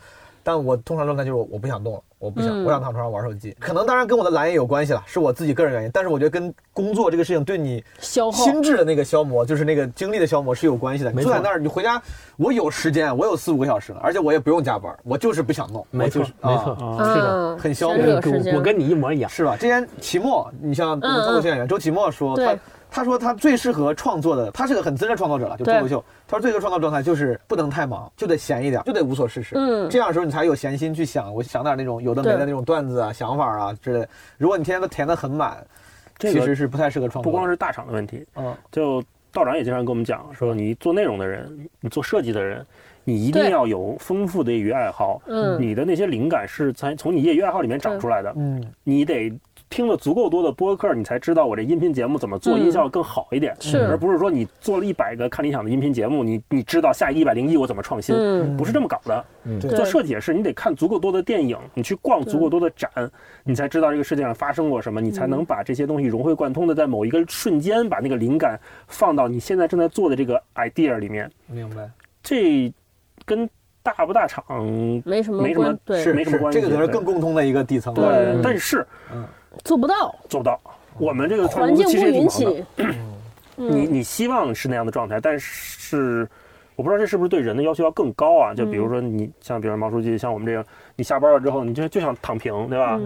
[0.46, 3.56] 但我通常状态就是我不想动了，我不想，嗯我想躺床上玩手机。
[3.58, 5.90] 可能当然跟我的懒也有关系了，是我自己个人原因。
[5.92, 11.10] 但是我觉得跟工作这个事情对你消耗心智的那个消磨，就是那个精力的消磨是有关系的。
[11.10, 12.00] 你没错坐在那儿，你回家，
[12.36, 19.28] 我有时间，我有四五个小时了，而且我也不用加班，我就是不想弄，没错我就是没错啊是的嗯，很消磨时间我我跟你一模一样。
[19.28, 19.56] 是吧？
[19.56, 22.56] 之前齐墨，你像我们脱口秀演员周奇墨说，他
[22.90, 26.02] 他说他最适合创作的，他是个很资深创作者了，就脱口秀。
[26.26, 29.54] 他说最适合创作状态就是不能太忙，就得闲一点，就得无所事事。
[29.56, 34.06] 嗯，这样的时候你才有闲心去想，我想点那种有的没的那种段子啊、想法啊之类。
[34.38, 35.58] 如果你天天都填得很满，
[36.18, 37.30] 其实是不太适合创作。
[37.30, 42.64] 不光是大厂的问题，嗯，就道长也经常跟我们讲说，你做内容的人，你做设计的人。
[43.08, 49.32] 你一定要有丰富的业余爱好，嗯，你的那些灵感是从从你业余爱好里面长出来的，嗯，你得
[49.68, 62.90] 听了足够多的播客，你才知道我这音频节目怎么做音效更好一点，是，而不是说你做了一百个看理想的音频节目，你你知道下一百零一我怎么创新，不是这么搞的，嗯，做设计也是，你得看足够多的电影，你去逛足够多的展，
[63.44, 68.58] 你才知道这个世界上发生过什么，你才能把这些东西融会贯通的在某一个瞬间把那个灵感
[68.88, 71.90] 放到你现在正在做的这个 idea 里面，明白，
[72.22, 72.72] 这。
[73.24, 73.48] 跟
[73.82, 74.44] 大不大厂
[75.04, 77.92] 没什么没什么是没什么关系，这个可能是更共通的一个底层。
[77.92, 79.24] 对，但是嗯，
[79.64, 80.60] 做不到，做不到。
[80.98, 82.64] 我们这个环境不允许。
[83.56, 86.28] 你你希望是那样的状态，但是
[86.74, 88.54] 我不知道这是不是对人的要求要更高啊？
[88.54, 90.62] 就比如说你像，比如毛书记，像我们这样，
[90.94, 93.00] 你下班了之后，你就就想躺平，对吧？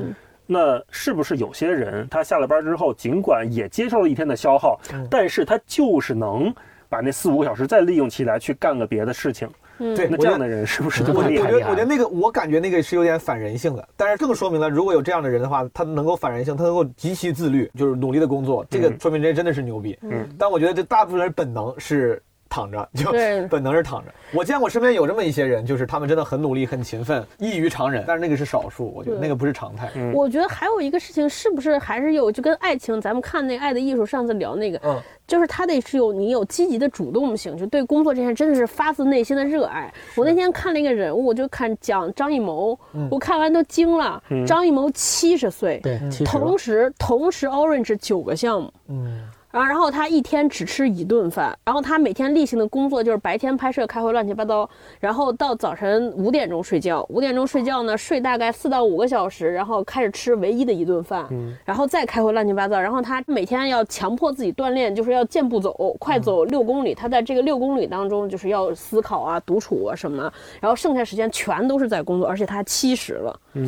[0.47, 6.53] 那是不是有些人他下了班之后，尽管也接受了一天的消耗，但是他就是能
[6.89, 9.49] 把那四五个小时再利用起来去干个别的事情？
[9.97, 13.89] 对，那这样的人是不是就我觉得，我觉得那个，我感觉那个是有点反人性的。
[13.97, 19.99] 但是更说明了，如果有这样的人的话，他能够反人性，他能够极其自律，就是努力的工作，这个说明这真的是牛逼。
[20.03, 20.29] 嗯。
[20.39, 23.11] 但我觉得这大部分人本能是躺着， 就
[23.49, 24.13] 本能是躺着。
[24.35, 28.05] 我见过身边有这么一些人，就是他们真的很努力、很勤奋，异于常人。
[28.07, 29.89] 但是那个是少数，我觉得那个不是常态。
[30.13, 35.01] 我觉得还有一个事情，是不是还是有就跟爱情，咱们看那《爱的艺术》上次聊那个，嗯。
[35.27, 39.89] 就是他得是有你有积极的主动性，就对工作这件真的是发自内心的热爱。
[40.17, 42.77] 我那天看了一个人物，就看讲张艺谋，
[43.09, 44.21] 我看完都惊了。
[44.45, 49.30] 张艺谋七十岁，对，同时同时 Orange 九个项目，嗯。
[49.51, 54.69] 然后，然后他一天只吃一顿饭，然后他每天例行的工作就是白天拍摄、开会，乱七八糟，
[55.01, 61.27] 然后到早晨五点钟睡觉，五点钟睡觉呢，睡大概四到五个小时，然后开始吃唯一的一顿饭，
[61.65, 62.81] 然后再开会，乱七八糟。
[62.81, 66.95] 然后他每天要强迫自己锻炼，就是要健步走，快走六公里。
[66.95, 73.67] 他在这个六公里当中，就是要思考啊、独处啊什么，然后剩下时间全都是在工作，而且他七十了，嗯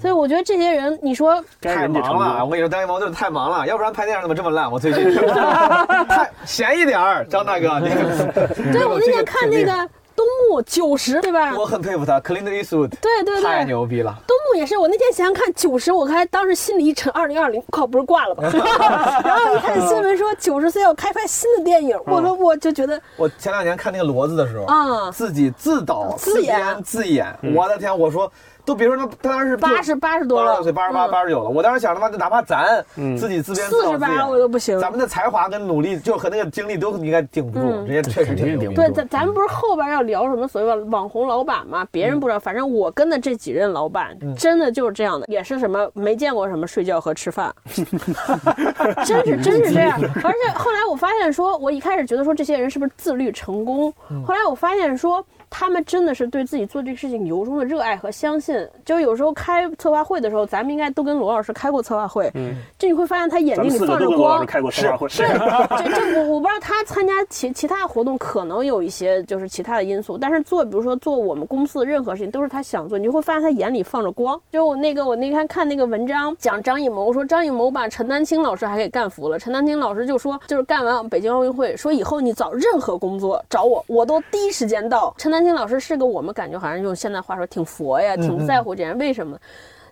[0.00, 2.44] 所以我觉得这些人，你说太忙了。
[2.44, 4.70] 我跟你说，张艺谋就是太忙了，要不然拍电影怎么这么烂？
[4.70, 5.11] 我最近。
[5.14, 7.80] 太闲一点儿，张大哥。
[8.72, 9.72] 对，我那天看那个
[10.14, 11.54] 东木九十，对吧？
[11.56, 12.88] 我很佩服他，Clint Eastwood。
[13.00, 14.14] 对对对，太牛逼了。
[14.26, 18.42] 东木也是，我那天想想看九十，我看当时心里一沉，二零二零，靠，不是挂了吧？
[19.24, 23.00] 然后一看新闻说九十岁要开拍新的电影，我说我就觉得。
[23.16, 28.30] 我前两年看那个骡子的时候，啊，自己自导自演自演，我的天，我说。
[28.64, 31.50] 都别说他，他当时八十八十多了，岁八十八八十九了。
[31.50, 32.84] 我当时想他妈就哪怕咱
[33.18, 34.78] 自己自编自导四十八我都不行。
[34.78, 38.74] 咱们的才华跟努力，就和那个精力都应该顶不住，人家确实顶不住。
[38.74, 41.86] 对，咱咱们不是后边要聊什么所谓的网红老板吗？
[41.90, 47.52] 别人不知道，反正我跟的这几任老板真的就是这样的，也是什么没见过什么睡觉和吃饭，
[49.04, 49.98] 真是真是这样。
[50.22, 53.92] 而且后来我发现，说我一开始觉得说这些人是不是自律成功，
[54.24, 55.24] 后来我发现说。
[55.54, 58.66] 他们真的是对自己做这个事情由衷的热爱和相信。
[58.86, 62.30] 就有时候开策划会的时候，咱们应该都跟罗老师开过策划会。
[62.34, 64.46] 嗯，就你会发现他眼睛里放着光。
[64.46, 65.22] 开过策划会是，
[65.76, 74.40] 对，这这我我不知道他参加其其他活动可能有一些就是其他的因素，但是做比如说做我们公司的任何事情都是他想做，你就会发现他眼里放着光。
[74.50, 79.38] 就我那个我那天看那个文章讲张艺谋，我说张艺谋把陈丹青老师还给干服了。
[79.38, 85.14] 陈丹青老师就说，就是干完北京奥运会，说以后你找任何工作找我，我都第一时间到。
[85.18, 85.41] 陈丹。
[85.44, 89.38] 陈老师是个我们感觉好像用现在话说挺佛呀，挺在乎这人为什么？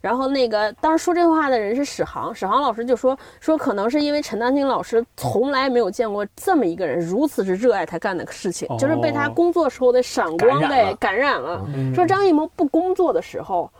[0.00, 11.64] 然后那个当时说这话的人是史航，史航老师就说说可能是因为陈丹青老师从来没有见过这么一个人如此之热爱他干的事情，就是被他工作时候的闪光给感染了。
[11.94, 13.70] 说张艺谋不工作的时候。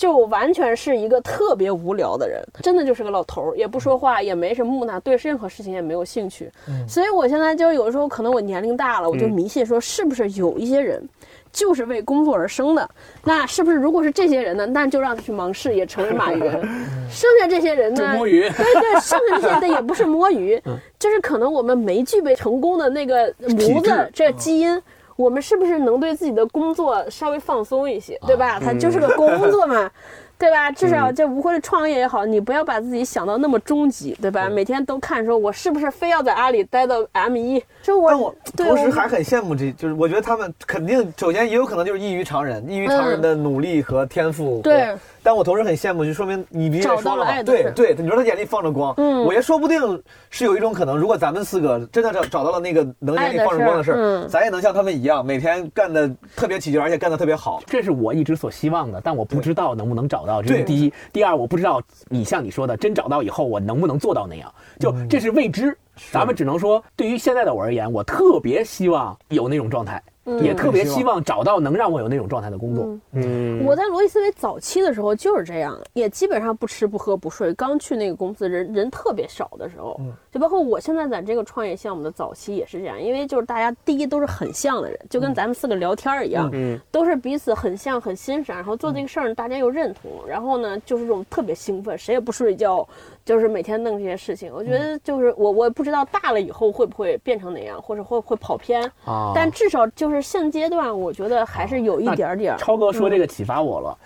[0.00, 6.50] 就完全是一个特别无聊的人，真的就是个老头儿，也不说话，也没什么木讷，对任何事情也没有兴趣。
[6.88, 11.06] 所以我现在就有的时候可能我年龄大了，我就迷信说，是不是有一些人
[11.52, 12.88] 就是为工作而生的？
[13.24, 14.64] 那是不是如果是这些人呢？
[14.64, 16.40] 那就让他去忙事业，成为马云。
[17.12, 18.14] 剩下这些人呢？
[18.16, 18.40] 摸鱼。
[18.40, 20.58] 对对，剩下这些的也不是摸鱼，
[20.98, 24.82] 就是可能我们没具备成功的那个模子，这基因。
[25.20, 28.58] 我们是不是能对自己的工作稍微放松一些，对吧？
[28.58, 29.90] 它就是个工作嘛，
[30.38, 30.70] 对吧？
[30.72, 34.48] 至少这无论是创业也好，你不要把自己想到那么终极，对吧？
[34.48, 44.60] 每天都看说，我是不是非要在阿里待到 M 一，就我，但我同时还很羡慕这，就是我觉得他们肯定首先也有可能就是异于常人，异于常人的努力和天赋。
[44.62, 44.94] 对。
[45.22, 57.62] 但我同时很羡慕，就说明你别找到了爱对对，你说他眼里放着光，嗯，我也说不定是有一种可能，如果咱们四个真的找找到了那个能眼里放着光的事儿，咱也能像他们一样，每天干的特别起劲，而且干的特别好。
[57.66, 60.40] 这是我一直所希望的，但我不知道能不能找到。
[60.42, 65.76] 这是第一，第二，我不知道你像你说的，真找到以后我能不能做到那样，就这是未知。
[66.10, 70.02] 咱们只能说，对于现在的我而言，我特别希望有那种状态。
[70.42, 72.96] 也特别希望找到能让我有那种状态的工作。
[73.12, 77.52] 嗯，我在罗辑思维早期的时候就是这样，也基本上不吃不喝不睡。
[77.54, 79.98] 刚去那个公司，人人特别少的时候，
[80.30, 92.86] 就包括我现在在这个创业项目的早期也是这样，因为就是大家第一都是很像的人，就跟咱们四个聊天一样，嗯，都是彼此很像很欣赏，然后做这个事儿大家又认同，然后呢就是这种特别兴奋，谁也不睡觉。
[93.24, 99.32] 就是每天弄这些事情，我觉得就是我我不知道大了以后会不会变成那样，或者会会跑偏啊。
[99.34, 102.56] 但至少就是现阶段，我觉得还是有一点点。
[102.58, 103.98] 超哥说这个启发我了，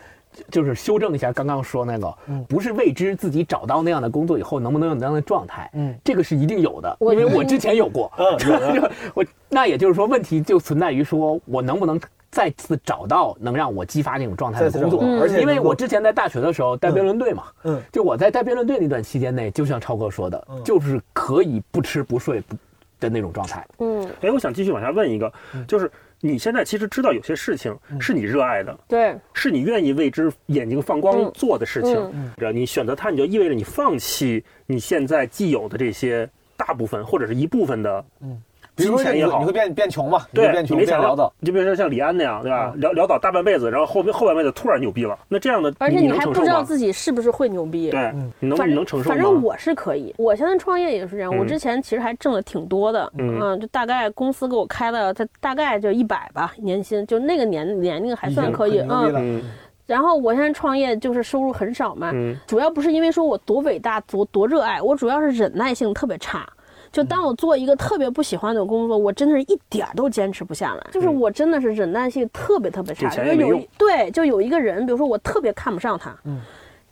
[0.51, 2.15] 就是修正一下刚刚说那个，
[2.49, 12.01] 不是未知自己找到那样的工作以后能不能有那样的状态，嗯，这个是一定有的，因为我之前有过，嗯， 我那也就是说问题就存在于说我能不能。
[12.35, 22.57] 再次找到能让我激发那种状态的工作，而且因为我之前在大学的时候带辩论队嘛，嗯，就我在带辩论队那段期间内，就像超哥说的，就是可以不吃不睡不
[22.99, 23.65] 的那种状态。
[23.79, 25.33] 嗯，哎，我想继续往下问一个，
[25.69, 25.89] 就是
[26.21, 38.43] 你现在其实知道有些事情是你热爱的，对，是你愿意为之眼睛放光做的事情，嗯，你选择它，你就意味着你放弃你现在既有的这些大部分或者是一部分的，嗯。
[38.77, 40.27] 比如说你你会变变穷嘛？
[40.33, 41.33] 对，变穷变潦倒。
[41.39, 42.75] 你就比如说像李安那样，对吧？
[42.77, 47.91] 潦潦倒大半辈子，然后后面后半辈子突然牛逼了，那这样的而且你还不知道自己是不是会牛逼。
[47.91, 49.15] 对，你能你能承受吗？
[49.15, 50.15] 反正我是可以。
[50.19, 51.37] 我现在创业也是这样。
[51.37, 59.43] 我之前其实还挣的挺多的，嗯，就大概公司给我开的，他大概就一百吧年薪，就那个年年龄还算可以，嗯。
[59.87, 62.11] 然后我现在创业就是收入很少嘛，
[62.47, 66.49] 主要不是因为说我多伟大多多热爱，我主要是忍耐性特别差。
[66.95, 70.87] 就当我做一个特别不喜欢的工作，我真的是一点儿都坚持不下来。
[70.93, 73.11] 就是我真的是忍耐性特别特别差。
[73.11, 76.17] 就有对，就有一个人，比如说我特别看不上他。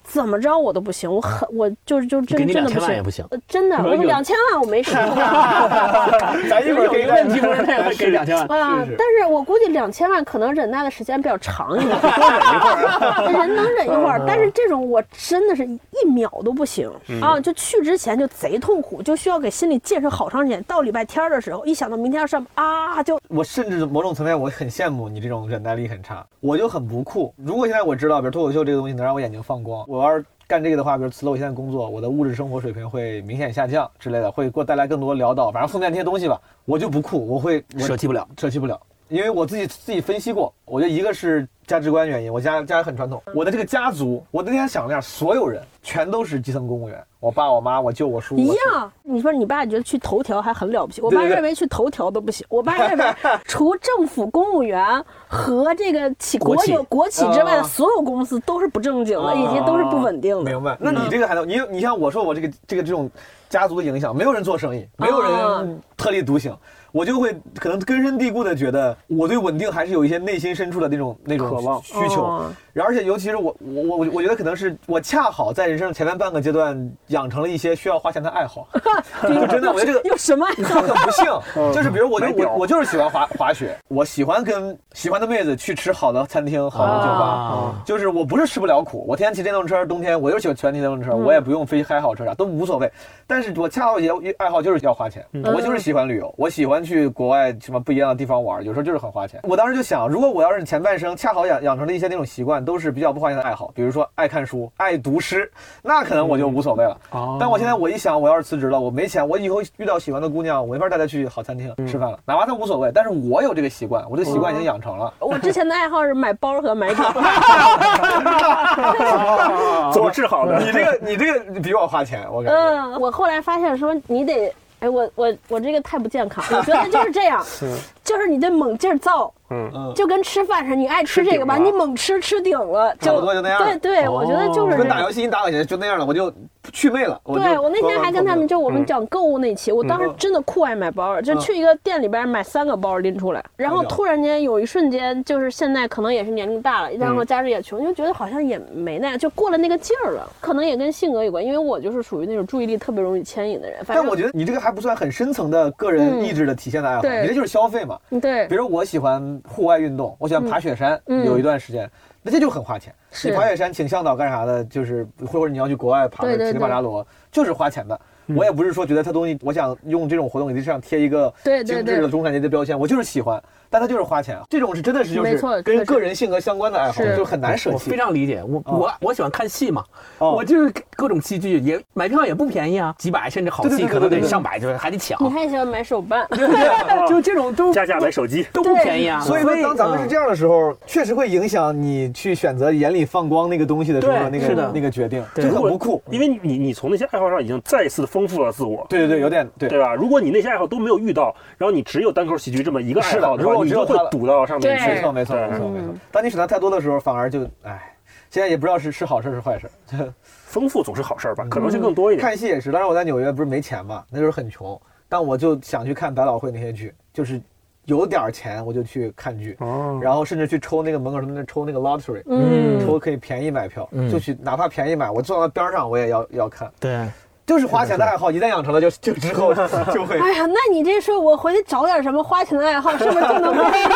[0.05, 5.03] 怎么着我都不行，我很我就是就真真的不行，不行，真的我两千万我没试过。
[6.48, 11.98] 咱一会儿给问题不是那个给两千万啊，但是我估计两千万可能忍耐的时间比较长一点，
[13.32, 16.90] 人能忍一会儿，但是这种我真的是一秒都不行
[17.20, 17.40] 啊！
[17.40, 20.62] 就去之前就贼痛苦，就需要给心理建设好长时间。
[20.64, 27.32] 到礼拜天的时候，一想到明天要上啊，就我甚至某种层面我很羡慕你这种忍耐力很差，我就很不酷。
[27.36, 30.03] 如果现在我知道，比如脱口秀这个东西能让我眼睛放光，我。
[30.03, 38.78] 要是干这个的话，比如辞了我现在工作，我的物质生活水平会明显下降之类的，会给我带来更多潦倒，反正负面那些东西吧，我就不酷，我会舍弃不了，舍弃不了，
[39.12, 41.46] 因为我自己自己分析过，我觉得一个是。
[41.64, 43.22] 价值观原因，我家家很传统。
[43.32, 47.02] 我的这个家族，我那天想了下，所有人全都是基层公务员。
[47.20, 48.92] 我爸、我妈、我舅、我叔一样。
[49.04, 52.44] 你说你爸觉得去头条还很了不起，我爸认为去头条都不行。
[52.50, 53.04] 我爸认为
[53.46, 60.50] 除政府公务员和这个企国有国企之外的所有公司都是不正经的，以及都是不稳定的。
[60.50, 60.76] 明白？
[60.80, 61.48] 那你这个还能？
[61.48, 63.08] 你你像我说我这个这个这种
[63.48, 66.54] 家族的影响，没有人做生意，没有人特立独行。
[66.93, 71.82] 我就会可能根深蒂固的觉得，我对稳定还是有一些内心深处的那种那种渴望。
[71.82, 72.45] 需求。
[72.72, 78.66] 然后，而且尤其是我我我我觉得可能是我恰好在人生前面半个阶段养成了一些需要花钱的爱好。
[79.28, 80.47] 就真的， 我觉得这个有 什么？
[80.47, 87.82] 很不幸，就是比如我就我我就是喜欢滑滑雪，我喜欢跟喜欢的妹子去吃好的餐厅、好的酒吧。
[87.84, 92.90] 就是我不是吃不了苦，我天天骑电动车，冬天我就喜欢骑电动车，我也不用非开好车啥都无所谓。
[93.26, 99.41] 但是我恰好也爱好就是要花钱，我就是喜欢旅游，我喜欢去国外什么不一样的地方玩，有时候就是很花钱。
[99.43, 102.62] 我当时就想，如果我要是前半生恰好养养成了一些那种习惯。
[102.62, 105.51] 都是比较不花钱的爱好，比如说爱看书、爱读诗，
[105.83, 106.97] 那可能我就无所谓了。
[107.41, 112.20] 但我现在我一想，我要是辞职了，我没钱，我以后遇到喜欢的姑娘，我没法带她去好餐厅吃饭了。
[112.24, 115.12] 哪怕她无所谓，但是我有这个习惯，我这习惯已经养成了。
[115.18, 117.03] 我之前的爱好是买包和买酒。
[119.93, 120.61] 怎么治好的？
[120.61, 122.59] 你这个，你这个比我花钱，我感觉。
[122.59, 124.53] 嗯，我后来发现说你得。
[124.83, 127.41] 哎，我我我这个太不健康，我觉得就是这样，
[128.03, 133.62] 就是你得猛劲儿造，嗯嗯，就跟吃饭似的，你爱吃这个吧，你猛吃吃顶了，差不多就那样。
[133.62, 136.32] 对对，我觉得就是跟打游戏你打起来就那样了，我就
[136.72, 137.20] 去魅了。
[137.24, 150.28] 对我那天还跟他们就我们嗯讲购物那期，我当时真的酷爱买包，就去一个店里边买三个包拎出来，然后突然间有一瞬间，就是现在可能也是年龄大了，然后家里也穷，就觉得好像也没那样，就过了那个劲儿了。
[150.40, 153.80] 可能也跟性格有关，因为我就是属于那种注意力特别容易牵引的人。
[153.86, 157.98] 但我觉得你这个还不算很深层的个人意志的体现的爱好，对你这就是消费嘛。
[158.20, 161.24] 对比如我喜欢户外运动，我喜欢爬雪山，嗯。
[161.24, 161.90] 有一段时间，
[162.22, 162.95] 那这就很花钱。
[163.24, 168.01] 你爬雪山请向导干啥的，就是或者你要去国外爬个乞力马扎罗，就是花钱的。
[168.36, 171.32] 我也不是说觉得它东西，我想用这种活动给这上贴一个
[171.64, 173.43] 精致的中产阶级的标签，我就是喜欢，
[173.73, 174.39] 但他就是花钱。
[174.51, 177.97] 这种是真的是就是跟个人性格相关的爱好，就很难舍弃我非。
[178.03, 179.85] 常理解，我我我喜欢看戏嘛，
[180.18, 186.27] 哦我就是各种戏剧也买票也不便宜啊，几百甚至好戏可能得上百，就是还得抢，你还喜欢买手办，
[187.09, 189.20] 就这种都加价买手机，都不便宜啊。
[189.20, 196.03] 所以说，当咱们是这样，的时候，确实会影响你去选择眼里放光那个东西的时候那个是的那个决定，对就很不酷。
[196.11, 198.85] 因为你你从那些爱好上已经再次丰富了自我。
[198.89, 199.68] 对对对，有点对。
[199.68, 199.95] 对吧？
[199.95, 204.84] 如果你那些爱好都没有遇到，然后你只有单口喜剧这么一个爱是的如果好的话，你就会只有它堵到上面对。
[204.84, 204.94] 去。
[204.94, 205.88] 没错没错没错没错。
[205.88, 206.00] 嗯。
[206.10, 207.94] 当你选择太多的时候，反而就唉，
[208.30, 209.70] 现在也不知道是是好事是坏事。
[210.46, 212.26] 丰富总是好事儿吧，可能性更多一点。
[212.26, 217.40] 看戏也是，当时我在纽约不是没钱嘛，那时候很穷，但我就想去看百老汇那些剧，就是
[217.86, 224.10] 有点钱我就去看剧，哦，然后甚至去抽那个门口什么的抽那个 lottery，嗯，抽可以便宜买票，嗯。
[224.10, 227.08] 就去哪怕便宜买，我坐到边上我也要要看，对，
[227.45, 229.53] 就是花钱的爱好，一旦养成了就 就之后
[229.93, 230.18] 就会。
[230.18, 233.88] 哎呀，那你这说，我回去找点什么花钱的爱好，是不是就能回去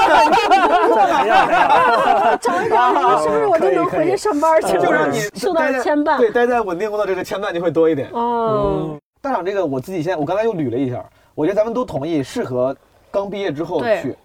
[0.67, 2.37] 工作了？
[2.43, 4.85] 找一找，是不是我就能回去上班去了？
[4.85, 6.19] 就让你受到牵绊。
[6.19, 8.09] 对，待在稳定工作这个牵绊就会多一点。
[8.13, 12.77] 哦，大厂这个我自己现在，我刚才又捋了一下，我觉得咱们都同意适合
[13.11, 14.17] 刚毕业之后对去，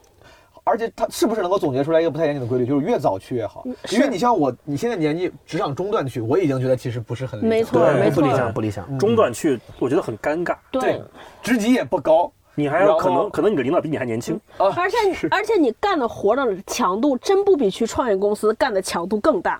[0.64, 3.64] 而且他是不是能够总结出来一个不太严谨的规律，就是越早去越好？
[3.90, 9.00] 因为你像我，你现在年纪职场中段去，我已经觉得其实不是很理想没错对没错不理想，不理想。
[9.00, 10.56] 中段去，我觉得很尴尬。
[10.72, 11.02] 对，
[11.42, 14.40] 职级也不高，你还有可能，可能你的领导比你还年轻。
[14.58, 19.60] 而且你而且你干的活的强度真不比去创业公司干的强度更大，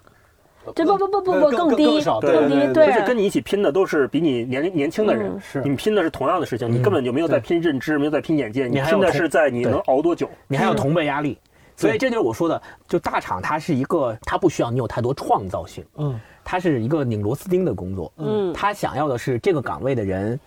[0.76, 2.74] 这不不不不不更更低更少更低，对对。
[2.74, 5.62] 对，而且跟你一起拼的都是比你年龄年轻的人，嗯是。
[5.62, 10.30] 你们拼的是同样的事情，你根本就没有在拼认知，没有在拼眼界，你拼的是在你能熬多久。
[10.48, 11.38] 你还有同辈压力，
[11.76, 18.54] 所以这就是我说的，就大厂它是一个，它不需要你有太多创造性，嗯，它是一个拧螺丝钉的工作，嗯。
[18.54, 20.40] 他想要的是这个岗位的人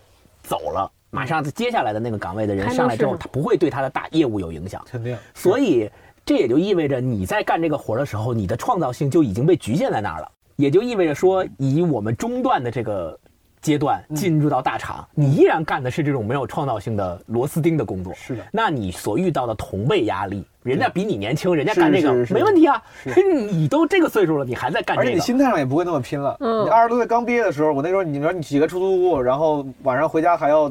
[0.43, 5.17] 走了，马上接下来的那个岗位的人上来之后，他不会对他的大业务有影响，肯定。
[5.35, 5.91] 所以
[6.25, 13.18] 这也就意味着你在干这个活儿的时候，你的创造性就已经被局限在那儿了，也就意味着说，以我们中段的这个。
[13.64, 18.12] 阶段进入到大厂，你依然干的是这种没有创造性的螺丝钉的工作。
[18.12, 22.83] 是的那你所遇到的同辈压力，人家比你年轻，人家干这个是是没问题啊。
[23.51, 26.37] 你都这个岁数了，你还在干这个而且你，心态上也不会那么拼了。
[26.41, 30.70] 嗯你二十多岁刚毕业的时候，我那时候你说你挤个出租屋，然后晚上回家还要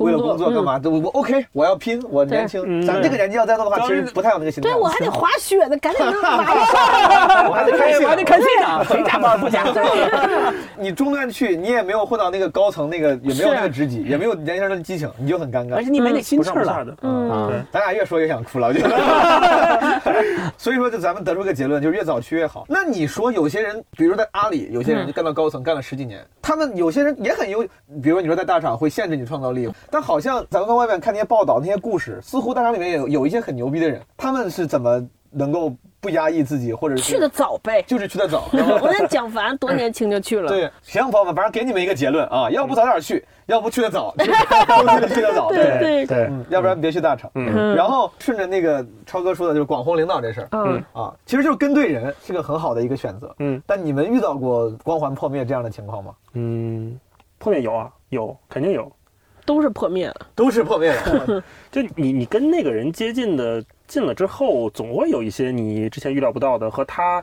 [0.00, 0.78] 为了工作干嘛？
[0.78, 2.62] 都我 OK，我要拼，我年轻。
[2.66, 4.70] 嗯咱们这个年纪要再做的话，其实不太有那个心态。
[4.70, 7.48] 对我还得滑雪呢，赶紧弄玩一下。
[7.48, 9.64] 我还得开哎心，我还得看现场，谁加班不加？
[10.78, 15.74] 你中段去，你也没有混到那个高层，那个也没有那个职级，也没有年轻人的激情，你就很尴尬。
[15.74, 16.86] 而且你没那心不气儿了。
[17.02, 20.50] 嗯咱俩越说越想哭了，我觉得。
[20.56, 22.64] 所以说，就咱们得出个结论，就是越早去越好。
[22.68, 27.62] 那你说有些人，比如在阿里，有些人就干到高层，干了十几年，他们有些人也很优，
[28.02, 37.82] 比如你说在大厂会限制你创造力，但好像咱们在外面看那些报道、那些故事，似乎大厂里面有有一些很牛逼的人，他们是怎么能够不压抑自己，或者是去的早呗。
[37.82, 40.48] 就是去的早， 我那蒋凡多年轻就去了。
[40.48, 44.24] 对，行，朋友们，反正给你们一个结论啊， 要不早点去，要不去的早，都
[45.08, 47.30] 去的早，对对对，嗯，要不然别去大厂。
[47.34, 53.34] 嗯然后顺着那个超哥说的，就是广弘领导这事儿嗯，啊，其实就是跟对人是个很好的一个选择。
[53.38, 56.12] 嗯但你们遇到过光环破灭这样的情况吗？
[56.32, 56.98] 嗯，
[57.38, 58.90] 破灭有啊，有肯定有。
[59.50, 60.26] 都是破灭了。
[60.36, 61.42] 都是破灭了，
[61.72, 67.20] 就你你跟那个人接近的近了之后，总会有一些你之前预料不到的和他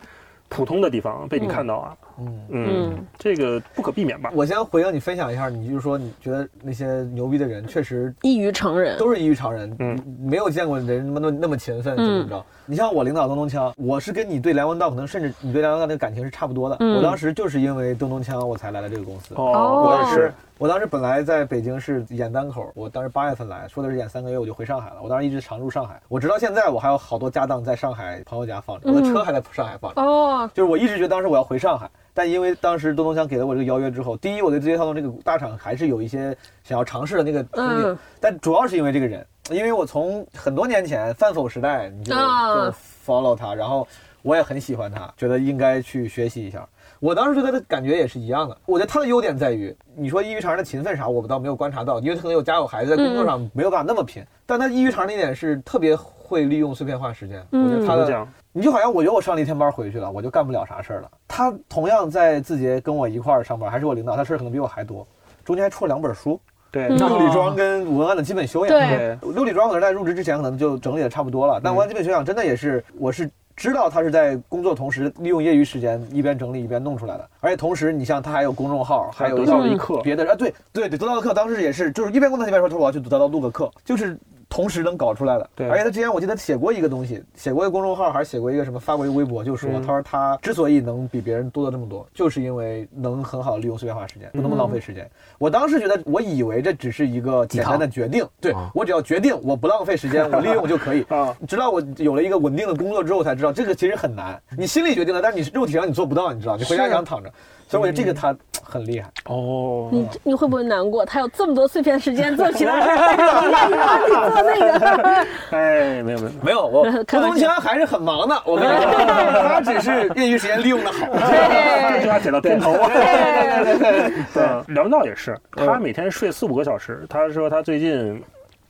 [0.50, 1.96] 普通的地方被你看到啊。
[2.02, 2.07] 嗯。
[2.20, 4.32] 嗯嗯，这个不可避免吧？
[4.34, 8.98] 我先回应你分享一下，你就是说你觉得那些牛逼的人确实异于常人。
[8.98, 12.46] 都是异于常人，嗯没有见过人那么那么勤奋，怎么着。
[12.66, 16.76] 你像我领导东东锵，我是跟你对梁文道可能甚至你对梁文道那个感情是差不多的。
[16.80, 19.34] 嗯我当时就是因为东东锵我才来了这个公司。
[19.36, 24.96] 哦我当时我当时本来在北京是演单口，我当时八月份来说的是演三个月我就回上海了。
[25.02, 30.02] 我当时一直常驻上海，我直到现在我还有好多家当在上海朋友家放着，我的车还在上海放着。
[30.02, 31.88] 哦，就是我一直觉得当时我要回上海，
[32.18, 43.88] 但因为当时东东锵给了我这个邀约之后，第一我对字节跳动这个大厂还是有一些想要尝试的那个憧憬，嗯但主要是因为这个人，因为我从很多年前饭否时代你就啊就 follow 他，然后
[44.24, 46.68] 我也很喜欢他，觉得应该去学习一下。
[47.00, 48.58] 我当时对他的感觉也是一样的。
[48.66, 54.26] 我觉得他的优点在于，你说异于常人的勤奋啥，我们倒没有观察到，因为他可能有家有孩子，在工作上没有办法那么拼。
[54.48, 57.46] 但他异于常人的一点是特别会利用碎片化时间。
[57.52, 58.28] 我觉得他的，
[58.58, 61.12] 你就好像我觉得我上了一天班回去了，我就干不了啥事儿了。
[61.28, 65.06] 他同样在字节跟我一块儿上班，还是我领导，他事儿可能比我还多。
[65.46, 66.40] 中间还出了两本书。
[66.72, 68.76] 对，六里庄跟文案的基本修养。
[68.76, 84.18] 对，六里庄可能在入职之前可能就整理的差不多了，但文案基本修养真的也是，我是知道他是在工作同时利用业余时间一边整理一边弄出来的，而且同时你像他还有公众号，还有得到了一课，别的啊，对对对，得到的课当时也是，就是一边工作一边说，他说我要去得到录个课，就是。
[84.50, 95.10] 同时能搞出来的，对，而且他之前我记得写过一个东西，写过一个公众号，还是写过一个什么，发过一个微博，就说他说他之所以能比别人多的这么多，就是因为能很好的利用碎片化时间，不那么浪费时间。
[95.38, 101.36] 我当时觉得，我以为这只是一个简单的决定，对我只要决定我不浪费时间， 我利用就可以啊。
[101.48, 104.42] 直到我有了一个稳定的工作之后，才知道这个其实很难。
[104.58, 106.56] 你心里决定了，但是你肉体上你做不到，你知道？
[106.56, 107.32] 你回家想躺着。
[107.68, 109.90] 所以我觉得这个他很厉害哦。
[109.92, 111.06] 你你会不会难过？
[111.06, 115.28] 他有这么多碎片时间做其他事，让 你做那个。
[115.52, 118.42] 哎，没有没有没有，我吴东强还是很忙的。
[118.46, 121.06] 我跟你说，他只是业余时间利用的好。
[121.14, 122.90] 这句话写到片头啊。
[122.94, 124.44] 对对对对。
[124.68, 127.06] 梁文道也是，他每天睡四五个小时。
[127.10, 128.24] 他说他最近。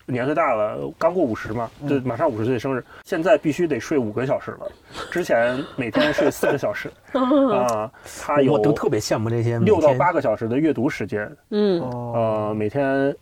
[0.08, 4.72] 年岁大了，刚过五十嘛，就马上五十岁生日，现在必须得睡五个小时了。
[5.12, 7.92] 之前每天睡四个小时 啊，
[8.26, 11.30] 他有我都特别羡慕这些六到八个小时的阅读时间。
[11.50, 13.14] 嗯，呃，每天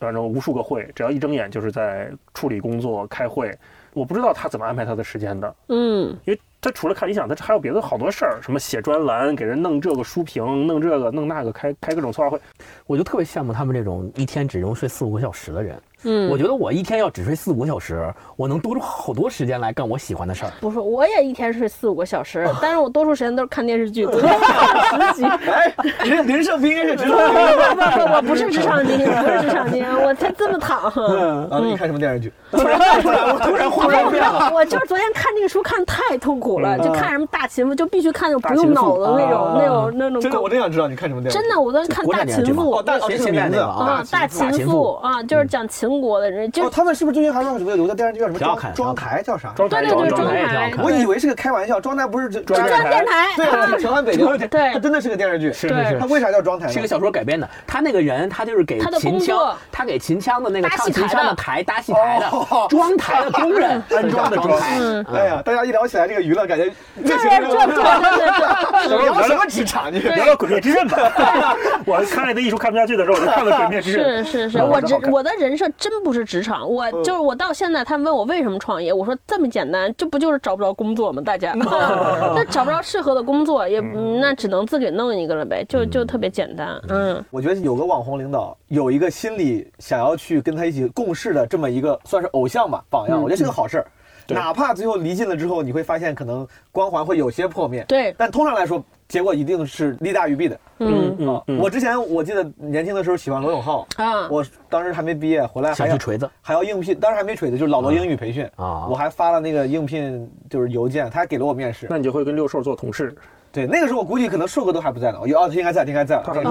[0.00, 3.56] 反正无数个会，只要一睁眼就是在处理工作、开会。
[3.94, 5.54] 我不知道他怎么安排他的时间的。
[5.68, 12.40] 嗯，因为他除了看理想，他还有别的好多事儿，什么写专栏、给人弄这个书评、弄这个弄那个、开开各种策划会。
[12.86, 15.78] 我就特别羡慕他们这种一天只用睡四五个小时的人。
[16.04, 20.52] 嗯，我觉得我一天要只睡四五个小时，我能多出好多时间来干我喜欢的事儿。
[20.60, 25.24] 不是，我也一天睡四五个小时， 但是我多数时间都是看电视剧， 十集。
[25.50, 25.72] 哎，
[26.04, 30.78] 人人设不应该是职场精不不不，我不是职场精英，不是职场精英，我才这么躺。
[30.82, 32.32] 啊，你看什么电视剧？
[32.50, 34.50] 突然突然画面变了。
[34.52, 40.20] 我就是昨天看那个书看太痛苦了，就看什么大秦赋，就必须看那种不用脑子那种那种那种。
[40.20, 41.42] 真的，我真想知道你看什么电视剧。
[41.42, 42.82] 真的，我昨天看大秦赋。
[42.82, 45.91] 大秦名字啊，大秦赋啊，就是讲秦。
[45.92, 49.52] 中国的人就他们是不是最近还说什么有个电视剧叫什么庄庄台叫啥？
[49.54, 56.68] 庄台对对庄台，我以为是个开玩笑，庄台不是中央电台，对，全完北京，对，他真的是个电视剧，是是是，他为啥叫庄台？
[56.68, 61.34] 是个小说改编的，他那个人他就是给秦腔，他给秦腔的那个唱秦腔的。
[61.34, 62.30] 台搭戏台的，
[62.70, 63.82] 庄台的工人。
[63.94, 64.78] 安装的庄台。
[65.12, 66.72] 哎呀，大家一聊起来这个娱乐，感觉
[67.04, 67.82] 这这这这。
[69.02, 69.92] 聊什么职场？
[69.92, 69.98] 你？
[69.98, 71.56] 聊聊《鬼灭之刃》吧。
[71.84, 74.24] 我看爱的艺术看不下去的时候，我就看了《鬼灭之刃》。
[74.26, 76.70] 是是是，我职我的人设真不是职场。
[76.70, 81.20] 我就是我到现在，他们问我为什么创业，我说这么简单，这不就是找不着工作吗？
[81.20, 83.80] 大家， 那找不着适合的工作，也
[84.20, 86.80] 那只能自己弄一个了呗，就就特别简单。
[86.88, 93.86] 嗯，我觉得有个网红领导，有一个心里想要去跟他一起共事的这么一个算是偶像吧，榜样，我觉得是个好事儿。
[94.28, 97.84] 哪怕最后离近了之后，你会发现可能光环会有些破灭。
[97.88, 98.82] 对，但通常来说。
[99.12, 100.58] 结果一定是利大于弊的。
[100.78, 101.14] 嗯
[101.46, 111.86] 嗯，我之前我记得年轻的时候喜欢罗永浩啊，我当时还没毕业回来，想去锤子，还要应聘，当时还没锤子，就是老罗英语培训啊，我还发了那个应聘就是邮件，他还给了我面试。
[111.90, 113.14] 那你就会跟六兽做同事？
[113.52, 115.18] 对，那个时候我估计可能硕哥都还不在呢。
[115.20, 116.22] 哦，他应该在，应该在。
[116.24, 116.42] 他在。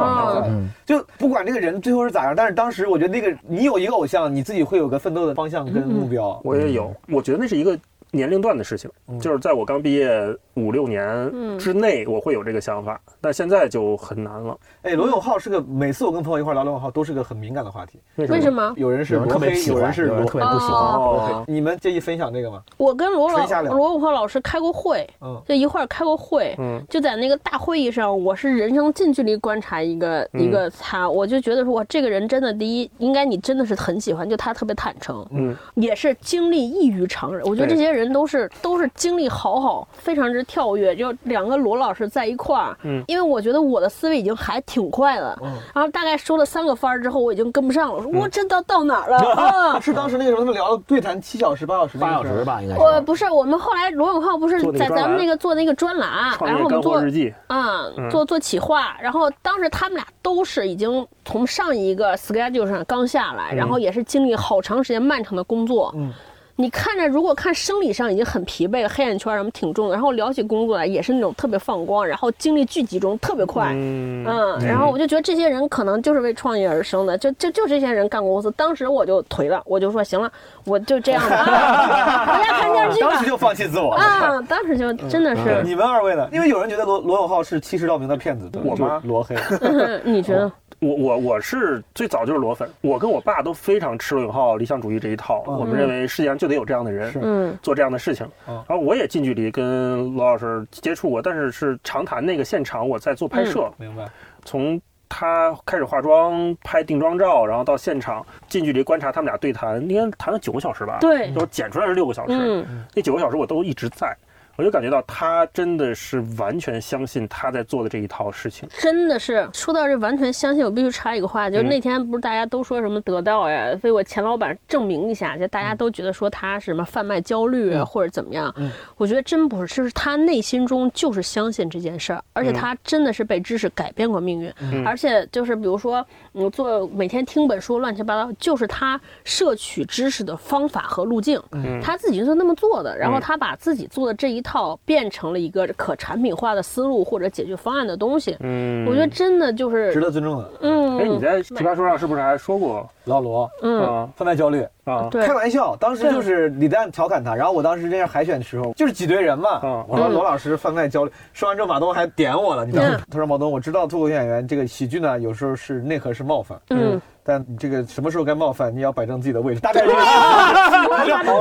[0.86, 6.40] 就不管这个人最后是咋样，但是当时我觉得那个你有一个偶像，你自己会有个奋斗的方向跟目标。
[6.44, 7.76] 我也有，我觉得那是一个。
[8.14, 8.92] 年龄段的事情，
[9.22, 10.12] 就是在我刚毕业
[10.56, 14.58] 五六年之内，我会有这个想法，但现在就很难了。
[14.84, 18.00] 哎，罗永浩是个，每次我跟朋友一块聊罗永浩，都是个很敏感的话题。
[18.16, 18.74] 为什么？
[18.76, 21.44] 有人是特别喜欢，有人是特别不喜欢。
[21.48, 22.62] 你们介意分享这个吗？
[22.78, 37.44] 我跟罗老罗永浩老师开过会，嗯，就一块开过会，嗯，就在那个大会议上，我是人生近距离观察一个一个他，我就觉得说，这个人真的，第一，应该你真的是很喜欢，就他特别坦诚，嗯，也是经历异于常人。
[37.48, 38.12] 我觉得这些人。
[38.12, 40.96] 都是都是经历好好，非常之跳跃。
[40.96, 47.96] 就两个罗老师在一块儿，嗯，因为我觉得我的思维已经还挺快的，嗯，然后大概收了三个番儿之后，我已经跟不上了。
[47.96, 49.18] 我说我这到到哪儿了？
[49.36, 52.82] 啊，是当时那个时候他们聊了对谈七小时八小时八小时吧，应该是。
[52.82, 66.12] 我不是，我们后来罗永浩不是在咱们那个做那个专栏，然后我们做日记，啊，做做企划，然后当时他们俩都是已经从上一个 schedule 上刚下来，然后也是经历好长时间漫长的工作，嗯。
[66.56, 78.52] 你看着，如果看生理上已经很疲惫了，黑眼圈什么挺重的，然后聊起工作来也是那种特别放光，然后精力巨集中，特别快，嗯，然后我就觉得这些人可能就是为创业而生的，就就就这些人干公司。
[78.52, 80.32] 当时我就颓了，我就说行了，
[80.66, 81.46] 我就这样吧，
[82.38, 85.62] 回家看电视剧当时就放弃自我啊，当时就真的是。
[85.64, 86.28] 你们二位呢？
[86.32, 89.02] 因为有人觉得罗罗永浩是欺世盗名的骗子，我吗？
[89.04, 89.36] 罗黑，
[90.04, 90.52] 你觉得？
[90.82, 98.28] 我我我是最早就是裸粉，我跟我爸都非常吃罗永浩理想主义这一套，我们认为世界上就得有这样的人，嗯，做这样的事情。
[98.48, 104.10] 然后我也近距离跟罗老师接触过，但是是长谈那个现场，我在做拍摄，明白。
[104.44, 110.98] 从他开始化妆、拍定妆照，然后到现场近距离观察他们俩对谈，应该谈了九个小时吧？
[111.00, 114.18] 对，就剪出来是六个小时，那九个小时我都一直在。
[114.56, 128.54] 我就感觉到他真的是完全相信他在做的这一套事情，真的是说到这完全相信，我必须插一个话，就是那天不是大家都说什么得到呀，为我前老板证明一下，就大家都觉得说他什么贩卖焦虑啊或者怎么样，
[128.98, 134.54] 我觉得真不是，就是他内心中就是相信这件事儿，而且他真的是被知识改变过命运，
[134.86, 144.78] 而且就是比如说你做每天听本书乱七八糟，就是他摄取知识的方法和路径，嗯他自己就是那么做的，然后他把自己做的这一套。
[144.84, 150.52] 变成了一个可产品化的思路或者解决方案的东西，嗯，我觉得真的就是值得尊重的。
[150.62, 153.50] 嗯，哎，你在奇葩说上是不是还说过老罗？
[153.62, 163.00] 嗯，贩卖焦虑啊，开玩笑，当时就是李诞调侃他，然后我当时这样海选的时候就是挤兑人嘛，嗯我说罗老师贩卖焦虑，说完之后马东还点我了，你知道吗？
[163.10, 167.02] 他说毛东，我知道脱口秀演员这个喜剧呢，有时候是内核是冒犯，嗯。
[167.24, 169.60] 但这个什么时候该冒犯，你要摆正自己的位置。
[169.62, 169.94] 大概 这个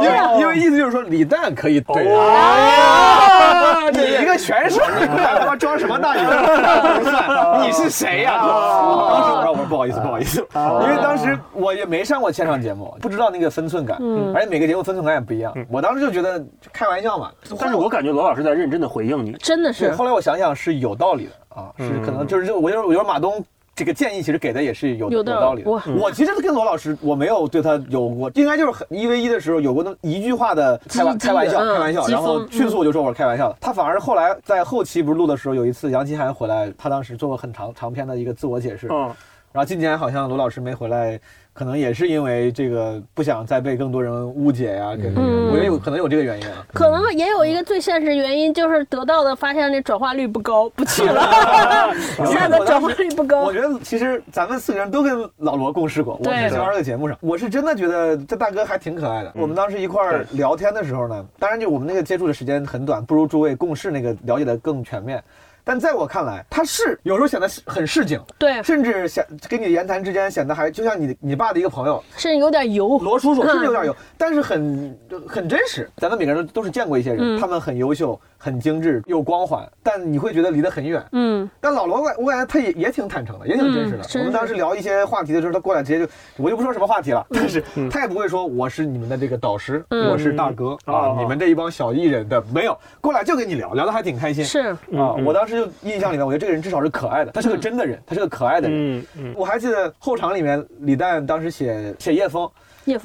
[0.05, 6.13] 因为因为意思就是说李诞可以对啊，你一个选手，你他妈装什么大
[6.99, 8.37] 不算，你是谁呀？
[8.43, 13.97] 当时我说我说不好意思不好意思，因为当时我也没上过现场节目，不知道那个分寸感，
[14.35, 15.55] 而且每个节目分寸感也不一样。
[15.71, 16.45] 我当时就觉得
[16.75, 19.93] 开玩笑嘛，但是我感觉罗老师在认真的回应你，真的是。
[19.93, 23.43] 后来我想想是有道理的啊，是可能就是就我就我觉得马东。
[23.75, 25.71] 这个建议其实给的也是有有道理的。
[25.71, 33.57] 我其实跟罗老师，我没有对他有过，应该就是很一 v 一的时候有过那一句话的开玩开玩笑，开玩笑，然后迅速我就说我是开玩笑的。
[33.61, 38.89] 他反而后来在后期不是录的时候，有一次杨奇涵回来，他当时做过很长长篇的一个自我解释。
[38.91, 39.07] 嗯，
[39.53, 41.19] 然后今年好像罗老师没回来。
[41.53, 46.65] 可能也是因为这个不想再被更多人误解呀，嗯我觉得有可能有这个原因啊。
[46.73, 51.93] 可能也有一个最现实原因，就是得到的发现那转化率不高，不去了。
[52.25, 53.43] 现在的转化率不高。
[53.43, 59.33] 我觉得其实咱们四个人都跟老罗共事过，我是在个节目上，我是真的觉得这大哥还挺可爱的。
[59.35, 65.23] 我们当时一块儿聊天的时候呢，当然就我们那个接触的时间很短，不如诸位共事那个了解的更全面。
[65.65, 72.99] 但在我看来，他是有时候显得很市井，对，甚至显跟你言谈之间显得还就像你你爸的一个朋友，甚至有点油。
[72.99, 75.89] 罗叔叔甚至有点油，但是很很真实。
[75.97, 78.19] 咱们每个人都是见过一些人，他们很优秀。
[78.43, 81.05] 很精致又光环，但你会觉得离得很远。
[81.13, 84.19] 嗯，但老罗，我我感觉他也也挺坦诚的，也挺真实的。
[84.19, 94.43] 我们当时聊一些话题的时候，他过来直接就，我就不说什么话题了，但是他也不会说我是你们的这个导师，我是大哥啊，你们这一帮小艺人的没有过来就跟你聊聊的还挺开心。
[94.43, 98.99] 是啊，我当时就印象里面，我觉得这个人至少是可爱的，他是个真的人，他是个可爱的人。
[98.99, 102.51] 嗯嗯，我还记得后场里面李诞当时写写叶枫。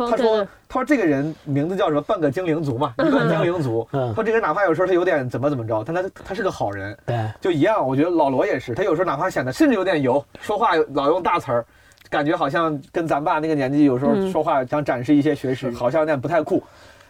[0.09, 2.01] 他说：“他说这个人名字叫什么？
[2.01, 3.87] 半个精灵族嘛，半个精灵族。
[3.91, 7.85] 他说这个人哪怕有时候他有点怎么怎么着，但他他是个好人，对，就一样。
[7.85, 11.65] 我觉得老罗也是，他有时候哪怕显得甚至有点油，说话老用大词儿，
[12.09, 16.63] 感觉好像跟咱爸那个年纪有时候说话想展示一些学识，好像有点不太酷。”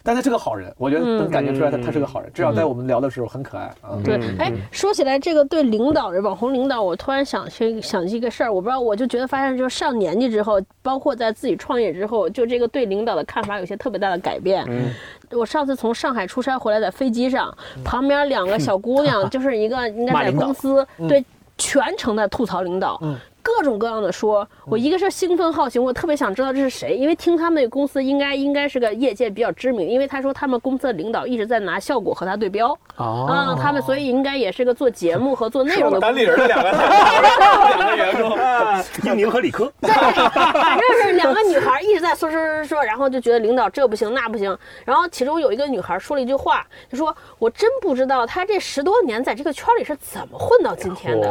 [0.06, 3.98] 但他是个好人，我觉得能感觉出来他他是个好人，至少在我们聊的时候很可爱啊。
[4.04, 14.64] 对，哎，说起来这个对领导的网红领导，我突然想起想起一个事儿，我不知道，我就觉得发现就是上年纪之后，包括在自己创业之后，就这个对领导的看法有些特别大的改变。
[14.70, 14.92] 嗯，
[15.32, 17.52] 我上次从上海出差回来，在飞机上，
[17.84, 21.26] 旁边两个小姑娘， 就是一个应该在公司，对，
[21.58, 23.00] 全程在吐槽领导。
[23.02, 23.18] 嗯。
[23.46, 32.76] 各种各样的说，我一个是兴奋好奇，我特别想知道这是谁，因为听他们那个公司应该应该是个业界比较知名，因为他说他们公司的领导一直在拿效果和他对标。
[32.96, 36.00] 啊，他们所以应该也是个做节目和做内容的。
[36.00, 38.36] 单立人的两个两个员工，
[39.04, 51.28] 英宁和李科，反正是两个女孩一直在说说说说，然后就觉得领导这不行那不行，然后其中有一个女孩说了一句话，就说我真不知道他这十多年在这个圈里是怎么混到今天的，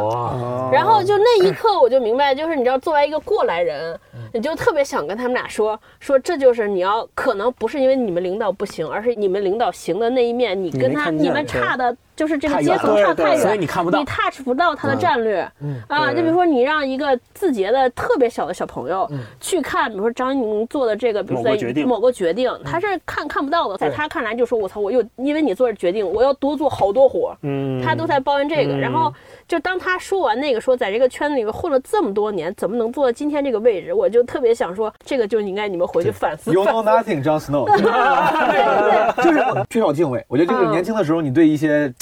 [0.71, 2.04] 然后就那一刻我就。
[2.05, 3.99] 明白，就是你知道，作为一个过来人，
[4.31, 15.45] 你就特别想跟他们俩说说，这就是你要可能不是因为你们领导不行，而是你们领导行的那一面，你跟他你们差的就是这个阶层差太远，所以你看不到，你 touch 不到他的战略。
[15.61, 19.09] 嗯啊，就比如说你让一个字节的特别小的小朋友
[19.41, 29.13] 去看，比如说张一鸣做的这个，比如说某个决定，他是看看不到的，在他看来就说：“我操，我又因为你做这决定，我要多做好多活。”嗯，他都在抱怨这个，然后
[29.47, 33.93] 就当他说完那个说在这个圈子里面混了这么多年，怎么能做到今天这个位置？
[33.93, 36.53] 我就特别想说，这个就应该你们回去反思。
[36.53, 37.65] You know nothing, Jon Snow。
[39.21, 40.23] 就是缺少敬畏。
[40.29, 41.93] 我觉得就是年轻的时候，你对一些。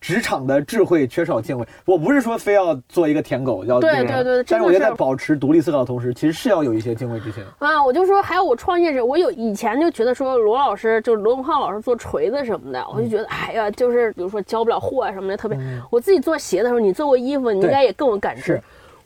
[0.00, 7.84] 职场的智慧缺少敬畏，我不是说非要做一个舔狗，要对对对，但是我觉得在保持独立思考的同时，其实是要有一些敬畏之心啊。
[7.84, 15.58] 我就说，还有我创业者，我有以前就觉得说罗老师就是罗永浩老师做锤子什么的，我就觉得哎呀，就是比如说交不了货啊什么的，特别。
[15.90, 18.60] 我自己做鞋的时候，你做过衣服，你应该也更有感知。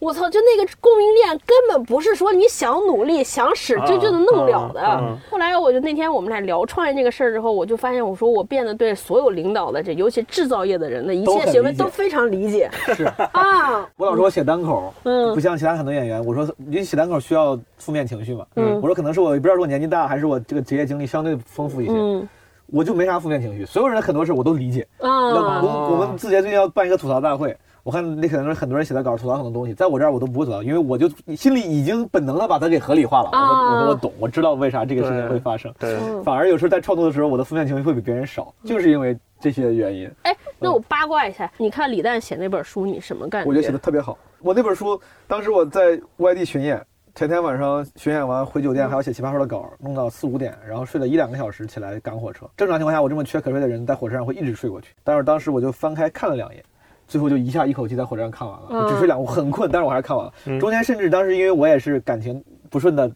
[0.04, 0.28] 我操！
[0.28, 5.18] 就那个供应链根本不是说你想努力想使劲就能弄了的。
[5.30, 12.70] 后来我就那天我们俩聊创业这个事儿之后，我就发现我说我变得对所有领导的这尤其制造业的人的一切行为都非常理解。
[12.94, 16.22] 是啊， 我老说我写单口，嗯，不像其他很多演员。
[16.24, 18.44] 我说你写单口需要负面情绪嘛？
[18.56, 21.92] 嗯，我说可能是我不知道是我年纪大还是我这个职业经历相对丰富一些。
[21.94, 22.28] 嗯，
[22.66, 24.86] 我就没啥负面情绪，所有人很多事我都理解。
[24.98, 25.08] 啊，
[25.62, 27.56] 我我们字节最近要办一个吐槽大会。
[27.84, 31.06] 我看那可能是很多人写的稿吐槽很多东西，在我这儿我都不会吐槽，因为我就
[31.36, 33.28] 心里已经本能的把它给合理化了。
[33.30, 35.72] 我我我懂，我知道为啥这个事情会发生。
[35.78, 40.10] 对，反而有时候在创作的时候，我的负面情绪会比别人少，就是因为这些原因。
[40.22, 43.48] 哎，那我八卦一下，你看李诞写那本书，你什么感觉？
[43.48, 44.16] 我觉得写的特别好。
[44.40, 46.82] 我那本书当时我在外地巡演，
[47.14, 52.48] 前天晚上巡演完回酒店还要写奇葩说的稿，弄到四五点，然后睡了一两个小时起来赶火车。
[52.56, 56.64] 正常情况下，我这么缺瞌睡的人在火车上会一直睡过去，但是当时我就翻开看了两页。
[57.06, 60.32] 最后就一下一口气在火车上看完了，只睡两，我很困，但是我还是看完了。
[60.58, 63.10] 中间甚至当时因为我也是感情不顺的，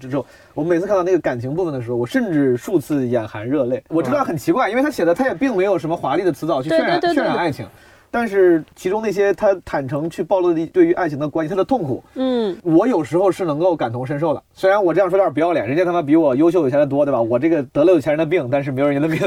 [0.00, 3.82] 之后我每次看到那个感情部分的时候，我甚至数次眼含热泪。
[3.88, 7.66] 我知道很奇怪，因为他写的他也并没有什么华丽的词藻去渲染渲染爱情。
[8.10, 14.42] 但是其中那些他坦诚去暴露的对于爱情的关系，他的痛苦，嗯，我有时候是能够感同身受的。
[14.52, 17.20] 虽然我这样说有点不要脸， 人家他妈比我优秀有钱的多，对吧？
[17.20, 19.20] 我这个得了有钱人的病，但是没有人家的命，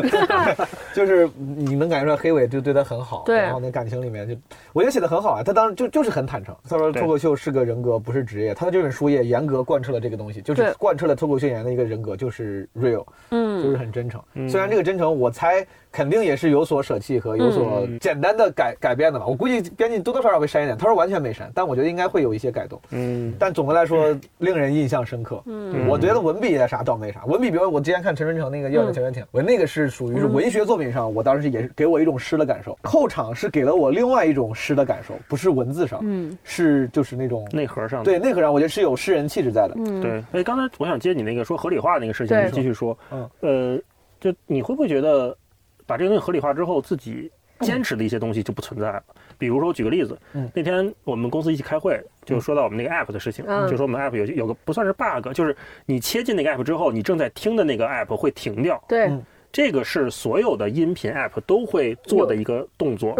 [0.93, 3.23] 就是你能感觉出来黑尾就对他很好。
[3.25, 4.35] 对，然后那感情里面就，
[4.73, 5.43] 我觉得写的很好啊。
[5.43, 8.53] 他当时就就是很坦诚，他说脱口秀是个人格，不是职业。
[8.53, 14.21] 他的这本书也严格贯彻了这个东西，就是贯彻了脱口秀演员的一个人格，就是 real，嗯，就是很真诚。
[14.49, 15.65] 虽然这个真诚，我猜。
[15.93, 19.27] 肯定也是有所舍弃和有所简单的改改变的嘛。
[19.27, 20.75] 我估计编辑多多少少会删一点。
[20.75, 22.81] 他说完全没删，但我觉得应该会有一些改动。
[22.89, 25.41] 嗯，但总的来说令人印象深刻。
[25.45, 27.23] 嗯，我觉得文笔啥倒没啥。
[27.25, 32.75] 文笔，比如我之前看陈春成那个《要的潜水艇》，我那个是属于是文学作品上，我当时也是给我一种诗的感受。
[32.81, 38.03] 后场是给了我另外一种诗的感受，不是文字上，嗯，是就是那种内核上。
[38.03, 39.75] 对，内核上我觉得是有诗人气质在的。
[39.77, 40.23] 嗯，对。
[40.31, 42.97] 哎，刚才我想接你那个说合理化那个事情，你继续说。
[43.11, 43.79] 嗯，呃，
[44.19, 45.37] 就你会不会觉得？
[45.85, 49.03] 把这个东西合理化之后，自己坚持的一些东西就不存在了。
[49.37, 50.17] 比如说，我举个例子，
[50.53, 55.55] 那天我们公司一起开会，就说到我们那个 app 的事情，就说我们 app 有有个不算是 bug，就是
[55.85, 58.81] 你切进那个 app 之后，你正在听的那个 app 会停掉。
[58.87, 59.11] 对，
[59.51, 63.15] 这个是所有的音频 app 都会做的一个动作，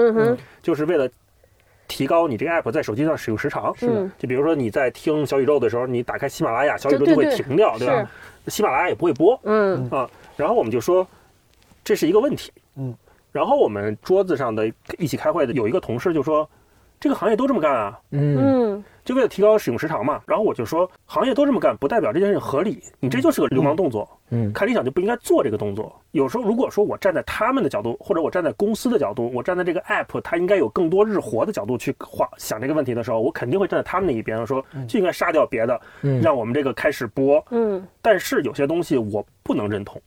[0.61, 1.09] 就是为了
[1.87, 3.75] 提高你这个 app 在手机上使用时长。
[3.75, 8.09] 是的，就比如说你在听小宇宙的时候，你打开喜马拉雅，小宇宙就会停掉，对吧？
[8.47, 9.37] 喜马拉雅也不会播。
[9.43, 11.05] 嗯啊，然后我们就说。
[11.83, 12.95] 这是一个问题，嗯，
[13.31, 16.49] 然后我们桌子上的一起开会的有一个同事就说，
[16.99, 20.21] 这个行业都这么干啊，嗯，就为了提高使用时长嘛。
[20.25, 25.93] 然后我就说，行业都这么干，不代表这件事情合理，你这就是个流氓动作，嗯，看理想就不应该做这个动作。
[26.11, 35.81] 有时候如果说我站在他们的角度，或者我站在公司的角度，我站在这个 app 它应该有更多日活的角度去画想这个问题的时候，我肯定会站在他们那一边，说就应该杀掉别的，
[36.21, 40.01] 让我们这个开始播，嗯，但是有些东西我不能认同。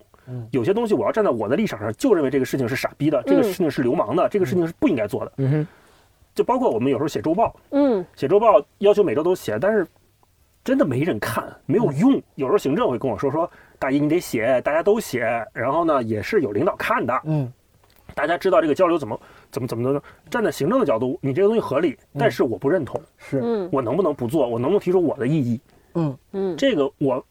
[0.51, 5.33] 有些东西我要站在我的立场上，就认为这个事情是傻逼的，这个事情是流氓的，这个事情是不应该做的。
[5.37, 5.67] 嗯哼，
[6.35, 9.87] 就包括我们有时候写周报，嗯，写周报要求每周都写，但是
[10.65, 12.21] 真的没人看，没有用。
[12.35, 13.49] 有时候行政会跟我说说，
[13.79, 17.53] 大一你得写，大家都写，然后呢也是有领导看的，嗯，
[18.15, 19.21] 大家知道这个交流怎么
[19.51, 20.03] 怎么怎么的。
[20.29, 24.49] 站在行政的角度，你这个东西合理，但是我不认同，是我能不能不做？
[24.49, 25.61] 我能不能提出我的异议？
[25.95, 27.25] 嗯嗯，这个我。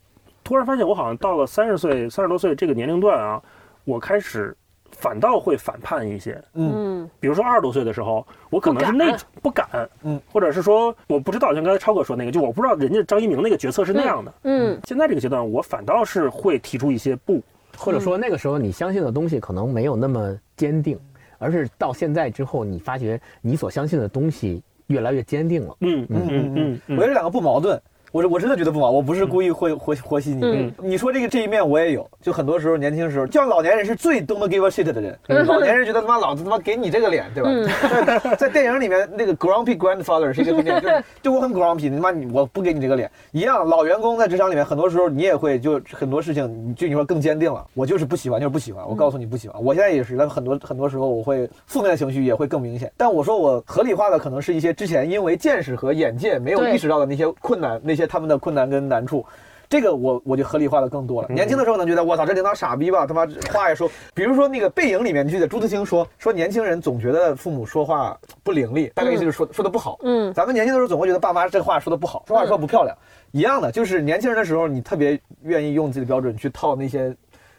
[0.46, 3.42] 突然发现，我好像到了三十岁、三十多岁这个年龄段啊，
[3.84, 4.56] 我开始
[4.92, 6.40] 反倒会反叛一些。
[6.54, 9.68] 嗯，比如说二十多岁的时候，我可能是那种不敢，
[10.04, 14.34] 嗯，或者是说我不知道，像刚才超哥说那个，就我不知道人家张一鸣那个决策是那样的。
[14.44, 17.42] 嗯，现在这个阶段，我反倒是会提出一些不，
[17.76, 20.96] 或者说那个时候你相信的东西可能没有那么坚定，
[21.40, 25.76] 而是到现在之后，你发觉你所相信的东西越来越坚定了。
[25.80, 27.82] 嗯嗯嗯嗯，我觉得这两个不矛盾。
[28.16, 30.74] 我我真的觉得不忙，我不是故意会活活析你。
[30.82, 35.20] 你说这个这一面我也有，就很多时候年轻时候，就像老年人是最 don't give a shit 的人。
[35.46, 37.50] 老年人觉得他妈老子他妈给你这个脸，对吧？
[38.32, 43.68] 在在电影里面，那个 grumpy grandfather 是一个就是就我很 grumpy，你他妈你我不给你这个脸一样。
[43.68, 48.88] 老员工在职场里面，很多时候你也会就很多事情，你就你说更坚定了，我就是不喜欢，就是不喜欢。
[48.88, 52.90] 我告诉你不喜欢，我现在也是，但很多很多时候我会负面的情绪也会更明显。
[52.96, 59.26] 但我说我合理化的可能是一些之前因为见识和眼界没有意识到的那些困难，那些他们的困难跟难处，
[59.68, 61.28] 这个我我就合理化的更多了。
[61.30, 69.98] 年轻的时候能觉得我操这领导傻逼吧，他妈话也说，比如说那个背影里面，你记得朱自清说说年轻人总觉得父母说话不伶俐，大概意思就是说说的不好。
[70.04, 72.96] 嗯，咱们年轻的时候总会觉得爸妈这话说的不好，说话说不漂亮。
[73.32, 77.14] 一样的，就是年轻人的时候，你特别愿意用自己的标准去套那些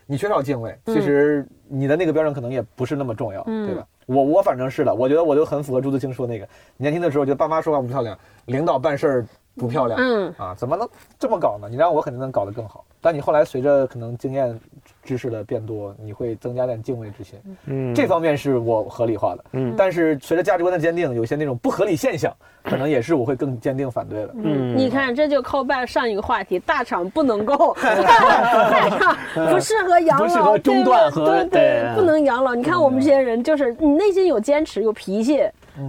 [0.06, 3.84] 你缺少敬畏，其实你的那个标准可能也不是那么重要，对吧？
[4.06, 10.88] 我我反正是的，我觉得我就很符合朱自清说那个，年轻的时候觉得爸妈说话不漂亮，领导办事儿不漂亮，嗯啊，怎么能
[11.18, 11.68] 这么搞呢？
[11.70, 12.84] 你让我肯定能搞得更好。
[13.00, 14.58] 但你后来随着可能经验。
[15.02, 17.38] 知识的变多，你会增加点敬畏之心。
[17.66, 19.44] 嗯，这方面是我合理化的。
[19.52, 22.34] 嗯，但是随着价值观的坚定，有些那种不合理现象，
[22.64, 24.34] 可能也是我会更坚定反对的。
[24.34, 29.16] 嗯，你看，这就靠拜上一个话题，大厂不能够， 大厂
[29.48, 32.52] 不适合养老，不适合中断和对对，不能养老。
[32.56, 35.40] 你看我们这些人，就是你内心有坚持，有脾气，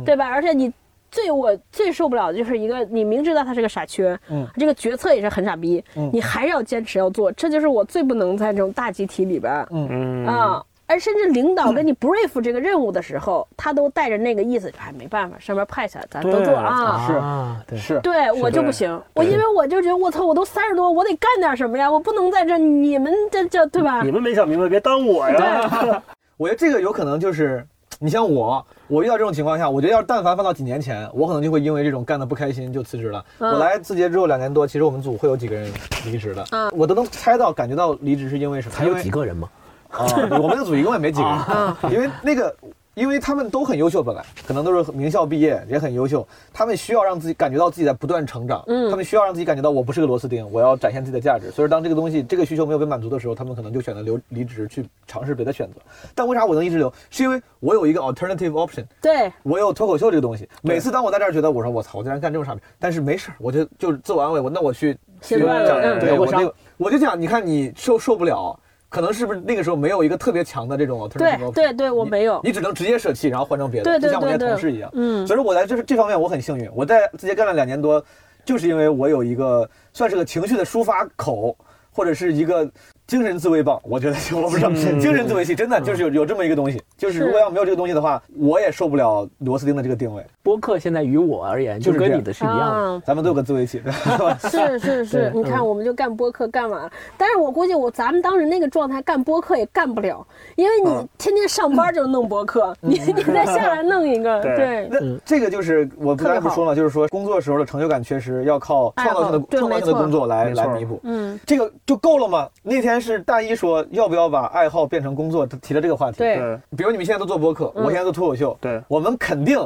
[0.06, 0.28] 对吧？
[0.28, 0.72] 而且你。
[1.18, 24.04] 最我最受不了的就是一个，你明知道他是个傻缺，嗯，这个决策也是很傻逼，嗯，你还是要坚持要做，这就是我最不能在这种大集体里边，嗯嗯啊，而甚至领导跟你 brief 这个任务的时候，他都带着那个意思，哎，没办法，上面派下来，咱都做啊，是啊，对是，对我就不行，我因为我就觉得我操，我都三十多，我得干点什么呀，我不能在这你们这这对吧？
[24.04, 26.04] 你们没想明白，别耽误我呀。
[26.38, 27.66] 我觉得这个有可能就是。
[28.00, 33.26] 你像我，我遇到这种情况下，我觉得要是但凡放到几年前，我可能就会因为这种干的不开心就辞职了。
[33.40, 35.72] 我来字节之后两年多，其实我们组会有几个人
[36.06, 38.76] 离职的，我都能猜到、感觉到离职是因为什么？
[38.76, 39.50] 才有几个人吗？
[39.90, 40.06] 啊，
[40.42, 42.56] 我们的组一共也没几个人，因为那个。
[42.98, 46.28] 因为他们都很优秀，本来可能都是名校毕业，也很优秀。
[46.52, 51.52] 他们需要让自己感觉到自己在不断成长，嗯，他们需要让自己感觉到我不是个螺丝钉，我要展现自己的价值。
[51.52, 55.80] 所以当这个东西、这个需求没有被满足的时候，他们可能就选择留离职去尝试别的选择。
[56.16, 56.92] 但为啥我能一直留？
[57.12, 60.50] 是因为我有一个 alternative option，对我有脱口秀这个东西。
[60.64, 68.60] 每次当我在这儿觉得我说我操，我竟然干这种傻逼，但是没事儿，我就就是自我安慰，我那我去去讲，对我那个我就讲，你看你受受不了。
[68.90, 71.10] 可能是不是那个时候没有一个特别强的这种？
[71.10, 72.40] 对对对，我没有。
[72.44, 74.90] 你只能直接舍弃，然后换成别的，对就像我那些同事一样。
[74.94, 78.04] 嗯，所以说我在这这方面我很幸运，我在直接干了两年多，
[78.46, 81.58] 就是因为我有一个算是个情绪的抒发口，
[81.92, 82.70] 或者是一个。
[83.08, 90.22] 精神自慰棒，我觉得我不知道，精神自慰器真的就是有有这么一个东西，就是如果要没有这个东西的话，我也受不了螺丝钉的这个定位。
[90.44, 93.82] 播客现在于我而言，就跟你的是一样的，咱们都有个自慰器，
[94.52, 100.26] 是是是，你看我们就干播客干完了，但是我估计我咱们当时那个状态干播客也干不了，
[100.58, 112.50] 因为你天天上班就弄播客，你 你再下来弄一个，对，那这个就是我刚才不说了，就是说工作时候的成就感缺失，要靠创造性的创造性的工作来来弥补，嗯，这个就够了吗？
[112.62, 112.97] 那天。
[113.00, 116.18] 是大一说要不要把爱好变成工作，他提了这个话题。
[116.20, 118.58] 对，比如你们现在都做播客，我现在做脱口秀。
[118.62, 119.60] 对，我们肯定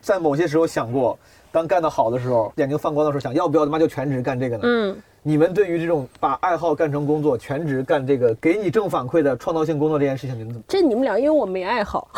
[0.00, 1.18] 在某些时候想过，
[1.50, 4.62] 当干得好的时候，眼睛放光的时候，想要不要他妈就全职干这个呢？
[4.64, 4.96] 嗯。
[5.22, 10.64] 你们对于这种把爱好干成工作、全职干这个给你正反馈的创造性工作这件事情，你们怎么？
[10.68, 12.08] 这你们俩，因为我没爱好。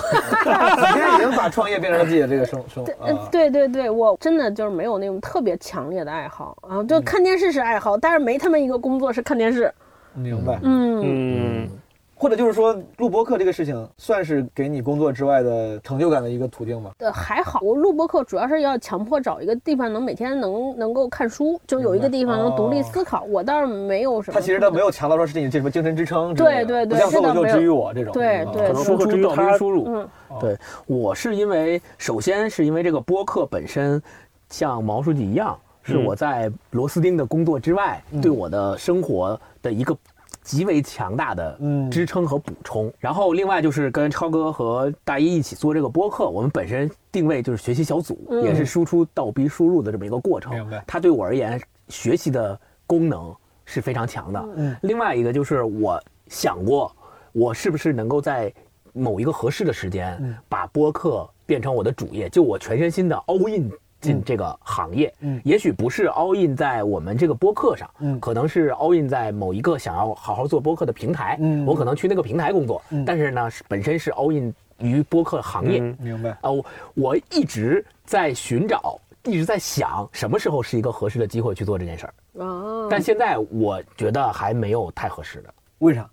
[0.44, 2.84] 今天已经把创业变成了自己的这个生生。
[3.32, 9.72] 对对对，我真的就是没有那种特别强烈的爱好啊，就看电视是爱好，但是没他们一个工作是看电视。
[10.18, 11.68] 明白，嗯嗯，
[12.14, 16.90] 或者就是说录播课这个事情，算是给你工作之外的成就感的一个途径吗？
[16.98, 23.22] 呃，还好，我录播课主要是要强迫找一个地方能每天能能够看书，就有一个地方能独立思考。
[23.24, 24.34] 我倒是没有什么。
[24.34, 29.84] 他其实他没有强调说是你这什么精神支撑，对对对，不像脱口秀之于我这种，对对，输出倒逼输入。
[29.86, 30.08] 嗯，
[30.40, 34.02] 对我是因为首先是因为这个播客本身
[34.50, 35.56] 像毛书记一样。
[35.88, 39.96] 是我在螺丝钉的工作之外，对我的生活的一个
[40.42, 41.58] 极为强大的
[41.90, 42.92] 支撑和补充。
[42.98, 50.52] 然后，另外就是跟超哥和大一一起做这个播客，我们本身定位就是学习小组，也是输出倒逼输入的这么一个过程。
[50.86, 53.34] 它对我而言，学习的功能
[53.64, 54.48] 是非常强的。
[54.56, 54.76] 嗯。
[54.82, 56.94] 另外一个就是我想过，
[57.32, 58.52] 我是不是能够在
[58.92, 63.70] 某一个合适的时间，把播客变成我的主业，就我全身心的 all in。
[64.00, 76.30] 进这个行业，嗯，也许不是 all in 在我们这个播客上，嗯，可能是 all in 在某一个想要好好做播客的平台，嗯，我可能去那个平台工作，嗯，但是呢，本身是 all in 于播客行业，明白？
[76.42, 76.64] 啊，我
[76.94, 82.14] 我一直在寻找一直在想什么时候是一个合适的机会去做这件事儿。
[82.34, 85.52] 哦，但现在我觉得还没有太合适的。
[85.78, 86.08] 为啥？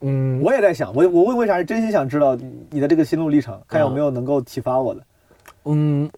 [0.00, 2.36] 嗯，我也在想，我我为为啥是真心想知道
[2.68, 5.00] 你的这个心路历程，看有没有能够启发我的。
[5.00, 5.06] 嗯，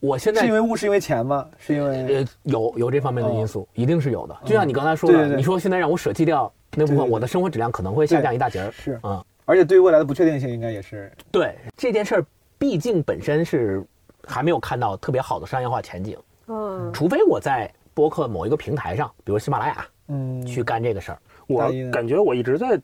[0.01, 1.49] 我现在是因为物，是因为钱吗？
[1.59, 4.37] 是因为呃有有这方面的因素，一定是有的。
[4.45, 8.71] 就像你刚才说的，对对对你说现在让我舍弃掉那部分，我的生活质量可能会下降一大截儿。
[8.73, 12.27] 是啊，而且对于未来的不确定性，应该也是对这件事儿，
[12.59, 13.85] 毕竟本身是
[14.25, 16.19] 还没有看到特别好的商业化前景，
[16.49, 21.19] 嗯，除非我在播客某一个平台上，比如喜马拉雅嗯，去干这个事儿。
[21.47, 22.81] 我感觉我一直在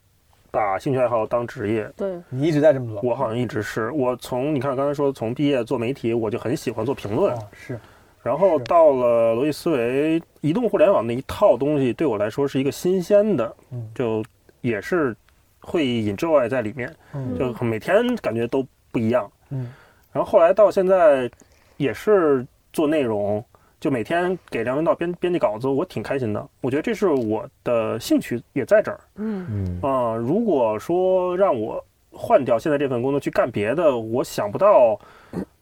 [0.52, 3.00] 把兴趣爱好当职业，对，你一直在这么做。
[3.02, 3.90] 我好像一直是。
[3.90, 7.80] 我从你看刚才说从毕业做媒体，我就很喜欢做评论，哦，是。
[8.22, 13.90] 然后到了逻辑思维，移动互联网那一套东西对我来说是一个新鲜的，嗯。
[13.94, 14.22] 就
[14.60, 15.16] 也是
[15.60, 17.36] 会 enjoy 在里面，嗯。
[17.38, 19.28] 就每天感觉都不一样。
[19.48, 19.72] 嗯。
[20.12, 21.30] 然后后来到现在
[21.78, 23.42] 也是做内容，
[23.82, 26.48] 就每天给梁文道编编辑稿子，我挺开心的。
[26.60, 29.00] 我觉得这是我的兴趣也在这儿。
[29.16, 29.44] 嗯。
[29.50, 29.80] 嗯。
[29.82, 34.96] 啊、如果说让我换掉现在这份工作去干别的，我想不到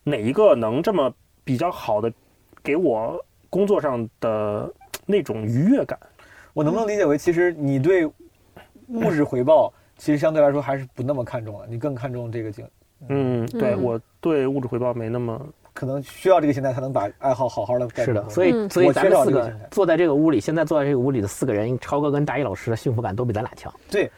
[0.04, 1.10] 哪一个能这么
[1.44, 2.12] 比较好的
[2.62, 3.18] 给我
[3.48, 4.70] 工作上的
[5.06, 5.98] 那种愉悦感。
[6.52, 8.04] 我能不能理解为，其实你对
[8.88, 12.68] 物质回报，其实相对来说还是不那么看重了，你更看重这个景，
[13.08, 13.82] 嗯，对嗯。
[13.82, 15.40] 我对物质回报没那么
[15.72, 17.88] 可能需要这个心态才能把爱好好好的。
[17.96, 23.72] 是的，所以嗯所以咱们四个坐在这个屋里，现在坐在这个屋里的四个人，超哥跟大一老师的幸福感都比咱俩强。
[23.90, 24.10] 对，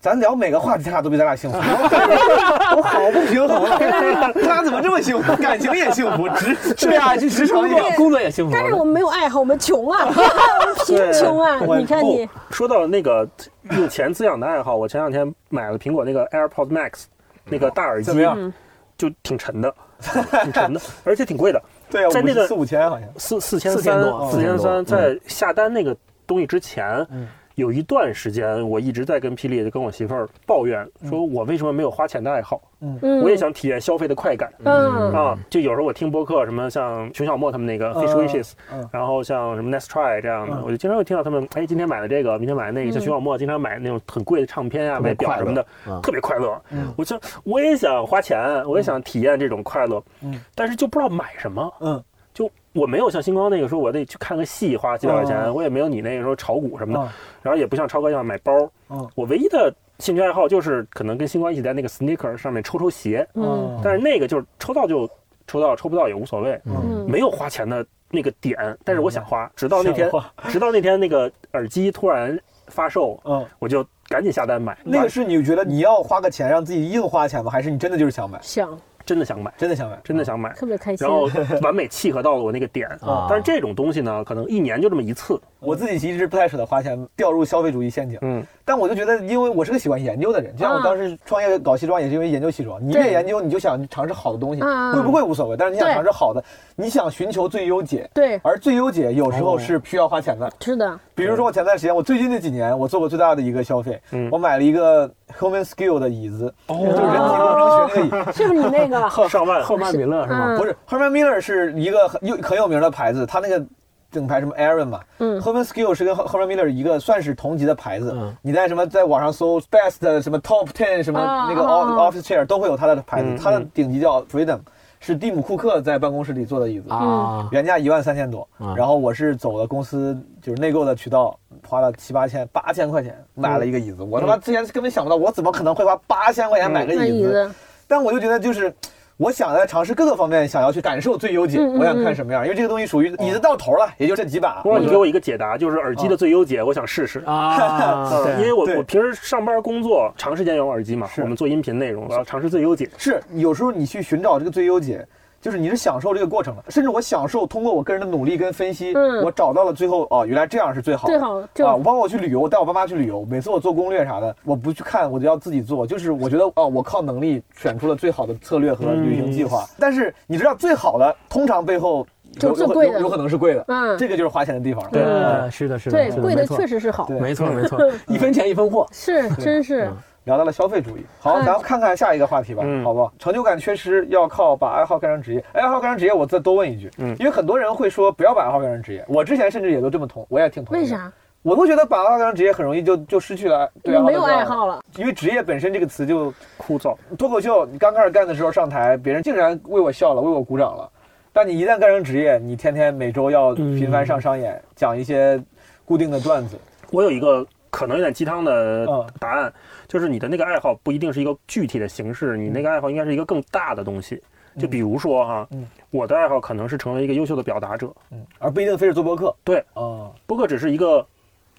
[0.00, 1.56] 咱聊每个话题，他俩都比咱俩幸福，
[2.76, 3.78] 我好不平衡啊！
[4.34, 5.36] 他俩怎么这么幸福？
[5.36, 6.56] 感情也幸福，职
[6.86, 8.50] 对啊，就职场工作工作也幸福。
[8.52, 11.58] 但是我们没有爱好，我们穷啊，我们贫穷啊！
[11.78, 13.28] 你看你，说到那个
[13.70, 17.04] 用钱滋养的爱好，我前两天买了苹果那个 AirPods Max
[17.44, 18.52] 那个大耳机怎么，样？
[18.98, 19.72] 就挺沉的，
[20.42, 23.08] 挺沉的，而且挺贵的， 对啊，在那个四五千好像。
[23.16, 24.84] 四四千4000三多，四千三。
[24.84, 25.96] 在下单那个
[26.26, 32.60] 东西之前嗯，有一段时间我一直在跟霹雳就跟我媳妇儿抱怨，说我为什么没有花钱的爱好？
[32.80, 34.52] 嗯，我也想体验消费的快感。
[34.64, 42.92] 嗯啊，就有时候我听播客，什么像熊小莫他们那个嗯 Fish Wishes，、嗯然后像什么 Let's Try 这样的，嗯我就经常会听到他们，哎，今天买了这个，明天买了那个。
[42.92, 45.64] 像熊小莫经常买那种很贵的唱片啊，买表什么的，
[46.02, 46.60] 特别快乐。
[46.70, 51.72] 嗯我就我也想花钱，我也想体验这种快乐，嗯但是就不知道买什么。
[51.80, 52.02] 嗯
[52.34, 57.08] 就我没有像星光那个说我得去看个戏花几百块钱，哦我也没有你那个时候炒股什么的，嗯
[57.42, 58.52] 然后也不像超哥一样买包。
[58.88, 65.08] 嗯我唯一的兴趣爱好就是可能跟星光一起在那个 sneaker 上面抽抽鞋，嗯但是那个就是抽到就
[65.46, 68.56] 抽到，抽不到也无所谓，嗯没有花钱的那个点。
[68.84, 70.10] 但是我想花，直到那天，
[70.48, 72.38] 直到那天那个耳机突然
[72.68, 74.78] 发售，嗯，我就赶紧下单买。
[74.84, 77.50] 那个是你觉得你要花个钱让自己硬花钱吗？
[77.50, 78.38] 还是你真的就是想买？
[78.40, 80.00] 想真的想买，真的想买？
[80.04, 80.52] 真的想买。
[80.54, 81.14] 特别开心然。
[81.14, 81.28] 后
[81.60, 85.40] 完美契合到了我那个点啊但是这种东西呢，可能一年就这么一次。
[85.60, 88.18] 我自己其实不太舍得花钱，掉入消费主义陷阱。
[88.22, 92.80] 嗯，但我就觉得，因为我是个喜欢研究的人，就像我当时创业搞西装也是因为研究西装。
[92.82, 96.42] 你越对研究，你就想尝试好的东西，嗯贵不贵无所谓，但是你想尝试好的，
[96.76, 98.08] 你想寻求最优解。
[98.14, 100.50] 对，而最优解有时候是需要花钱的。
[100.60, 108.32] 是的，比如说，我前段时间，我最近这几年，我做过最大的一个消费，嗯我买了一个 Home and Skill 的椅子，就是人体工程学那个椅。
[108.32, 109.10] 是不是你那个？
[109.28, 110.46] 上万 赫曼米勒是吗？
[110.54, 113.64] 嗯不是 Herman Miller 是一个很有很有名的牌子，它那个
[114.12, 118.12] 整牌什么 Aaron 嘛，嗯 Herman Skill 是跟 Herman Miller 一个算是同级的牌子。
[118.14, 124.58] 嗯你在什么在网上搜 Best 什么 Top Ten 什么啊那个 Office Chair 都会有它的牌子嗯，它的顶级叫 Freedom，
[125.00, 126.90] 是蒂姆库克在办公室里坐的椅子。
[126.90, 131.34] 啊，原价一万三千多，啊然后我是走了公司就是内购的渠道，
[131.66, 134.02] 花了七八千八千块钱买了一个椅子。
[134.02, 137.22] 我他妈之前根本想不到，我怎么可能会花八千块钱买个那椅？
[137.22, 137.50] 子，
[137.88, 138.74] 但我就觉得就是。
[139.22, 141.58] 我想在尝试各个方面，想要去感受最优解。
[141.58, 144.60] 嗯嗯我想看什么样，因为这个东西属于椅子到头了，也就这几把。
[144.62, 147.20] 不过你给我一个解答，就是耳机的最优解，我想试试。
[147.24, 152.90] 啊， 嗯因为我我平时上班工作长时间用耳机嘛，我们做音频内容，我要尝试最优解。
[152.98, 155.06] 是有时候你去寻找这个最优解，
[155.42, 161.12] 就是你是享受这个过程的，甚至我享受通过我个人的努力跟分析，嗯我找到了最后哦，原来这样是最好的。
[161.12, 165.84] 最好就啊，包括我去旅游，我带我爸妈去旅游，每次我做攻略啥的，我不去看，我就要自己做。
[165.84, 169.66] 就是我觉得哦，我靠能力选出了最好的策略和旅行计划。
[169.80, 172.06] 但是你知道，最好的通常背后
[172.40, 174.90] 有有就最贵的有有可能是贵的，嗯这个就是花钱的地方了。
[174.92, 178.86] 对对，是的，是的，对，贵的确实是好，对没错没错， 一分钱一分货。
[178.92, 183.12] 是真是嗯聊到了消费主义，好，嗯咱们看看下一个话题吧，嗯好不好？
[183.18, 185.44] 成就感缺失要靠把爱好干成职业。
[185.52, 190.82] 爱好干成职业，我再多问一句，嗯因为很多人会说不要把爱好干成职业，我之前甚至也都这么同，我也挺同意。
[190.82, 190.86] 为？
[190.86, 191.12] 啥？
[191.42, 200.88] 我都觉得把爱好干成职业很容易就就失去了对你没有爱好了，因为职业本身这个词就枯燥，脱口秀，你刚开始干的时候上台，别人竟然为我笑了，为我鼓掌了。
[201.32, 205.42] 但你一旦干成职业，你天天每周要频繁上商演，讲一些
[205.84, 206.56] 固定的段子。
[206.92, 208.86] 我有一个可能有点鸡汤的
[209.18, 209.52] 答案，
[209.92, 214.18] 就是你的那个爱好不一定是一个具体的形式，你那个爱好应该是一个更大的东西。
[214.58, 215.48] 就比如说哈，
[215.90, 218.24] 我的爱好可能是成为一个优秀的表达者，嗯。
[218.38, 219.36] 而不一定非是做播客。
[219.44, 221.06] 对，啊，播客只是一个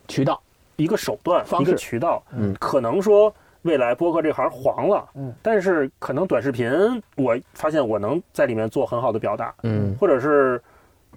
[0.07, 0.41] 渠道，
[0.77, 2.23] 一个手段，一个渠道。
[2.35, 3.31] 嗯，可能说。
[3.61, 6.69] 未来播客这行黄了，嗯，但是可能短视频，
[7.15, 10.61] 我发现我能在里面做很好的表达，嗯，或者是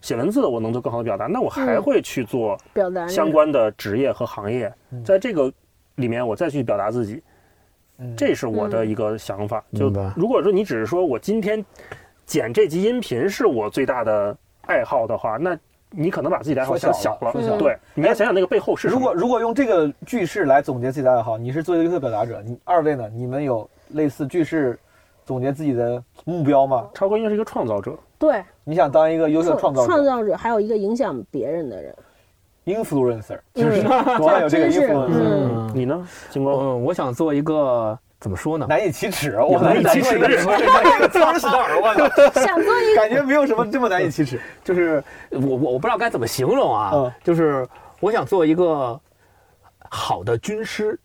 [0.01, 4.73] 写文字，我能做更好的表达，那我还会去做表达相关的职业和行业，
[5.05, 5.53] 在这个
[5.97, 7.23] 里面我再去表达自己，
[8.17, 9.63] 这是我的一个想法。
[9.75, 11.63] 就如果说你只是说我今天
[12.25, 15.59] 剪这集音频是我最大的爱好的话，那。
[15.91, 18.89] 你可能把自己的爱好想小了，对，你要想想那个背后是。
[18.89, 23.09] 如果如果用这个句式来总结自己的爱好，你是做一个优秀表达者，你二位呢？
[23.15, 24.77] 你们有类似句式
[25.25, 26.91] 总结自己的目标吗？
[26.93, 31.95] 超哥应该是一个创造者，对，你想当一个优秀创造者，创造者还有一个影响别人的人
[32.67, 33.83] ，influencer，就是
[34.19, 35.73] 国外有这个 influencer。
[35.73, 36.55] 你呢，金光？
[36.55, 37.99] 嗯，我想做一个。
[38.19, 38.65] 怎么说呢？
[38.67, 41.79] 难以启齿，我难以启齿的人，这个脏死哪儿？
[41.79, 42.41] 我操！
[42.41, 44.41] 想做一个，感觉没有什么这么难以启齿。
[44.65, 47.15] 就是我我我不知道该怎么形容啊。
[47.23, 47.69] 就是
[48.01, 48.99] 我想做一个
[49.91, 50.99] 好的军师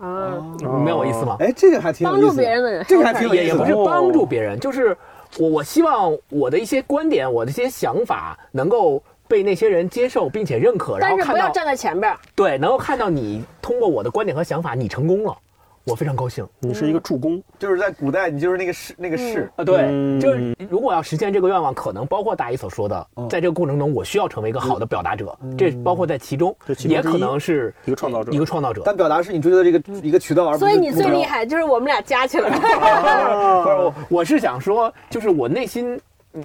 [0.00, 1.36] 啊，明白我意思吗？
[1.38, 4.94] 哎，这个还挺帮助别人的人，这个还挺也也不是帮助别人，就是
[5.38, 9.00] 我我希望我的一些观点，我的一些想法能够
[9.30, 12.12] 被那些人接受并且认可，然后不要站在前边。
[12.34, 15.36] 对，能够看到你通过我的观点和想法，你成功了。
[15.84, 26.54] 我非常高兴，你是一个助攻，就是在古代，你就是那个士，那个士啊，对，就是如果要实现这个愿望，可能包括大一所说的，在这个过程中，我需要成为一个好的表达者，这包括在其中，
[26.84, 28.82] 也可能是一个创造者，一个创造者。
[28.84, 30.60] 但表达是你追求的这个一个渠道，而不是。
[30.60, 32.50] 所以你最厉害就是我们俩加起来。
[33.64, 35.98] 不是，我是想说，就是我内心，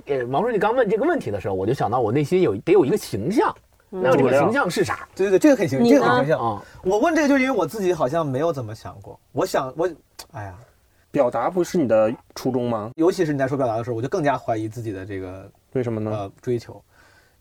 [0.07, 3.55] 呃，王书记刚问这个问题的时候，我就想到我内心有得有一个形象。
[3.89, 5.07] 那这个形象是啥？
[5.15, 6.61] 对对对，这个很形，这个很形象啊！
[6.83, 9.17] 我问这个，就是因为我自己好像没有怎么想过。
[9.31, 9.89] 我想，我，
[10.31, 10.55] 哎呀，
[11.11, 12.91] 表达不是你的初衷吗？
[12.95, 16.11] 尤其是你在说表达的时候，我就更加怀疑自己的这个为什么呢？
[16.11, 16.81] 呃，追求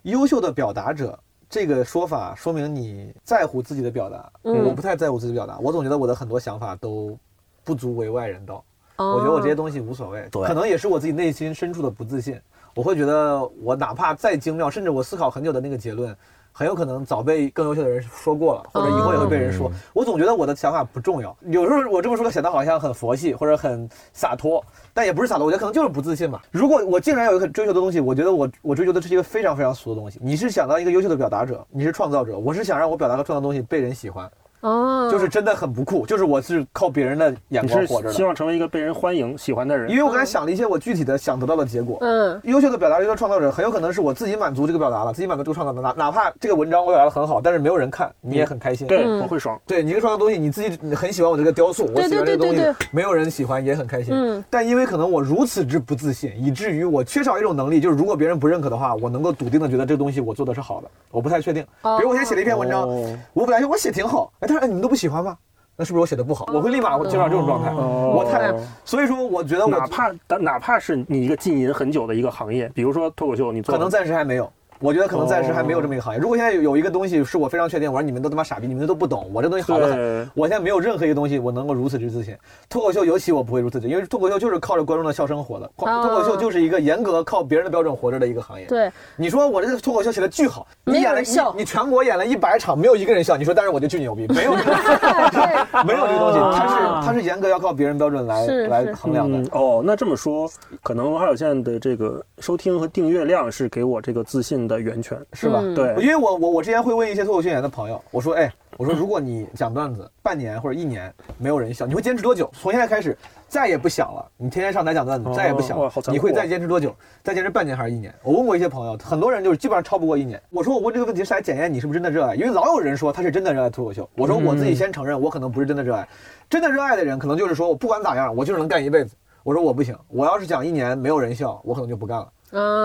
[0.02, 1.18] 优秀的表达者
[1.48, 4.30] 这个说法，说明你在乎自己的表达。
[4.42, 7.18] 我不太在乎自己的表达，我总觉得我的很多想法都
[7.64, 8.62] 不足为外人道。
[8.96, 12.40] 我觉得我这些东西无所谓，可能也是我自己内心深处的不自信。
[12.74, 16.16] 我会觉得我哪怕再精妙，甚至我思考很久的那个结论。
[16.56, 19.68] 很有可能早被更优秀的人说过了，或者以后也会被人说。
[19.92, 21.36] 我总觉得我的想法不重要。
[21.48, 26.40] 有时候我这么说显得好像很佛系或者很洒脱，但也不是洒脱，我觉得可能就是不自信吧。
[26.52, 30.20] 如果我竟然有一个追求的东西，我觉得我我追求的是一个非常非常俗的东西。
[30.22, 34.30] 你是想当一个优秀的表达者，你是创造者，我是想让我表达和创造东西被人喜欢。
[34.64, 38.14] 哦，就是真的很不酷，就是我是靠别人的眼光活着的。
[38.14, 39.90] 希望成为一个被人欢迎、喜欢的人。
[39.90, 41.98] 因为我刚才想了一些我具体的想得到的结果。
[42.00, 45.82] 嗯，优秀的表达优秀的创造者，很有可能是我自己满足这个表达了，自己满足这个创造的。
[45.82, 48.86] 哪哪怕这个文章我表达的很好，但是没有人看，你也很开心。
[48.86, 49.60] 对，我会爽。
[49.66, 54.14] 对你一个创造东西，你自己很喜欢我这个雕塑，我喜欢这个东西，没有人喜欢也很开心。
[54.14, 60.88] 嗯，但因为可能我如此之不自信，以至于我缺少一种能力，就是如果别人不认可的话，我能够笃定的觉得这个东西我做的是好的。
[61.10, 61.62] 我不太确定。
[61.82, 62.88] 比如我现在写了一篇文章，
[63.34, 65.36] 我本来我写挺好，哎，他说哎你们都不喜欢吗？
[65.76, 66.46] 那是不是我写的不好？
[66.52, 67.72] 我会立马接到这种状态。
[67.74, 68.54] 我太，
[68.84, 74.48] 所以说我觉得，哪怕哪怕是你一个浸淫很久的一个行业，比如说脱口秀，你可能暂时还没有。
[74.80, 76.20] 我觉得可能暂时还没有这么一个行业。
[76.20, 80.30] 如果现在有有一个东西是我非常确定，我说你们都他妈傻逼，你们都不懂，我这东西好得很。
[80.34, 82.36] 我现在没有任何一个东西我能够如此之自信。
[82.68, 85.70] 脱口秀尤其我不会如此之，因为脱口秀就是靠着观众的笑声活的。
[85.76, 88.66] 脱口秀就是一个严格靠别人的标准活着的一个行业。
[88.66, 99.38] 对，你说我这个脱口秀写的巨好，你演了笑你全国演了一百场，没有一个人笑，你说但是我就巨牛逼， 没有，没有这个东西，它是它是严格要靠别人标准来来衡量的。
[99.52, 100.50] 哦，那这么说，
[100.82, 105.60] 可能文化有限的这个收听和订阅量是给我这个自信的源泉，是吧？
[105.74, 112.50] 对，因为我我我之前会问一些脱口秀演员的朋友，我说，哎，我说如果你讲段子半年或者一年没有人笑，你会坚持多久？
[112.54, 113.16] 从现在开始
[113.48, 116.94] 再也不想了，你天天上台讲段子，再也不想了，你会再坚持多久？
[117.22, 118.14] 再坚持半年还是一年？
[118.22, 120.40] 我问过一些朋友，很多人就是基本上超不过一年。
[120.50, 124.08] 我说我问这个问题是来检验你是不是真的热爱，因为老有人说他是真的热爱脱口秀。
[124.16, 126.08] 我说我自己先承认，我可能不是真的热爱，
[126.48, 129.14] 真的热爱的人可能就是说我不管咋样，我就是能干一辈子。
[129.44, 132.28] 我说我不行，我要是讲一年没有人笑，我可能就不干了。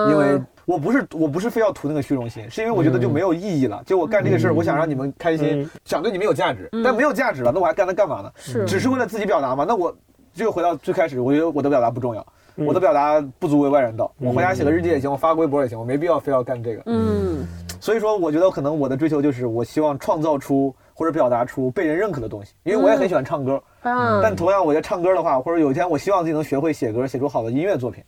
[0.09, 3.81] 因为我不是我不是非要图那个虚荣心，是因为我觉得就没有意义了。
[3.85, 8.31] 就我干这个事儿，我想让你们开心，想对你们有价值，但没有价值了，那我还干它干嘛呢？
[8.37, 9.65] 是，只是为了自己表达嘛？
[9.67, 9.95] 那我
[10.33, 12.25] 就回到最开始，我觉得我的表达不重要，
[12.55, 14.11] 我的表达不足为外人道。
[14.19, 16.83] 我回家写个日记也行，我发个微博也行，我没必要非要干这个。
[16.85, 17.45] 嗯，
[17.79, 23.61] 所以说我觉得可能我的追求就是，我希望创造出或者表达出被人认可的东西，因为我也很喜欢唱歌。
[23.81, 28.03] 嗯，但同样我觉得唱歌的话，或者有一天我希望自己能学会写歌，写出好的音乐作品。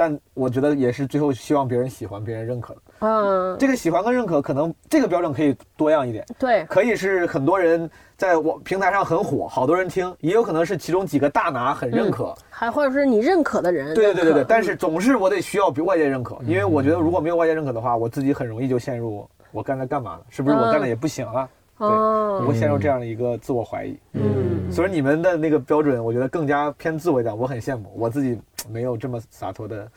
[0.00, 2.80] 但我觉得也是最后希望别人喜欢、别人认可的。
[3.00, 12.34] 嗯，这个喜欢跟认可，可能这个标准可以多样一点，对，可以是很多人在我平台上很火，好多人听，也有可能是其中几个大拿很认可。
[12.48, 20.22] 还或者是你认可的人，对对对对对，但是总是我得需要外界认可，因为我觉得如果没有外界认可的话，我自己很容易就陷入我干了干嘛了？
[20.30, 21.46] 是不是我干的也不行啊？
[21.88, 23.98] 对，会陷入这样的一个自我怀疑。
[24.12, 28.38] 嗯，所以你们的那个标准，我觉得更加偏自我一点，我很羡慕，我自己
[28.68, 29.90] 没有这么洒脱的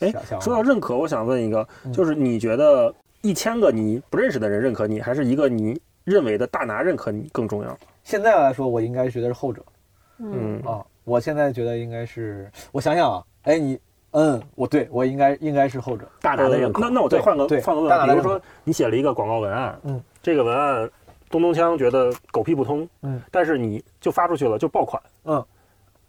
[0.00, 0.12] 哎。
[0.40, 7.78] 说到认可，我想问一个，嗯就是你觉得一千个你不认识的人认可你，还是一个你认为的大拿认可你更重要？
[8.02, 9.62] 现在来说，我应该觉得是后者
[10.18, 10.84] 嗯，啊。
[11.04, 13.78] 我现在觉得应该是，我想想啊，哎，你，
[14.12, 16.06] 嗯，我对我应该应该是后者。
[16.20, 16.80] 大拿的认可。
[16.80, 20.88] 那那我再换个对换个问比如说你写了一个广告文案，嗯，这个文案
[21.30, 25.42] 东东锵觉得狗屁不通，嗯，但是你就发出去了就爆款，嗯，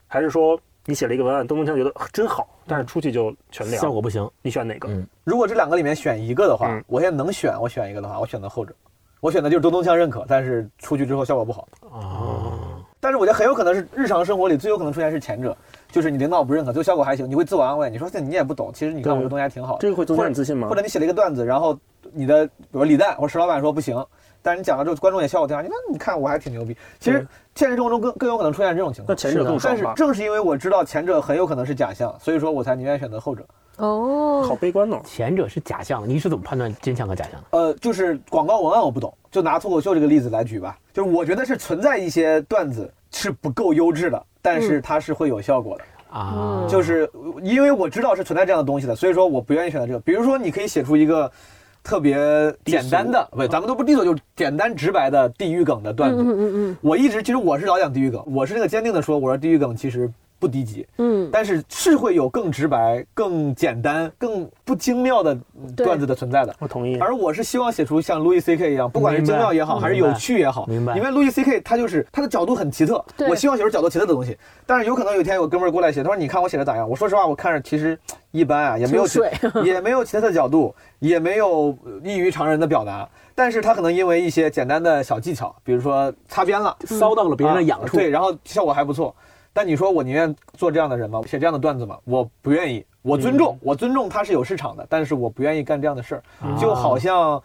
[0.08, 4.90] 还是说你写了一个文案，东东锵觉得呃真好，但是出去就全凉，效果不行，你选哪个？
[4.90, 5.08] 嗯。
[5.24, 6.84] 如果这两个里面选一个的话，嗯。
[6.88, 8.74] 我现在能选，我选一个的话，我选择后者。
[9.20, 11.68] 我选的就是东东锵认可，但是出去之后效果不好。
[11.82, 15.56] 哦，但是我觉得很有可能是日常生活里最有可能出现是前者，
[15.92, 19.80] 就是你领导不认可，最后效果还行，你会自我安慰，你说这你也不懂，其实你看我这东西还挺好的。
[19.80, 20.68] 这个会增加你自信吗？
[20.68, 20.76] 或？
[20.76, 21.78] 者你写了一个段子，然后
[22.12, 24.04] 你的比如李诞或者石老板说不行，
[24.42, 26.76] 但是你讲了之后，观众也笑我挺好，你看你看我还挺牛逼。
[27.00, 29.08] 其实现实生活中更更有可能出现这种情况。
[29.10, 29.86] 那前者更但是？
[29.96, 33.46] 正是因为我知道前者很有可能是假象，所以说我才宁愿选择后者。
[33.78, 35.00] 哦，好悲观哦。
[35.04, 37.58] 前者是假象，你是怎么判断真相和假象的？
[37.58, 40.78] 呃，就是广告文案我不懂，就拿脱口秀这个例子来举吧。
[40.94, 45.84] 就是我觉得是存在一些段子是不够优质的，但是它是会有效果的。
[46.12, 47.10] 啊，就是
[47.42, 50.00] 因为我知道是存在这样的东西的，所以说我不愿意选择这个。
[50.02, 51.32] 比如说，你可以写出一个
[51.84, 52.16] 特别
[52.66, 56.22] 简单的，不，咱们都不低俗，就是简单直白的地域梗的段子。
[56.22, 60.10] 嗯嗯嗯我一直其实我是老讲地域梗，我是那个坚定的说，我说地域梗其实
[60.42, 65.38] 不低级，嗯但是是会有更直白、更简单、更不精妙的
[65.78, 66.56] 段子的存在的。
[66.58, 66.98] 我同意。
[66.98, 74.36] 而我是希望写出像路易 C K 一样，不管是精妙也好，还是有趣也好，明白因为路易 C K 他就是他的角度很奇特，我希望写出角度奇特的东西。
[74.66, 76.90] 但是有可能有一天有哥们儿过来写，他说你看我写的咋样？
[76.90, 77.98] 我说实话，我看着其实
[78.32, 79.06] 一般啊，也没有
[79.64, 83.08] 也没有其他的角度，也没有异于常人的表达。
[83.34, 87.98] 但是他可能因为一些简单的小技巧，比如说擦边了，骚到了别人的痒处。
[87.98, 89.16] 啊对，然后效果还不错。
[89.54, 91.22] 但你说我宁愿做这样的人吗？
[91.28, 91.98] 写这样的段子吗？
[92.06, 92.86] 我不愿意。
[93.02, 96.24] 我尊重，我尊重他是有市场的，但是我不愿意干这样的事儿。
[96.60, 97.42] 就好像，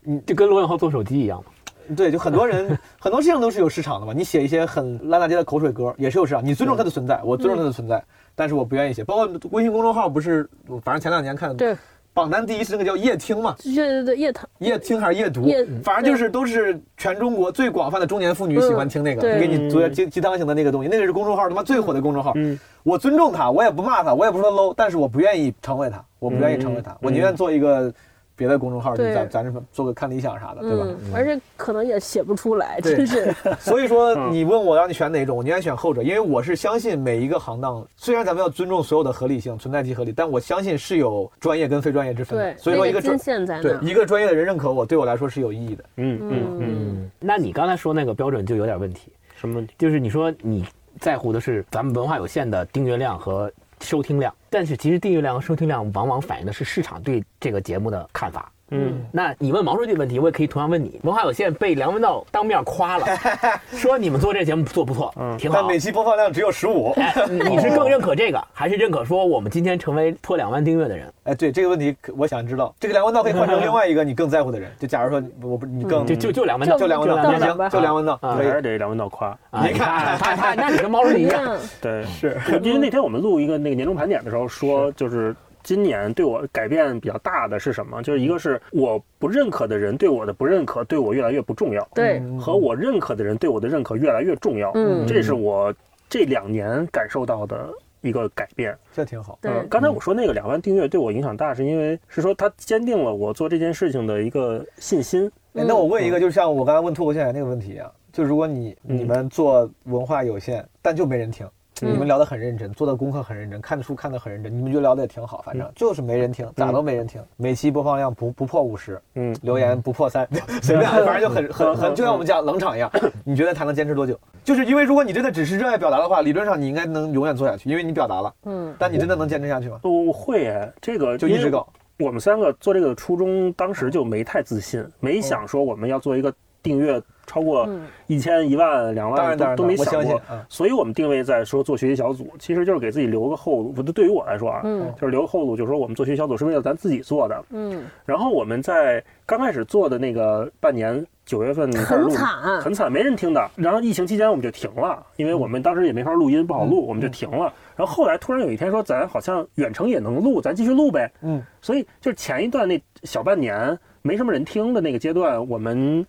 [0.00, 1.52] 你就跟罗永浩做手机一样嘛。
[1.96, 4.12] 对，就很多人很多事情都是有市场的嘛。
[4.12, 6.44] 你写一些很烂大街的口水歌，也是有市场。
[6.44, 8.02] 你尊重它的存在，我尊重它的存在，
[8.34, 9.04] 但是我不愿意写。
[9.04, 10.50] 包括微信公众号，不是，
[10.82, 11.76] 反正前两年看的对，
[12.16, 22.32] 榜单第一是那个叫夜听嘛，对对对，夜听夜听还是夜读夜，反正就是都是全中国最广泛的中年妇女喜欢听那个，嗯给你做鸡鸡汤型的那个东西，那个是公众号他妈最火的公众号。
[22.36, 27.92] 嗯，我尊重他，我也不骂他，我也不说 low，但是我不愿意成为他，我不愿意成为他，我宁愿做一个
[28.36, 30.86] 别的公众号，就对咱咱这做个看理想啥的，对吧？
[30.86, 33.34] 嗯，而且可能也写不出来，对真是。
[33.58, 43.78] 所以说，嗯你问我让你选哪种，我宁愿选后者，因为我是相信每一个行当，虽然咱们要尊重所有的合理性、存在即合理，但我相信是有专业跟非专业之分的对。，所以说，一个对。
[43.80, 45.84] 一个专业的人认可我，对我来说是有意义的。
[45.96, 49.74] 嗯嗯嗯，嗯，那你刚才说那个标准就有点问题，什么问题？
[49.78, 50.64] 就是你说你
[51.00, 53.50] 在乎的是咱们文化有限的订阅量和
[53.80, 58.52] 收听量，但是其实订阅量和收听量往往反映的是市场对这个节目的看法。
[58.70, 61.00] 嗯，那你问毛书记问题，我也可以同样问你。
[61.04, 63.06] 文化有限被梁文道当面夸了，
[63.72, 65.76] 说你们做这节目做不错，嗯挺好但每。
[65.78, 66.90] 期播放量只有十五。
[66.96, 71.06] 哎，你是更认可这个， 还是认可说我们今天成为破两万订阅的人？
[71.22, 74.68] 哎，对这个问题，我想知道，这个梁文道可以换成另外一个你更在乎的人。
[74.80, 78.56] 就假如说我不你更就就就梁文道，就也梁文道行，就梁文道啊可以还。
[78.56, 79.28] 是得梁文道夸。
[79.50, 85.36] 啊你看，他他那你跟毛书记一样， 对，是因为那天我们录一个那个年终盘点的时候说，就是
[85.66, 88.00] 今年对我改变比较大的是什么？
[88.00, 94.70] 就是一个是我不认可的人对我的不认可，对我越来越不重要，对，和我认可的人对我的认可越来越重要。
[94.76, 95.74] 嗯这是我
[96.08, 97.68] 这两年感受到的
[98.00, 98.78] 一个改变。
[98.92, 99.36] 这挺好。
[99.42, 105.28] 对嗯，刚才我说那个两万订阅对我影响大，是因为是说它坚定了我做这件事情的一个信心。
[105.54, 111.50] 哎，那我问一个，就像我刚才问脱口秀演员那个问题一样，就如果你嗯你们做文化有限，但就没人听，嗯
[111.82, 120.26] 你们聊得很认真，做的功课很认真，看的书看得很认真，你们就聊得也挺好，反正就是没人听，咋都没人听，每期播放量不不破五十，嗯，留言不破三，
[120.62, 122.90] 随便，反正就很很很，就像我们讲冷场一样，
[123.24, 124.18] 你觉得他能坚持多久？
[124.42, 129.80] 就是因为如果你真的只是热爱表达的话，理论上你应该能永远做下去，因为你表达了，嗯，但你真的能坚持下去吗？
[129.82, 131.66] 我会哎，这个就一直搞。
[131.98, 136.32] 我们三个做这个初衷，当时就没太自信，没想说我们要做一个
[136.66, 137.68] 订阅超过
[138.08, 140.20] 一千、一万、两万都都没想过。
[140.48, 143.70] 所以我们定位在说做学习小组，其实就是给自己留个后路。
[143.70, 144.62] 不，对于我来说啊，
[145.00, 147.44] 就是留个后路，就是说我们做学习小组是为了咱自己做的。
[147.50, 147.84] 嗯。
[148.04, 151.06] 然后我们在刚开始做的那个半年。
[151.26, 153.50] 九月份很惨，很惨，没人听的。
[153.56, 157.52] 然后疫情期间我们就停了，因为我们当时也没法录音，不好录，我们就停了。
[157.74, 161.10] 然后后来突然有一天说，咱好像远程也能录，咱继续录呗。
[161.22, 166.06] 嗯，所以就是前一段那小半年没什么人听的那个阶段，我们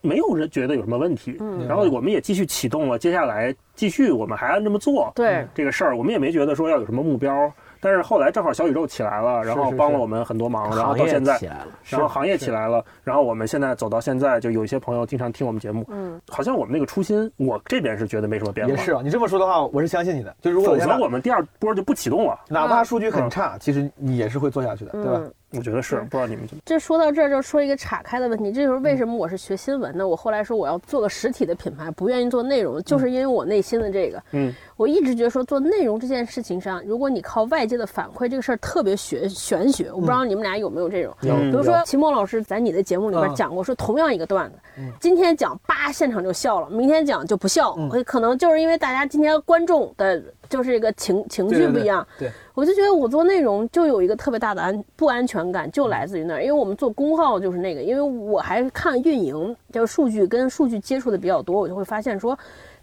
[0.00, 1.36] 没有人觉得有什么问题。
[1.40, 5.12] 嗯，然后我们也继续启动了，接下来继续我们还按这么做。
[5.14, 7.52] 对这个事儿，我们也没觉得说要有什么目标。
[7.80, 11.38] 但是后来正好小宇宙起来了，然后帮了我们很多忙，然后到现在，
[11.84, 18.72] 然后行业起来了，然后我们现在走到现在，就有一些朋友经常听我们节目，嗯，好像我们那个初心，我这边是觉得没什么变化。
[18.72, 20.34] 也是啊，你这么说的话，我是相信你的。
[20.42, 25.22] 就如果否则我们第二波就不启动了，哪怕数据很差，其实你也是会做下去的，对吧？
[25.52, 26.62] 我觉得是，不知道你们怎么。
[26.66, 39.90] 这说到这儿就说一个岔开的问题，这就是为什么我是学新闻的，我后来说我要做个实体的品牌，不愿意做内容，就是因为我内心的这个，嗯，我一直觉得说做内容这件事情上，如果你靠外界的反馈，这个事儿特别玄玄学。
[39.90, 41.34] 我不知道你们俩有没有这种，有。
[41.36, 44.58] 比如说秦墨老师在你的节目里边讲过，说同样一个段子，
[45.00, 47.76] 今天讲叭现场就笑了，明天讲就不笑，
[48.06, 50.22] 可能就是因为大家今天观众的。
[50.48, 62.38] 就是一个情情绪不一样，对，我就觉得我做内容就有一个特别大的安不安全感，就来自于那儿，因为我们做公号就是那个，因为我还看运营，就是数据跟数据接触的比较多，我就会发现说。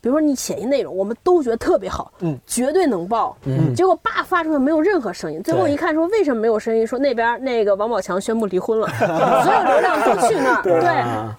[0.05, 6.85] 比如说你写一内容，我们都觉得特别好，嗯，绝对能爆，嗯，结果叭发出来没有任何声音，最后一看说为什么没有声音？
[6.85, 8.87] 说那边那个王宝强宣布离婚了，
[9.43, 10.83] 所有流量都去那儿，对，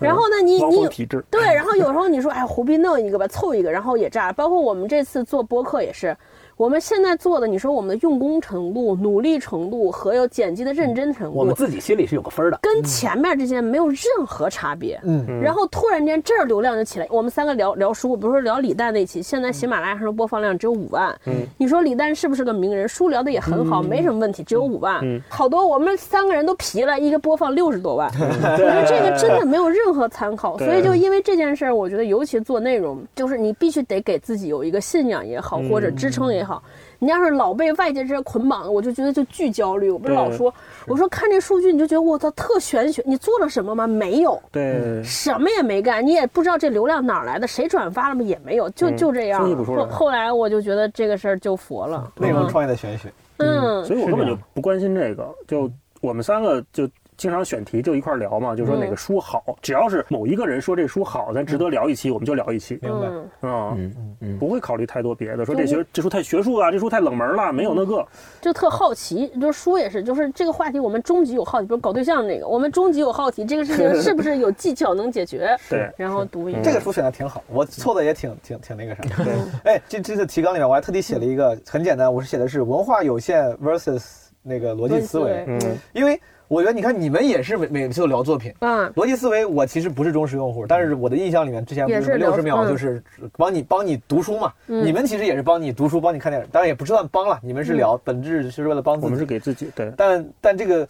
[0.00, 0.88] 然后呢你你
[1.30, 6.16] 对，然后有时候你说哎胡斌弄一个吧，凑一个，然后也炸，包括我们这次做播客也是。
[6.56, 14.98] 我们现在做的，你说我们的用功程度、努力程度和有剪辑的认真程度，我们自己心里是有个分的，跟前面这些没有任何差别。
[15.04, 21.14] 嗯，然后突然间这儿流量就起来，我们三个聊聊书，比如说聊李诞那期，现在喜马拉雅上的播放量只有五万。
[21.26, 22.88] 嗯，你说李诞是不是个名人？
[22.88, 24.98] 书聊的也很好，没什么问题，只有五万。
[25.02, 28.10] 嗯，好多我们三个人都皮了，一个播放六十多万。
[28.16, 36.62] 我觉得这个真的没有任何参考，所以就因为这件事儿，我觉得尤其做内容，就是你必须得给自己有一个信仰也好，或者支撑也好。
[36.98, 39.90] 你要是老被外界这些捆绑，我就觉得就巨焦虑。
[39.90, 40.54] 我不是老说，
[40.86, 43.86] 我说看这数据你就觉得我操特玄学，你做了什么吗？
[43.86, 48.22] 没有，对，什么也没干，你也不知道这流量哪来的，谁转发了吗？
[48.22, 49.44] 也没有，就就这样。
[49.66, 52.10] 后后来我就觉得这个事儿就佛了。
[52.16, 55.70] 内容创业的玄学，嗯，所以我根本就不关心这个，就
[56.00, 56.88] 我们三个就。
[57.16, 63.06] 经常选题就一块聊嘛，就说哪个书好，只要是某一个人说这书好，咱值得聊一期，我们就聊一期，明白？
[63.42, 63.74] 嗯。
[63.76, 64.16] 嗯。
[64.20, 68.06] 嗯，不会考虑太多别的，说这学这书太学术了，这书太冷门了，没有那个，
[68.40, 75.56] 就特好奇，就是书也是，就是这个话题我们终极有好奇，比如搞对象那个，我们终极有好奇，这个事情是不是有技巧能解决？
[75.68, 79.02] 对，然后读一这个书选的挺好，我错的也挺挺挺那个啥。
[79.22, 79.34] 对，
[79.64, 84.02] 哎，这这次提纲里面我还特地写了一个很简单，我是写的是文化有限 versus
[84.42, 86.18] 那个逻辑思维，嗯，因为。
[86.48, 93.02] 我觉得你看你们也是每每次都聊作品，嗯，逻辑思维我其实不是忠实用户，但是我的印象里面之前不是六十秒就是
[93.36, 100.86] 帮你帮你读书嘛，你们其实也是帮你读书，帮你看电影，当然也不算帮了，你们是聊，本质是为了帮自己，我们是给自己，对，但但这个。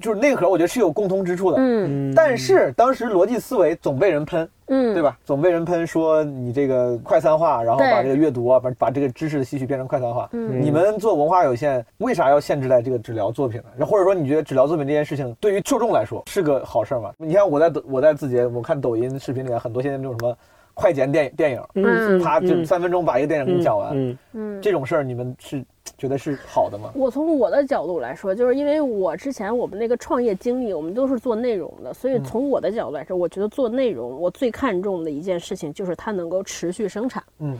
[0.00, 1.56] 就是内核，我觉得是有共通之处的。
[1.58, 5.18] 嗯，但是当时逻辑思维总被人喷，嗯，对吧？
[5.24, 10.28] 总被人喷说你这个快餐化，然后把这个阅读啊，把把这个知识的吸取变成快餐化。
[10.32, 13.84] 嗯，你们做文化有限，为啥要限制在这个只聊作品呢？
[13.84, 17.12] 或者说你觉得只聊作品这件事情对于受众来说是个好事吗？
[17.18, 20.36] 你看我在抖我在字节，我看抖音视频里面很多现在那种什么
[20.74, 25.64] 快剪电电影，嗯，他就三分钟把一个电影给你讲完，嗯嗯，这种事儿你们是？
[25.98, 26.90] 觉得是好的吗？
[26.94, 37.22] 我从我的角度来说，就是因为我之前我们那个创业经历，我们都是做内容的，所以从我的角度来说，我觉得做内容我最看重的一件事情就是它能够持续生产。
[37.40, 37.58] 嗯。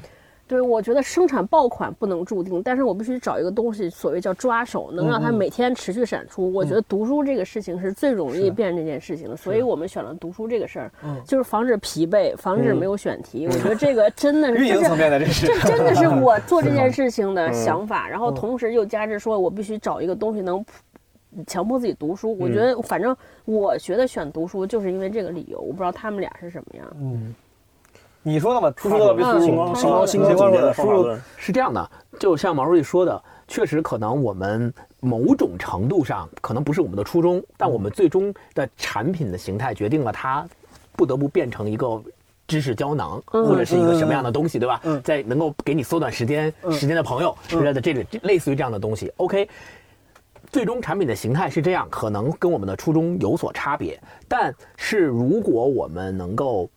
[0.51, 6.52] 对，我觉得生产爆款不能注定，但是我必须找一个东西，所谓叫抓手，能让它每天持续产出。
[6.52, 10.90] 我觉得读书这个事情是最容易变这件事情的，所以我们选了读书这个事儿，
[11.24, 13.47] 就是防止疲惫，防止没有选题。
[13.47, 18.09] 我觉得这个真的是 运营层面的，这是这真的是我做这件事情的想法。
[18.09, 20.66] 然后同时又加之说我必须找一个东西能
[21.47, 22.36] 强迫自己读书。
[22.40, 25.60] 我觉得反正我觉得选读书就是因为这个理由。
[25.60, 26.86] 我不知道他们俩是什么样。
[27.01, 27.32] 嗯。
[28.22, 28.72] 你说的嘛？
[28.76, 40.47] 输入别输入，星光星光星光的输入是这样的，就像毛书记说的，确实可能我们某种程度上可能不是我们的初衷，但我们最终的产品的形态决定了它
[40.97, 42.02] 不得不变成一个
[42.47, 44.82] 知识胶囊，或者是一个什么样的东西，对吧？
[45.02, 49.10] 在能够给你缩短时间时间的朋友之类的这个类似于这样的东西。
[49.16, 49.48] OK，
[50.52, 53.98] 最终产品的形态是这样，可能跟我们的初衷有所差别。
[54.28, 56.68] 但是如果我们能够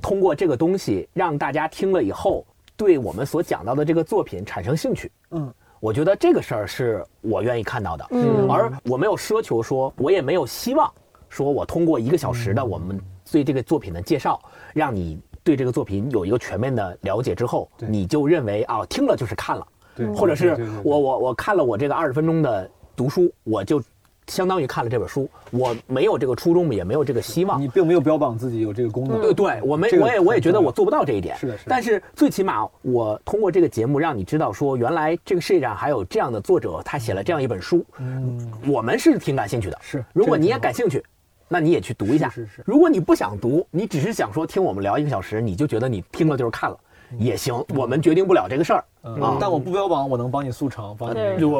[0.00, 2.46] 通过这个东西让大家听了以后，
[2.76, 8.06] 对我们所讲到的这个作品产生兴趣，嗯，我觉得这个事儿是我愿意看到的。
[8.10, 10.92] 嗯，而我没有奢求说，我也没有希望
[11.28, 13.00] 说我通过一个小时的我们
[13.30, 14.40] 对这个作品的介绍，
[14.72, 19.66] 让你对这个作品有一个全面的了解之后，你就认为啊，听了就是看了。
[20.14, 23.82] 或者是我我我看了我这个二十分钟的读书，我就
[24.28, 25.28] 相当于看了这本书。
[25.50, 27.60] 我没有这个初衷，也没有这个希望。
[27.60, 29.20] 你并没有标榜自己有这个功能。
[29.20, 31.36] 对对，我没，我也我也觉得我做不到这一点。
[31.36, 31.70] 是的，是的。
[31.70, 37.84] 但是最起码我通过这个节目让你知道，说原来这个世界上还有这样的作者，他写了这样一本书。
[37.98, 39.78] 嗯，我们是挺感兴趣的。
[39.80, 41.02] 是，如果你也感兴趣，
[41.48, 42.28] 那你也去读一下。
[42.28, 42.62] 是是。
[42.66, 46.78] 如果你不想读，你只是想说听我们聊一个小时，你就觉得你听了就是看了。
[47.16, 49.38] 也行，我们决定不了这个事儿啊。
[49.40, 51.14] 但我不标榜，我能帮你速成，帮你。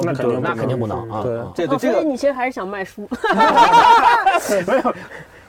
[0.04, 1.22] 那肯定，那肯定不能啊。
[1.22, 3.08] 对，这这个你其实还是想卖书。
[4.66, 4.94] 没有，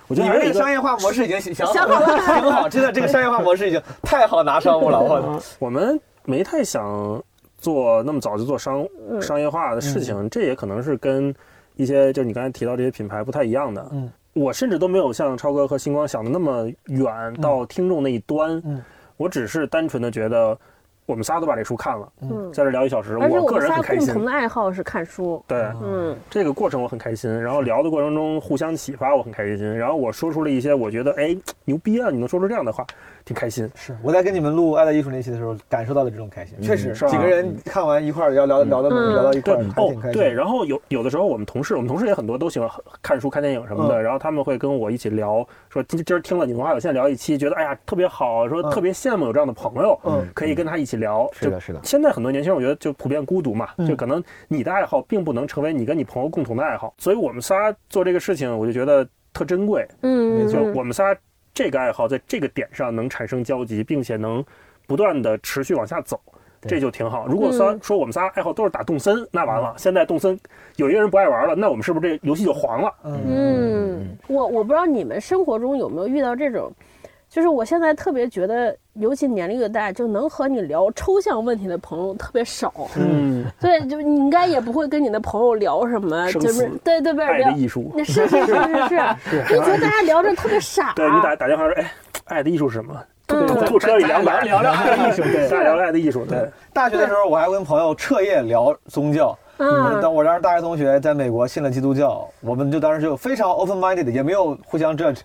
[0.08, 2.70] 我觉得你们这个商业化模式已经想好了， 挺好。
[2.70, 5.00] 真的，这个商业化模式已经太好拿商务了。
[5.02, 7.22] 我我们没太想
[7.58, 8.86] 做那么早就做商
[9.22, 11.36] 商业化的事情，这也可能是跟
[11.76, 13.86] 一些就是你刚才提到这些品牌不太一样的。
[13.92, 18.62] 嗯，我甚至都没有像超哥和星光想的那么远到听众那一端。
[18.66, 18.82] 嗯。
[19.20, 20.58] 我只是单纯的觉得，
[21.06, 24.06] 我们仨都把这书看了，嗯，在这聊一小时，我个人很开心。
[24.06, 27.30] 共同的爱好是看书，对，嗯，这个过程我很开心。
[27.42, 29.78] 然后聊的过程中互相启发，我很开心。
[29.78, 31.36] 然后我说出了一些我觉得，哎，
[31.66, 32.10] 牛逼啊！
[32.10, 32.88] 你能说出这样的话。
[33.30, 40.20] 挺开心，是我在跟你们录《爱的艺术》那期的时候，感受到了这种开心，确实是几个人看完一块儿要聊聊到聊到一块儿，还挺开心。
[40.20, 42.68] 对，然后有有的时候我们同事，我们同事也很多都喜欢
[43.04, 51.30] 看书、看电影什么的，然后他们会跟我一起聊，说今今儿听了你文化有限聊一期，觉得哎呀特别好，说特别羡慕有这样的朋友，嗯，可以跟他一起聊。
[51.34, 51.80] 是的，是的。
[51.84, 59.88] 现在很多年轻人，我觉得就普遍孤独嘛，就可能你的爱好并不能成为你跟你朋友共同的爱好，所以我们仨做这个事情，我就觉得特珍贵。
[60.02, 61.16] 嗯，就我们仨。
[61.54, 64.44] 这个爱好在这个点上能产生交集，并且能
[64.88, 66.20] 不断的持续往下走，
[66.62, 67.28] 这就挺好。
[67.28, 69.74] 如果说说我们仨爱好都是打动森，那完了。
[69.78, 70.40] 现在动森
[70.78, 72.94] 有一个人不爱玩了，那我们是不是这游戏就黄了？
[73.04, 76.72] 嗯，我我不知道你们生活中有没有遇到这种。
[77.30, 82.74] 就是我现在特别觉得，尤其年龄越大，就能和你聊抽象问题的朋友特别少。
[82.98, 87.92] 嗯，对，就你应该也不会跟你的朋友聊什么，就是对对对，爱的艺术。
[88.00, 90.94] 是是是是是，你 觉得大家聊着特别傻。
[90.96, 91.92] 对你打打电话说，哎，
[92.26, 92.96] 爱的艺术是什么？
[93.28, 96.26] 吐吐车里两百聊聊爱的艺术，对，聊聊爱的艺术。
[96.26, 99.38] 对，大学的时候我还跟朋友彻夜聊宗教。
[99.60, 105.20] 嗯，但我当时大学同学在美国信了基督教，我们就当时就非常 open minded，也没有互相 judge。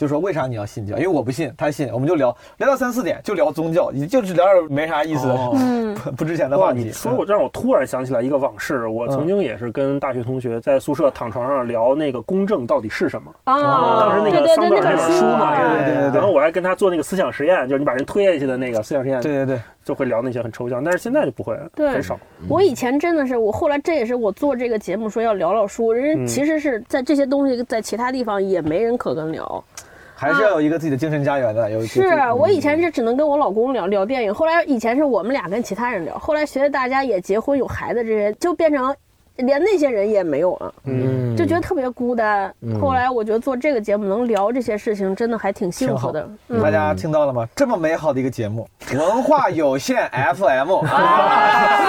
[0.00, 0.96] 就说为啥你要信教？
[0.96, 5.26] 因为我不信，他信，我们就聊聊到三四点，就聊宗教，就是聊点没啥意思、
[6.02, 6.84] 不不值钱的话题。
[6.84, 14.00] 你说我让我突然想起来一个往事，我曾经也是跟大学同学在宿舍躺床上聊那个公正到底是什么啊？
[14.00, 16.18] 当时那个桑德尔那本书嘛，对对对。
[16.18, 19.20] 然后我还跟他做那个思想实验，就是你把人推下去的那个思想实验。
[19.20, 22.18] 对对对，就会聊那些很抽象，但是现在就不会了，很少。
[22.48, 29.62] 我以前真的是，我后来这也是我做这个节目说要聊聊书，人其实是在这些东西在其他地方也没人可跟聊。
[30.20, 31.70] 还是要有一个自己的精神家园的。
[31.70, 32.02] 有是
[32.36, 38.94] 我以前是只能跟我老公聊聊电影，后来以前是我们俩跟其他人聊，后来随着大家也结婚有孩子，这些就变成。
[39.42, 42.52] 连那些人也没有了，嗯，就觉得特别孤单。
[42.80, 46.28] 后来我觉得做这个节目能聊这些事情，真的还挺幸福的。
[46.62, 47.46] 大家听到了吗？
[47.54, 51.80] 这么美好的一个节目，文化有限 FM 啊，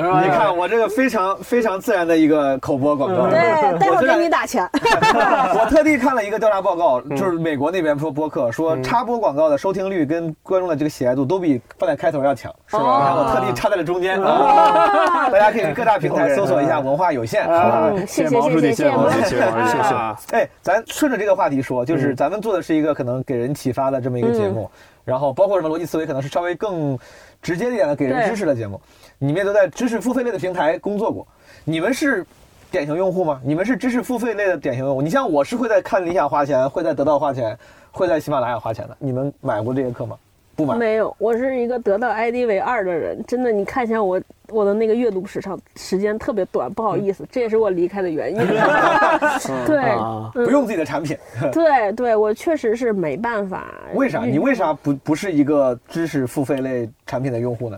[0.22, 3.38] 你看我这个非常非常自然的一个口播广告，对，
[3.78, 4.68] 待会儿给你打钱。
[4.72, 13.14] 我特地看了一个调查报告，就是美国那边说播客说插播广告的收听率跟观众的这个喜爱度都比放在开头要强，是吧？
[13.16, 16.39] 我特地插在了中间啊，大家可以各大平台。
[16.40, 17.92] 搜索一下文化有限，好吧？
[18.06, 20.36] 谢谢毛书记，谢谢毛书记，谢谢。
[20.36, 24.70] 哎，咱顺着这个话题说，就是咱们做的是一个可能给人启发的这么一个节目，
[25.04, 26.98] 然后包括什么逻辑思维，可能是稍微更
[27.42, 28.80] 直接一点的给人知识的节目。
[29.18, 31.26] 你们也都在知识付费类的平台工作过，
[31.64, 32.24] 你们是
[32.70, 33.38] 典型用户吗？
[33.44, 35.02] 你们是知识付费类的典型用户？
[35.02, 37.58] 你像我是会在看理想花钱，会在得到花钱，
[37.92, 38.96] 会在喜马拉雅花钱的。
[38.98, 40.16] 你们买过这些课吗？
[40.56, 40.74] 不买。
[40.74, 43.22] 没有，我是一个得到 ID 为二的人。
[43.26, 44.18] 真的，你看一下我。
[44.50, 48.38] 我的那个阅读时长时间特别短，不好意思，这也是我离开的原因。
[49.66, 51.16] 对，不用自己的产品。
[51.52, 53.66] 对对，我确实是没办法。
[53.94, 54.24] 为啥？
[54.24, 57.76] 你为啥不不是一个知识付费类产品的用户呢？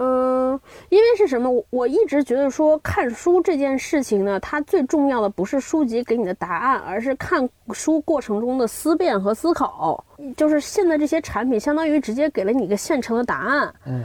[0.00, 0.60] 嗯，
[0.90, 1.50] 因为是什么？
[1.70, 10.04] 我一直觉得说看书这件事情呢，它最重要的不是书籍给你的答案，而是看书过程中的思辨和思考。
[10.36, 13.74] 就是现在这些产品相当于直接给了你一个现成的答案。
[13.86, 14.04] 嗯。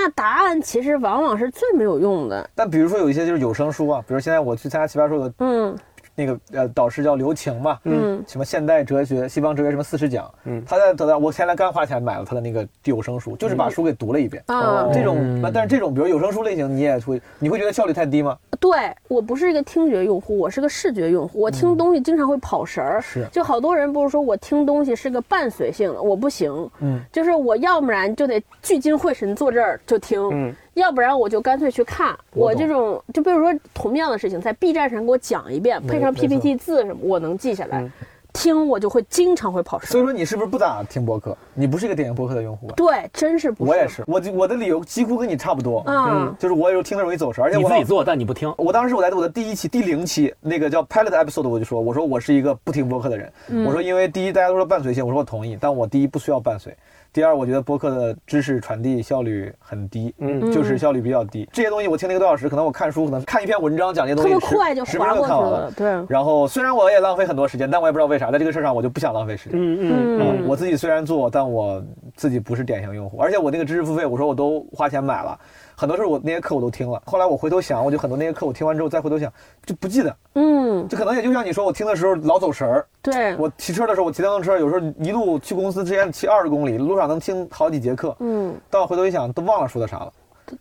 [0.00, 2.48] 那答案其实往往是最没有用的。
[2.54, 5.76] 但比如说有一些就是有声书啊，比如现在我去参加奇葩说的，嗯。
[6.18, 14.88] 那个呃，导师叫刘晴嘛，嗯，什么现代哲学、西方哲学什么四十讲，嗯，他在得到我前来刚花钱买了他的那个有声书，就是把书给读了一遍啊。
[14.92, 18.36] 这种，但是这种比如有声书类型，你也会，你会觉得效率太低吗？
[18.58, 18.70] 对
[19.06, 23.00] 我不是一个听觉用户，我是个视觉用户，我听东西经常会跑神儿。
[23.00, 30.52] 是，就好多人不是说我听东西是个伴随性的，我不行，嗯，就是我要不然就得聚精会神坐这儿就听，嗯。
[30.78, 37.88] 要不然我就干脆去看，我这种就比如说同样的事情，在 B 站上给我讲一遍，配上 PPT 字什么，我能记下来。
[38.30, 39.88] 听我就会经常会跑神。
[39.88, 41.36] 所以说你是不是不咋听播客？
[41.54, 42.74] 你不是一个典型播客的用户啊？
[42.76, 43.64] 对，真是不。
[43.64, 45.82] 我也是，我我的理由几乎跟你差不多。
[45.86, 48.52] 嗯，就是我有时候听的容易走神，而且你自己做，但你不听。
[48.58, 53.32] 我当时我来我的第一期第零期那个叫 Pilot Episode，我就说，我说我是一个不听播客的人。
[53.66, 56.76] 我说因为第一大家都说伴随性，我说我同意，但我第一不需要伴随。
[57.12, 61.48] 第二，我觉得播客的知识传递效率很低，嗯，就是效率比较低。
[61.52, 65.72] 这些东西我听了一个多小时，可能我看书，可能看一篇文章讲这些东西，特别快就十分钟看完了。
[65.76, 65.88] 对。
[66.08, 69.58] 然后虽然我也浪费很多时间，但我也不知道为啥，在这个事上我就不想浪费时间。
[69.58, 70.46] 嗯嗯嗯。
[70.46, 71.82] 我自己虽然做，但我
[72.14, 75.38] 自己不是典型用户，而且我那个知识付费，我说我都花钱买了。
[75.78, 79.32] 很多时候我那些课我都听了，后来我回头想，我就很多那些课我听完之后再回头想
[79.64, 82.84] 就不记得，嗯，就可能也就像你说，我听的时候老走神儿。
[83.00, 90.12] 对，我骑车的时候，我骑电动车，有时候一路去公司之前骑二十公里，路上能听好几节课，嗯，到回头一想都忘了说的啥了。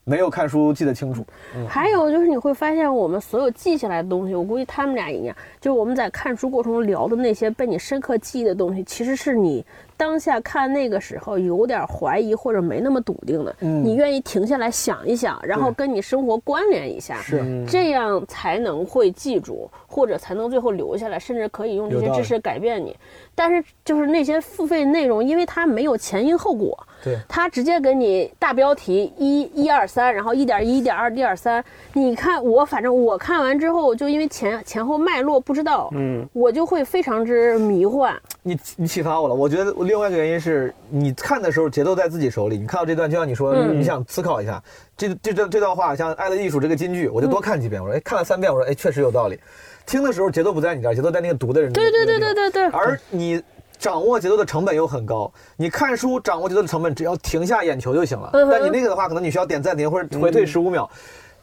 [0.04, 1.26] 没有看书记得清楚，
[1.66, 9.66] 还有就是你会发现我们所有记下来的东西，我估计他们俩一样，就是我们在看书过程中聊的那些被你深刻记忆的东西，其实是你
[9.98, 22.96] 当下看那个时候有点怀疑或者没那么笃定的，你愿意停下来想一想，然后跟你生活关联一下，是这样才能会记住，或者才能最后留下来，甚至可以用这些知识改变你。
[23.34, 26.78] 但是就是那些付费内容，因为它没有前因后果。
[27.04, 31.64] 对，它直接给你大标题一一二三，然后一点一、一点二、一点三。
[31.94, 38.16] 你看我，反正我看完之后，就因为前前后脉络不知道，嗯，我就会非常之迷幻。
[38.48, 42.58] 你你启发我了，我觉得另外一个原因是你看的时候节奏在自己手里。
[42.58, 44.64] 你看到这段，就像你说，你想思考一下，
[44.96, 47.82] 这这这这段话，像《爱的艺术》这个金句，我就多看几遍。
[47.82, 49.40] 我说，哎，看了三遍，我说，哎，确实有道理。
[49.86, 51.72] 听的时候节奏不在你这儿，节奏在那个读的人。
[51.74, 52.66] 对对对对对对。
[52.68, 53.44] 而你。
[53.80, 60.90] 掌握节奏的成本又很高，你看书掌握节奏的成本只要停下眼球就行了，但你那个的话，可能你需要点暂停或者回退十五秒。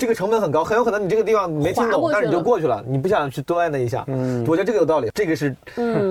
[0.04, 4.04] 这个成本很高，很有可能你这个地方没听懂，但是你就过去了，你不想去多按那一下。
[4.06, 5.56] 嗯，我觉得这个有道理，这个是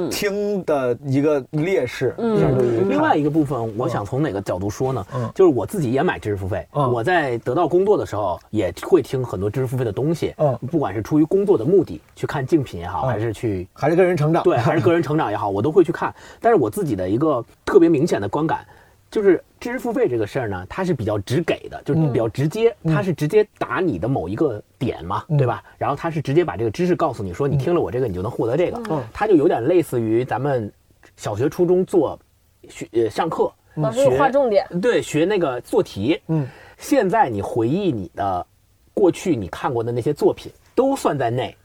[0.10, 2.16] 听的一个劣势。
[2.18, 5.06] 嗯，另外一个部分，我想从哪个角度说呢？
[5.14, 10.34] 嗯，就是我自己也买知识付费，我在得到工作的时候也会听很多知识付费的东西。
[10.38, 16.12] 嗯，不管是出于工作的目的去看竞品也好，还是去还是个人成长，对，还是个人成长也好，我都会去看。
[16.42, 18.66] 但是我自己的一个特别明显的观感。
[19.12, 25.64] 就是知识付费这个事儿呢，它是比较直给的，就是比较直接，它是直接打你的某一个点嘛，对吧？
[25.78, 28.84] 然后它是直接把这个知识告诉你，说你听了我这个，你就能获得这个。
[28.90, 30.70] 嗯，它就有点类似于咱们
[31.16, 32.20] 小学、初中做
[32.68, 36.20] 学呃上课，老师划重点，对，学那个做题。
[36.28, 36.46] 嗯，
[36.78, 38.46] 现在你回忆你的
[38.94, 41.56] 过去你看过的那些作品，都算在内。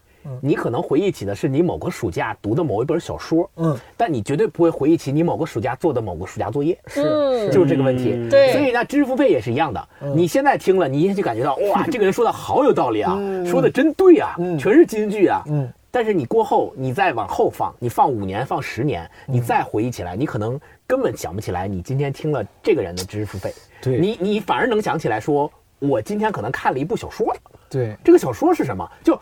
[0.41, 8.29] 你可能回忆起的是你某个暑假读的某一本小说，嗯，但你绝对不会回忆起你某个暑假做的某个暑假作业，是，就是这个问题。
[8.29, 9.87] 对，所以呢，知识付费也是一样的。
[10.15, 15.43] 你现在听了，你一下就感觉到， 哇，这个人说的好有道理啊，说的真对啊，全是金句啊。
[15.47, 23.53] 嗯，但是你过后，你再往后放，你放五年，放十年，你再回忆起来，你可能根本想不起来你今天听了这个人的知识付费。
[23.81, 27.35] 对，你你反而能想起来说，我今天可能看了一部小说。
[27.69, 28.89] 对，这个小说是什么？
[29.03, 29.19] 就。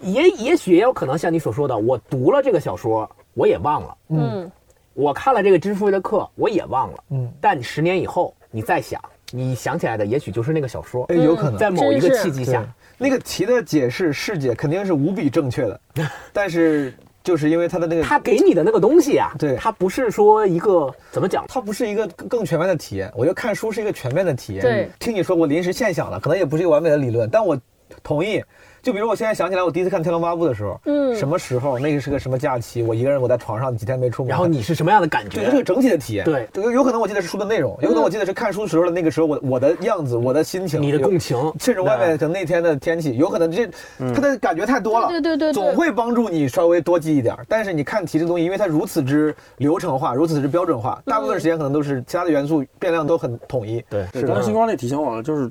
[0.00, 3.96] 也也许也有可能像你所说的，我读了这个小说，我也忘了。
[4.10, 4.52] 嗯，
[4.94, 7.04] 我看了这个知识付费的课，我也忘了。
[7.10, 9.00] 嗯，但十年以后你再想，
[9.32, 11.04] 你想起来的也许就是那个小说。
[11.04, 12.62] 哎，有可能在某一个契机下，
[12.98, 15.80] 那个题的解释释解肯定是无比正确的，
[16.32, 16.92] 但是
[17.24, 23.10] 就是因为他的那个他给你的那个东西啊，对，他不是说一个怎么讲，它不是一个更全面的体验。
[23.16, 24.62] 我觉得看书是一个全面的体验。
[24.62, 27.58] 对，听你说我临时现想了，可能也不是一个完美的理论，但我
[28.02, 28.42] 同意。
[28.86, 31.76] 就比如我现在想起来，我第一次看《天龙八部》的时候，嗯，什么时候？
[31.76, 32.84] 那个是个什么假期？
[32.84, 34.28] 我一个人，我在床上几天没出门。
[34.28, 35.40] 然后你是什么样的感觉？
[35.40, 36.24] 对，是个整体的体验。
[36.24, 43.68] 对，有可能我记得是书的内容，有可能我记得是看书时候的那个时候我我的样子，我的心情，你的共情，甚至外面的那天的天气，有可能这
[44.14, 47.36] 它的感觉太多了，对对对，总会帮助你稍微多记一点。
[47.48, 53.84] 但是你看题这东西，因为它如此之流程化，如此之标准化，大部分时间可能都是其他的元素变量都很统一。
[53.90, 54.24] 对，是。
[54.28, 55.50] 刚才星光那提醒我了，就是。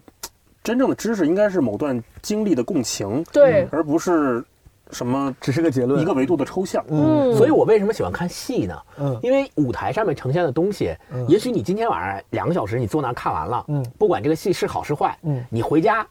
[0.65, 4.43] 真正的知识应该是某段经历的共情，对，而不是
[4.89, 6.83] 什么只是个结论，一个维度的抽象。
[6.89, 8.75] 嗯，所以我为什么喜欢看戏呢？
[8.99, 16.03] 嗯因为舞台上面呈现的东西，嗯也许你今天晚上两个小时你坐那儿看完了，嗯不管这个戏是好是坏，嗯你回家，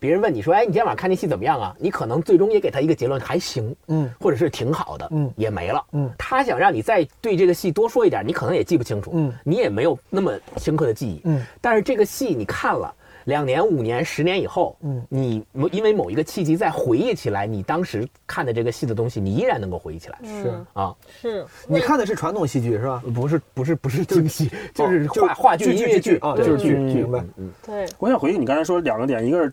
[0.00, 1.72] 别人问你说，哎，你今天晚上看那戏怎么样啊？
[1.78, 12.92] 你可能最终也给他一个结论，还行，嗯或者是挺好的，嗯也没了，嗯他想让你再对这个戏多说一点，你可能也记不清楚，嗯你也没有那么深刻的记忆，嗯但是这个戏你看了。
[13.24, 15.04] 两年、五年、十年以后，嗯。
[15.08, 20.64] 你因为某一个契机再回忆起来，你当时看的这个戏的东西，你依然能够回忆起来，是。
[20.72, 21.46] 啊，是。
[21.66, 23.02] 你看的是传统戏剧是吧？
[23.14, 27.24] 不是不是不是京戏，就是话话剧、音乐剧啊，对就是剧，剧明白？
[27.36, 29.52] 嗯对，我想回应你刚才说两个点，一个是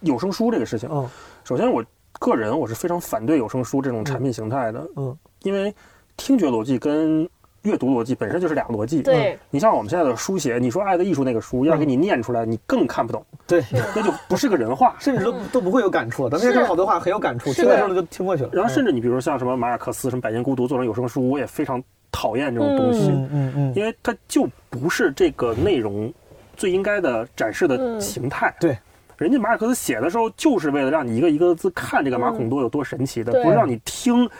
[0.00, 0.88] 有声书这个事情。
[0.92, 1.08] 嗯。
[1.44, 1.84] 首先，我
[2.18, 5.16] 个人我是非常反对有声书这种产品形态的，嗯。
[5.42, 5.72] 因为
[6.16, 7.28] 听觉逻辑跟
[7.68, 9.02] 阅读逻辑本身就是俩逻辑。
[9.02, 13.62] 对，你像我们现在的书写，你说《爱的艺术》那个书，要是给你念出来，你更看不懂，对，
[13.94, 14.96] 那就不是个人话。
[15.00, 16.28] 甚至都都不会有感触。
[16.28, 18.50] 咱们现在说好多话很有感触，是听的时候就听过去了。
[18.52, 26.12] 然后甚至你比如说像什么马尔克斯、什么《百年孤独》做成有声书，我也非常讨厌这种东西，嗯嗯嗯，因为它就不是这个内容
[26.56, 28.54] 最应该的展示的嗯形态。
[28.58, 28.76] 对。
[29.16, 34.30] 人家马尔克斯写的时候，就是为了让你一个一个字看这个马孔多有多神奇的，对不是让你听，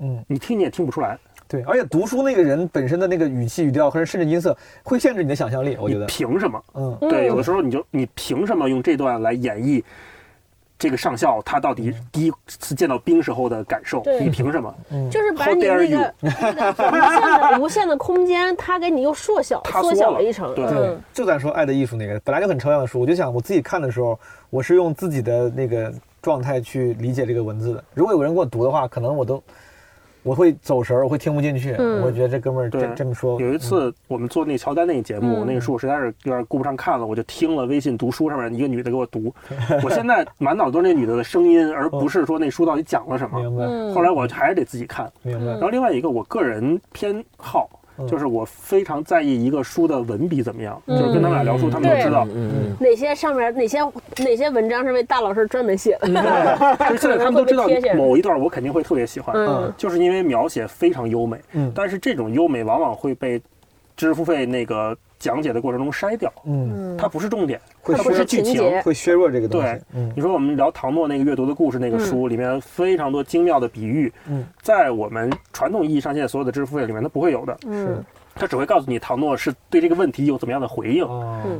[0.00, 1.16] 嗯，你听你也听不出来。
[1.46, 5.76] 对，而且读书那个人本身的那个语气语调和甚至音色，会限制你的想象力。
[5.80, 6.62] 我觉得，凭什么？
[6.74, 9.82] 嗯对，嗯有的时候你就你凭什么用这段来演绎
[10.76, 14.02] 这个上校他到底第一次见到兵时候的感受？
[14.20, 14.74] 你凭什么？
[14.90, 20.52] 嗯，就是把你那个那个无限的无限的空间，他给你又缩小缩小了一层。
[20.54, 24.18] 对对嗯，就咱说《爱的艺术》那个本来就很抽象的书，我就想我自己看的时候，
[24.50, 27.84] 我是用自己的那个状态去理解这个文字的。
[27.94, 29.42] 如果有人给我读的话，可能我都
[30.24, 32.02] 我会走神儿，我会听不进去，嗯。
[32.02, 32.80] 我觉得这哥们儿对。
[32.80, 33.40] 这这么说。
[33.40, 35.46] 有一次我们做那乔丹那个节目，嗯。
[35.46, 39.32] 那个书我实在是有点顾不上看了，我就听了微信读书上面一个女的给我读，
[39.84, 43.38] 我现在满脑子都是那女的的声音，而不是说那书到底讲了什么。
[43.38, 43.94] 明白，嗯。
[43.94, 45.12] 后来我还是得自己看。
[45.22, 45.52] 明白。
[45.52, 52.26] 然，后另外一个我个人偏好嗯，就是我非常在意一个书的文笔怎么样，嗯就是跟他们俩聊书，他们都知道。
[52.34, 53.78] 嗯哪些上面哪些
[54.18, 56.08] 哪些文章是为大老师专门写的？
[56.90, 57.66] 就是现在他们都知道
[57.96, 59.72] 某一段我肯定会特别喜欢，嗯。
[59.76, 61.38] 就是因为描写非常优美。
[61.52, 61.70] 嗯。
[61.74, 63.38] 但是这种优美往往会被
[63.96, 68.80] 知识付费那个讲解的过程中筛掉，嗯，它不是重点，会它不是剧情。
[68.82, 69.80] 会削弱这个东西对。
[69.94, 78.04] 嗯你说我们聊唐诺那个阅读的故事那个书，里面非常多精妙的比喻，嗯在我们传统意义上现在所有的知识付费里面它不会有的，嗯
[78.34, 81.06] 它只会告诉你唐诺是对这个问题有怎么样的回应。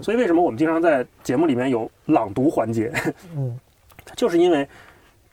[0.03, 2.93] 所以为什么我们经常在节目里面有朗读环节，
[3.37, 3.59] 嗯
[4.17, 4.67] 就是因为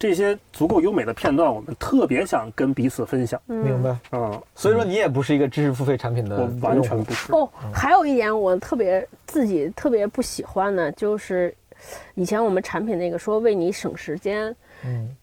[0.02, 3.40] 这些足够优美的片段，我们特别想跟彼此分享。
[3.46, 3.96] 明白。
[4.14, 7.32] 嗯，所以说你也不是一个知识付费产品的我完全不是。
[7.32, 11.54] 哦，还有一点我特别自己特别不喜欢的，就是
[12.16, 15.16] 以前我们产品那个说为你省时间，嗯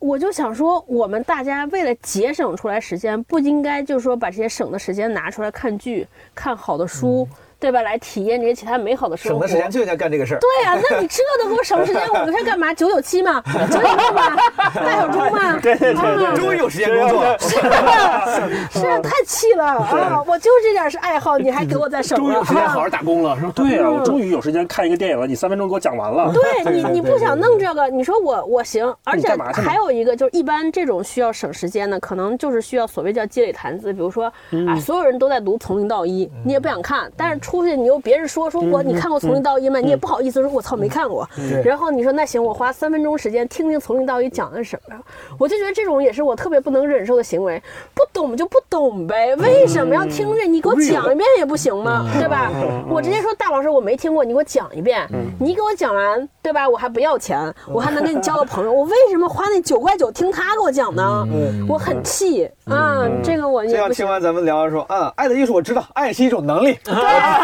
[0.00, 7.26] 我就想说，我们大家为了节省出来时间，不应该就是说把这些省的时间拿出来看剧、看好的书，
[7.64, 7.80] 对吧？
[7.80, 9.38] 来体验这些其他美好的生活。
[9.38, 10.38] 省的时间就应该干这个事儿。
[10.38, 12.74] 对呀、那你这都给我省时间，我们是干嘛？
[12.74, 13.42] 九九七嘛？
[13.70, 14.36] 九九六吗？
[14.74, 15.58] 大小钟吗？
[15.62, 20.22] 对对对终于有时间工作了，是啊，太气了啊！
[20.26, 23.52] 我就这点是爱好，你还给我在省了终于有时间好啊好打工了，是吧？
[23.54, 26.30] 对啊，我终于有时间看一个电影了，你三分钟给我讲完了。
[26.34, 34.26] 对你，你不想弄这个，你说我我行，而且还有一个就是，一般这种需要省时间的，可能就是需要所谓叫积累谈资，比如说
[34.68, 39.78] 啊，所有人都在读《从零到一》，你也不想看，但是出去你又别人说说我你看过《从零到一》吗？
[39.78, 41.28] 你也不好意思说我操没看过，
[41.64, 44.96] 然后你说那行，我花三分钟时间听听《从零到一》讲的什么，
[45.38, 47.62] 我就觉得这种也是我特别不能忍受的行为，
[47.94, 50.44] 不懂就不懂呗，为什么要听着？
[50.44, 52.04] 你给我讲一遍也不行吗？
[52.18, 52.50] 对吧？
[52.90, 55.06] 我直接说大老师我没听过，你给我讲一遍，
[55.38, 56.68] 你给我讲完，对吧？
[56.68, 61.24] 我还不要钱，我还能跟你交个朋友，我为什么花那九块九听他给我讲呢？
[61.68, 63.06] 我很气啊！
[63.22, 63.82] 这个我这也不行。
[63.84, 66.76] 样听完咱们聊完说啊，爱的艺术我知道，爱是一种能力，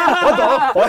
[0.24, 0.44] 我懂，
[0.74, 0.82] 我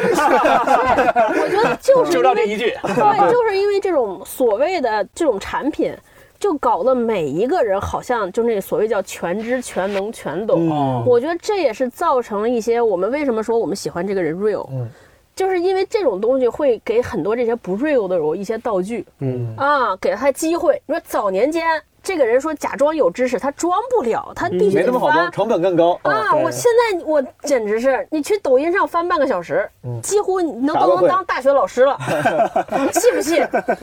[1.29, 5.93] 我觉得就是就因为到这一句，对，就是因为这种所谓的这种产品，
[6.39, 10.69] 就搞得每一个人好像就那所谓叫全知全能全懂。
[10.71, 11.03] 哦。
[11.05, 14.87] 我觉得这也是造成了一些我们为什么说我们喜欢这个人 real，、嗯。
[15.33, 20.79] 就是因为这种东西会给很多这些不 real 的人一些道具嗯，啊，给了他机会。
[20.85, 21.65] 你说早年间
[22.03, 25.99] 这个人说假装有知识，他装不了，他必须得没那么好装，成本更高。
[26.03, 26.33] 啊！
[26.35, 29.69] 我现在我简直是，你去抖音上翻半个小时，
[30.01, 31.97] 几乎你能都能当大学老师了，
[32.93, 33.35] 气不气？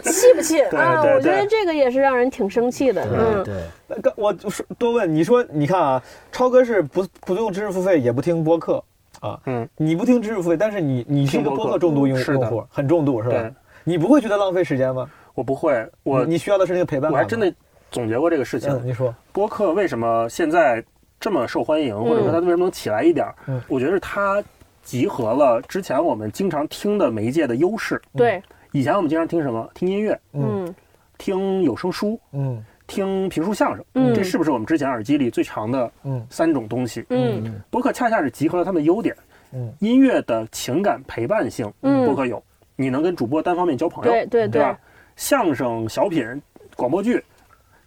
[0.03, 1.03] 气不气啊？
[1.03, 3.05] 我觉得这个也是让人挺生气的。
[3.05, 3.55] 嗯，对，
[3.87, 8.83] 那个我说多问你说，你看啊，超哥是不不用知识付费，也不听播客
[9.21, 12.19] 啊，嗯，你不听知识付费，但是你你是一个播客重度用
[12.49, 13.51] 户，很重度是吧？
[13.85, 15.09] 你不会觉得浪费时间吗？
[15.35, 17.17] 我不会，我你你需要的是那个陪伴吗。
[17.17, 17.53] 我还真的
[17.91, 18.81] 总结过这个事情。
[18.85, 20.83] 你说播客为什么现在
[21.21, 23.27] 这么受欢迎，或者说它为什么能起来一点？
[23.47, 24.43] 嗯，我觉得是它
[24.83, 28.01] 集合了之前我们经常听的媒介的优势。
[28.17, 28.43] 对，
[28.73, 29.69] 以前我们经常听什么？
[29.75, 30.75] 听音乐，嗯，
[31.19, 35.91] 听有声书，嗯，听评书相声，嗯，这是不是我们之前耳机里最长的
[36.31, 37.05] 三种东西？
[37.11, 39.15] 嗯，播客恰恰是集合了它们的优点。
[39.53, 42.43] 嗯，音乐的情感陪伴性，播客有，
[42.77, 44.79] 你能跟主播单方面交朋友，对对对吧？
[45.17, 46.41] 相声、小品、
[46.77, 47.25] 广播剧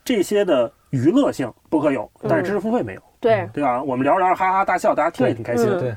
[0.04, 3.82] 这些的娱乐性，播客有，但是知识付费没有，对对吧？
[3.84, 5.68] 我们聊着聊着哈哈大笑，大家听也挺开心。
[5.80, 5.96] 对。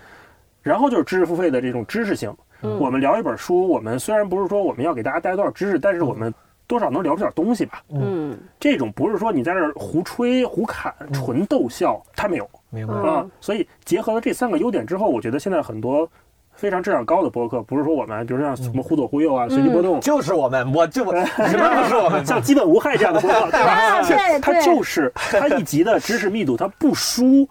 [0.63, 6.33] 然后就是知识付费的这种知识性，我们聊一本书，我们虽然不是说我们要给大家带多少知识，但是我们
[6.67, 7.83] 多少能聊出点东西吧。
[7.91, 8.39] 嗯。
[8.59, 12.49] 这种不是说你在这胡吹胡侃，纯逗笑，他没有。
[12.71, 16.09] 明白啊，所以结合了这三个优点之后，我觉得现在很多
[16.55, 24.03] 非常质量高的播客，不是说我们，比如像什么忽左忽右啊、随机波动，就是我们，我就什么不是我们，像基本无害这样的播客，对吧？
[24.41, 27.49] 它就是它一集的知识密度，它不输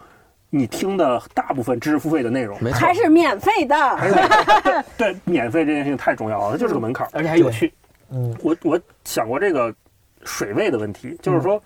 [0.49, 3.75] 你听的大部分知识付费的内容，还是免费的。
[4.97, 7.73] 对，免费这件事情太重要了，它就是个门槛，而且还有趣。
[8.11, 9.73] 嗯，我我想过这个
[10.23, 11.61] 水位的问题，就是说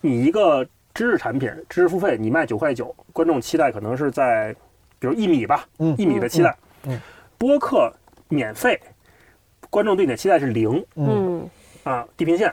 [0.00, 0.66] 你一个。
[0.94, 4.52] 知识产品，知识付费，你卖九块九，观众期待可能是在，
[4.98, 6.56] 比如一米吧，嗯，一米的期待，嗯，
[7.36, 7.92] 播客
[8.28, 8.80] 免费，
[9.70, 11.48] 观众对你的期待是零，嗯，
[11.84, 12.52] 啊，地平线，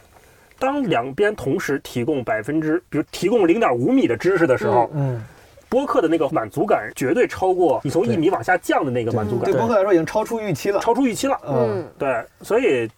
[0.60, 5.24] 当两边同时提供百分之，比如提供零点五米的知识的时候，嗯，
[5.70, 12.90] 播客的那个满足感绝对超过你从一米往下降的那个满足感，对播客来说已经超出预期了，超出预期了，嗯，对，所以。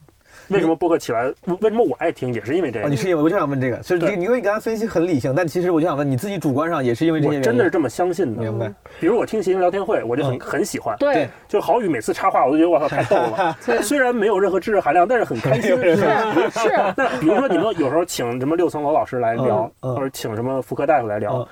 [0.56, 1.26] 为什么播客起来？
[1.62, 2.34] 为什么我爱听？
[2.34, 2.88] 也是因为这个。
[2.88, 7.38] 你是因为我就想问这个，所以你因为你刚才分析很理性，但其实我就想问你自己主观上也是因为这些。
[7.38, 8.42] 我真的是这么相信的。
[8.42, 8.72] 明白。
[9.00, 10.96] 比如我听《谐星聊天会》，我就很很喜欢。
[10.98, 11.28] 对。
[11.48, 13.58] 就郝宇每次插话，我都觉得我操太逗了。
[13.84, 15.76] 虽然没有任何知识含量，但是很开心。
[15.78, 15.96] 是
[16.52, 16.70] 是。
[16.96, 21.48] 那比如说你们有时候请什么六层楼老师来聊，或者请什么妇科大夫来聊，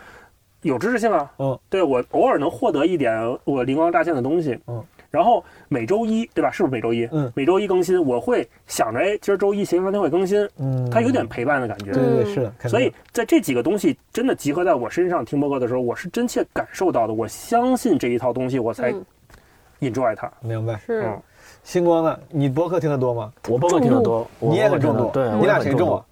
[0.62, 1.32] 有知识性啊。
[1.40, 1.58] 嗯。
[1.70, 3.14] 对我偶尔能获得一点
[3.44, 4.58] 我灵光乍现的东西。
[4.68, 4.84] 嗯。
[5.16, 6.52] 然后每周一，对吧？
[6.52, 7.08] 是不是每周一？
[7.14, 11.94] 嗯，每周一更新，我会想着，哎，今儿周一闲聊天会更新，嗯，它有点陪伴的感觉。
[11.94, 12.70] 对对是的。
[12.70, 17.14] 所以在这几个东西真的集合在我身上听播客的时候，我是真切感受到的。
[17.14, 18.94] 我相信这一套东西，我才
[19.80, 20.30] enjoy 它。
[20.42, 20.76] 明白。
[20.86, 21.18] 是。
[21.64, 22.20] 星光呢？
[22.30, 23.32] 你播客听得多吗？
[23.48, 25.10] 我播客听得多，你也很重度。
[25.14, 26.04] 对，你俩谁重？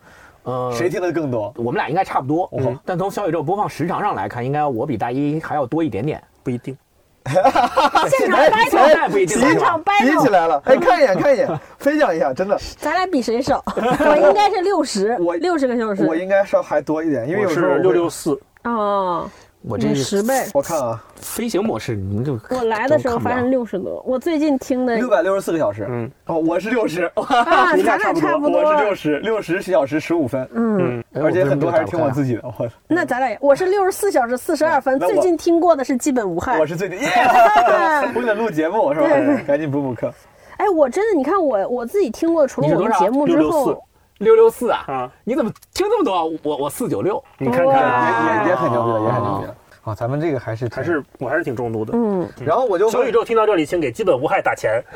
[0.43, 1.53] 呃，谁听得更多？
[1.57, 2.49] 我们俩应该差不多。
[2.85, 6.23] 但从小宇宙播放时长上来看，应该我比大一还要多一点点。
[6.41, 6.77] 不一定。
[8.09, 10.61] 现场 battle，现场 battle 起来了！
[10.65, 12.59] 哎，看一眼，看一眼，分享一下，真的。
[12.77, 13.63] 咱俩比谁少？
[13.75, 16.05] 我应该是六十，我六十个小时。
[16.05, 18.39] 我应该稍还多一点，因为有时候六六四。
[18.63, 19.29] 哦。
[19.65, 36.99] 我这十倍，我看啊，飞行模式，你们就我来的时候发现六十多，我最近听的六百六十四个小时，嗯，哦，我是六十，啊，咱俩差不多，我是六十六十小时十五分，嗯，而且很多还是听我自己的，我那咱俩我是六十四小时四十二分，最近听过的是基本无害，我是最近，
[38.15, 39.07] 为了录节目是吧？
[39.47, 40.13] 赶紧补补课。
[40.57, 43.81] 哎，我真的，你看我我自己听过，除了我们节目之后，
[44.23, 46.39] 六六四啊，啊，你怎么听这么多？
[46.41, 49.55] 我我四九六，你看看，也也也很牛逼了，也很牛逼了。
[49.83, 52.25] 啊，咱们这个还是还是我还是挺重度的，嗯。
[52.45, 54.81] 然后我就小宇宙听到这里，请给基本无害打钱。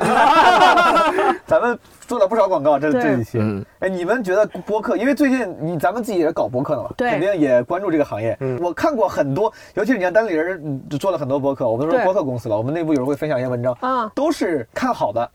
[1.44, 3.38] 咱们做了不少广告，这这一期。
[3.80, 4.96] 哎，你们觉得播客？
[4.96, 8.38] 因为最近你咱们自己也搞播客的嘛，肯定也关注这个行业。
[8.62, 12.56] 我看过很多，尤其是你看单立人就做了很多播客，我们都说播客公司了。
[12.56, 15.30] 我们内部有人会分享一些文章啊，都是看好的。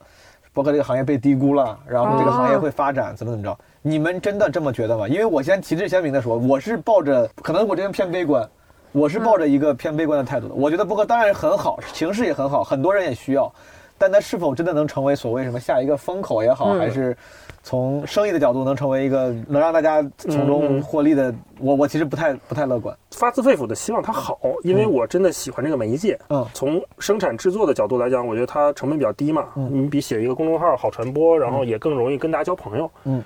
[0.51, 3.55] 播客这个行业被低估了，然后这个行业会发展怎么怎么着？
[3.85, 5.07] 你们真的这么觉得吗？
[5.07, 8.49] 因为我先旗帜鲜明的说，我是抱着可能我这边偏悲观。
[8.93, 10.53] 我是抱着一个偏悲观的态度的。
[10.53, 13.51] 我觉得播客当然很好，形式也很好，很多人也需要，
[13.97, 17.17] 但它是否真的能成为所谓什么下一个风口也好，还是
[17.63, 22.95] 从生意的角度能成为一个能让大家从中获利的，我我其实不太不太乐观。
[23.09, 26.17] 发自肺腑的希望它好，因为我真的喜欢这个媒介。
[26.29, 32.91] 嗯，从生产制作的角度来讲，我觉得它成本比较低嘛，你比写一个公众号好传播，然后也更容易跟大家交朋友。
[33.05, 33.23] 嗯，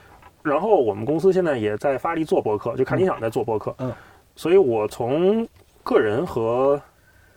[0.47, 3.75] 然后我们公司现在也在发力做播客，就看理想在做播客。
[3.79, 3.93] 嗯。
[4.35, 5.47] 所以，我从
[5.83, 6.79] 个人和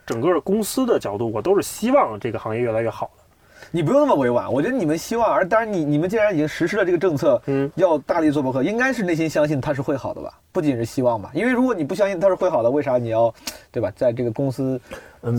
[0.05, 3.23] 整个公司的角度，我都是希望这个行业越来越好的。
[3.71, 10.31] 你不用那么委婉，我觉得你们希望，而当然，你你们既然已经实施了这个政策，嗯，要大力做博客，应该是内心相信它是会好的吧？
[10.51, 13.33] 不仅是希望吧，因为如果你不相信它是会好的，为啥你要，
[13.71, 13.91] 对吧？
[13.95, 14.79] 在这个公司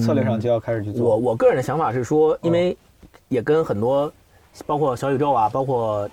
[0.04, 1.10] 策略上就要开始去做。
[1.10, 2.76] 我我个人的想法是说，因为
[3.28, 4.12] 也跟很多，
[4.66, 6.10] 包括小宇宙啊，包括。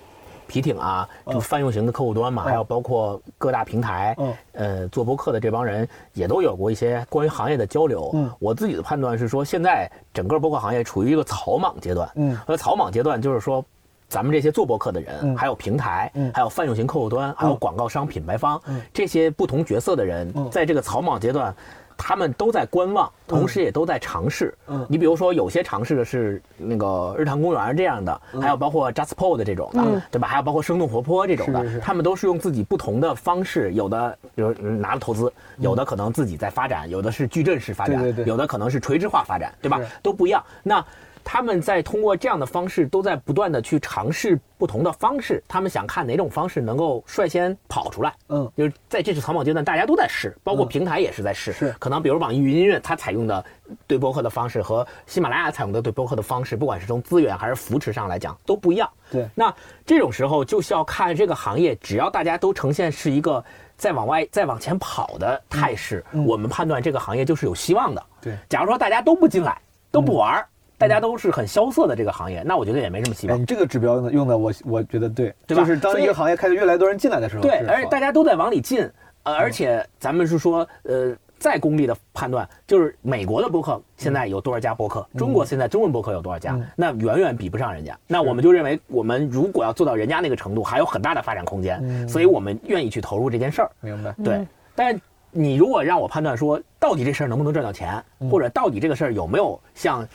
[0.50, 4.16] 皮艇啊，就泛用型的客户端嘛，还有包括各大平台，
[4.52, 8.12] 呃，做播客的这帮人也都有过一些关于行业的交流。
[8.40, 12.10] 我自己的判断是说，现在整个播客行业处于一个草莽阶段。
[12.16, 13.64] 嗯，而草莽阶段就是说，
[14.08, 18.60] 咱们这些做博客的人，还有平台，还有泛用型客户端，还有广告商、品牌方
[18.92, 21.54] 这些不同角色的人，在这个草莽阶段。
[22.02, 24.54] 他们都在观望，同时也都在尝试。
[24.66, 30.26] 嗯，你比如说，有些尝试的是那个日坛公园这样的，还有包括 JustPod 的这种的，对吧？
[30.26, 39.78] 还有包括生动活泼这种的，他们都是用自己不同的方式，有的比如拿了投资，有的可能自己在发展，有的是矩阵式发展，有的可能是垂直化发展，对吧？
[40.02, 40.42] 都不一样。
[40.62, 40.84] 那。
[41.32, 45.40] 他们在通过这样的方式，都在不断的去尝试不同的方式。
[45.46, 48.12] 他们想看哪种方式能够率先跑出来。
[48.30, 51.52] 嗯，就是在这次草莽阶段，大家都在试，包括平台也是在试。
[51.52, 53.44] 是，可能比如网易云音乐，它采用的
[53.86, 58.90] 对播客的方式和喜马拉雅采用的对播客的方式，不管是从资源还是扶持上来讲，都不一样。
[59.12, 59.54] 对，那
[59.86, 63.44] 这种时候就需要看这个行业，只要大家都呈现是一个
[63.76, 68.02] 在往外、在往前跑的态势，我们判断这个行业就是有希望的。
[68.20, 69.56] 对，假如说大家都不进来，
[69.92, 70.44] 都不玩。
[70.80, 73.38] 大家都是很萧瑟的这个行业，那我觉得也没什么希望。
[73.38, 78.90] 你这个指标用的用的，我我觉得对，就是当一个行业开始越来越多人进来的时候，对，而且大家都在往里进，
[79.24, 87.94] 呃，而且咱们是说，呃，再功利的判断，就是美国的播客现在有多少家播客，中国现在中文播客有多少家，那远远比不上人家。
[88.06, 93.70] 那我们就认为，我们如果要做到人家那个程度，还有很大的发展空间，所以我们愿意去投入这件事儿。
[93.82, 94.14] 明白？
[94.24, 94.46] 对。
[94.74, 94.98] 但
[95.30, 100.08] 你如果让我判断说，到底这事儿能不能赚到钱，或者到底这个事儿有没有像。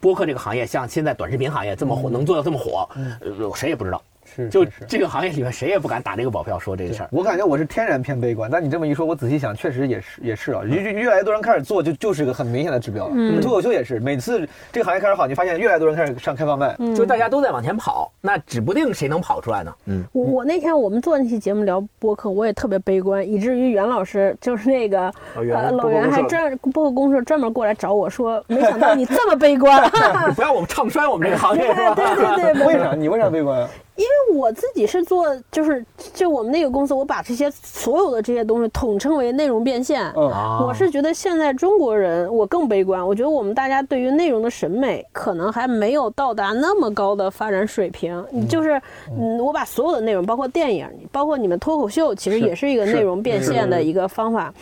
[0.00, 2.88] 播客这个行业像现在短视频行业这么火，能做到这么火，
[3.20, 4.02] 呃，谁也不知道。
[4.26, 7.08] 是，就这个行业里面，谁也不敢打这个保票说这个事儿。
[7.12, 10.62] 我感觉我是天然偏悲观，但你这么一说，我仔细想，确实也是，也是啊。
[10.64, 13.12] 越越来越多人开始做，就就是个很明显的指标了。
[13.14, 19.72] 嗯，脱口秀也是，每次这个行业开始好，你发现越来越多人开始上开放麦，就大家都在往前跑，那指不定谁能跑出来呢。
[19.86, 29.88] 嗯，我那天我们做那期节目聊播客，我也特别悲观，以至于袁老师就是那个呃老袁还专播客公社专门过来找我说，没想到你这么悲观，
[30.34, 31.94] 不要我们唱衰我们这个行业是吧？
[31.96, 32.04] 对
[32.36, 32.94] 对对，为啥？
[32.94, 33.68] 你为啥悲观啊？
[33.96, 40.04] 因为我自己是做，就是就我们那个公司，我把这些所有的这些东西统称为内容变现。
[40.14, 40.28] 嗯，
[40.66, 43.06] 我是觉得现在中国人，我更悲观。
[43.06, 48.24] 我觉得我们大家对于内容的审美可能还没有到达那么高的发展水平。
[48.48, 48.80] 就是，
[49.18, 54.52] 嗯，我把所有的内容，包括电影，包括你们脱口秀，其实也是一个内容变现的一个方法。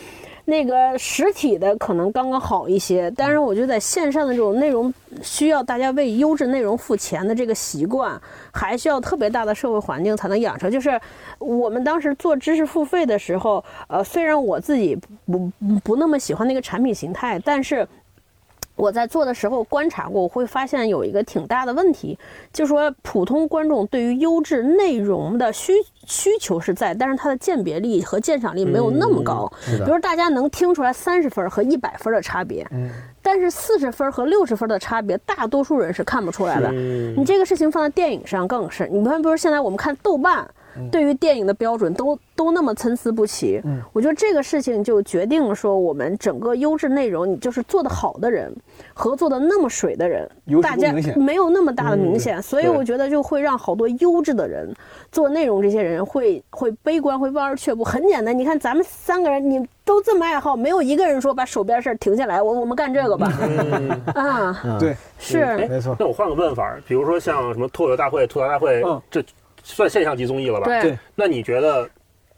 [0.45, 8.21] 那个实体的可能刚刚好一些，但是我觉得在线上的这种内容，需要大家为优质内容付钱的这个习惯，
[8.53, 10.69] 还需要特别大的社会环境才能养成。
[10.71, 10.99] 就是
[11.39, 14.95] 我们当时做知识付费的时候，呃，虽然我自己
[15.25, 15.51] 不
[15.83, 17.87] 不那么喜欢那个产品形态，但是。
[18.75, 22.17] 我在做的时候观察过，我会发现有一个挺大的问题，
[22.51, 25.73] 就是说普通观众对于优质内容的需
[26.05, 29.51] 需求是在，但是它的鉴别力和鉴赏力没有那么高。
[29.65, 32.67] 比如大家能听出来三十分和一百分的差别，
[33.21, 36.71] 但是四十分和六十分的差别，大多数人是看不出来的。
[36.71, 40.45] 你这个事情放在电影上更是，你看，比如现在我们看豆瓣。
[40.91, 48.53] 对于电影的标准都都那么参差不齐，嗯，我觉得这个事情就决定了说我们整个优质内容，你就是做的好的人，
[48.93, 50.29] 合作的那么水的人，
[50.61, 54.73] 大家没有那么大的明显，所以我觉得就会让好多优质的人
[55.11, 57.83] 做内容，这些人会会悲观，会望而却步。
[57.83, 63.31] 很简单，你看咱们三个人，你都这么爱好，没有一个人说把手边事儿停下来，我我们干这个吧，
[64.13, 65.57] 啊，对，是。
[65.69, 65.95] 没错。
[65.97, 69.23] 那我换个问法，比如说像什么脱口大会、吐槽大会，这。
[69.65, 70.65] 算现象级综艺了吧？
[70.81, 70.97] 对。
[71.15, 71.89] 那你觉得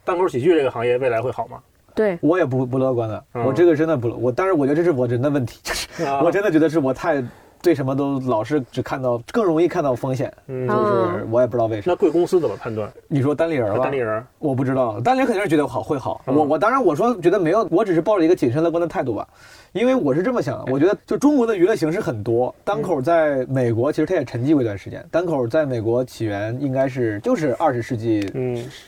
[0.03, 1.59] 单口喜剧这个行业未来会好吗？
[1.93, 3.25] 对，我也不不乐观的。
[3.33, 7.23] 我这个真的不，我但是我觉得这是我人的问题，就是我真的觉得是我太
[7.61, 11.93] 对什么都老是只看到更容易看到风险，就是我也不知道为什么。
[11.93, 12.91] 那贵公司怎么判断？
[13.07, 13.83] 你说单立人吧？
[13.83, 16.21] 单立人，我不知道，单立人肯定是觉得好会好。
[16.25, 19.27] 我我当然我说觉得没有，我只是抱着一个谨慎乐观的态度吧。
[19.73, 25.05] 因为我是这么想，我觉得就中国的娱乐形式很多，单口在美国其实它也沉寂过一段时间。
[25.11, 28.27] 单口在美国起源应该是就是二十世纪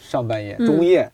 [0.01, 1.07] 上半叶、中叶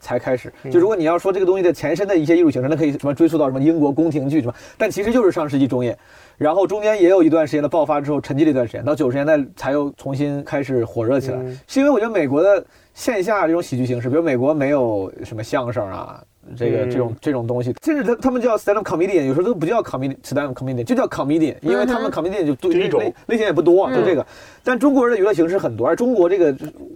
[0.00, 0.52] 才开始。
[0.70, 5.96] 就如果你要说这个东西的前身的一些艺术形式，那可以什么追溯到什么英国宫廷剧什么，但其实就是上世纪中叶，
[6.42, 11.38] 然后中间也有一段时间的爆发之后沉寂了一段时间，到九十年代才又重新开始火热起来。
[11.68, 16.20] 是因为我觉得美国的线下这种喜剧形式，比如美国没有什么相声啊。
[16.56, 24.26] 这个这种这种东西，甚至他他们叫 stand up comedian，有时候都不叫 comedian stand up comedian，就叫 comedian，因为他们 comedian 就类类型也不多，就这个。
[24.64, 26.52] 但中国人的娱乐形式很多，而中国这个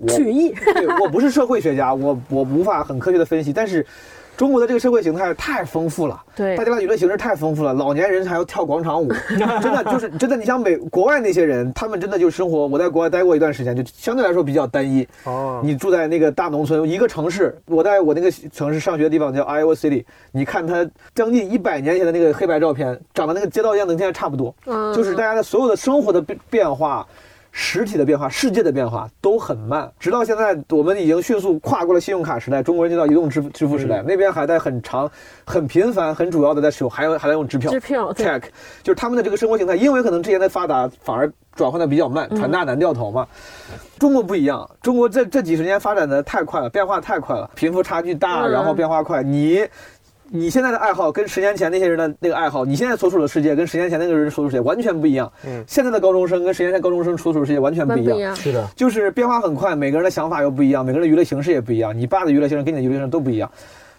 [0.08, 0.52] 曲艺，
[1.00, 3.86] 我不是社会学家，我我无法很科学的分析，但是。
[4.36, 9.10] 中国的这个社会形态太丰富了，对，大家的娱乐形式太丰富了，老年人还要跳广场舞，
[9.62, 10.36] 真的就是真的。
[10.36, 12.66] 你像美国外那些人，他们真的就生活。
[12.66, 15.06] 我在国外待过一段时间，就相对来说比较单一。
[15.24, 24.54] 哦，你住在那个大农村，一个城市，我在我那个城市上学的地方叫 Iowa City，你看它将近一百年前的那个黑白照片，长得那个街道样子，现在差不多。
[24.66, 27.06] 嗯，就是大家的所有的生活的变变化。
[27.58, 29.90] 实体的变化、世界的变化都很慢。
[29.98, 35.10] 直到现在，我们已经迅速跨过了信用卡时代，中国人进到移动支支付时代，那边还在很长、
[35.46, 37.70] 很频繁、很主要的在使用，还有还在用支票。
[37.70, 38.42] 支票 check，
[38.82, 43.26] 就是他们的这个生活形态，因为可能之前的发达反而转换的比较慢，船大难掉头嘛。
[43.98, 49.66] 中国不一样，中国这这几十年发展的太快了，变化太快了，贫富差距大，然后变化快，你。
[50.30, 55.30] 你现在的爱好跟十年前那些人的那个爱好，你现在所处的世界跟十年前那个人所处世界完全不一样。
[55.46, 58.34] 嗯，现在的高中生跟十年前高中生所处的世界完全不一样。
[58.34, 61.96] 是的，就是变化很快，每个人的想法又不一样，每个人的娱乐形式也不一样。
[61.96, 63.50] 你爸的娱乐形式跟你的娱乐形式都不一样。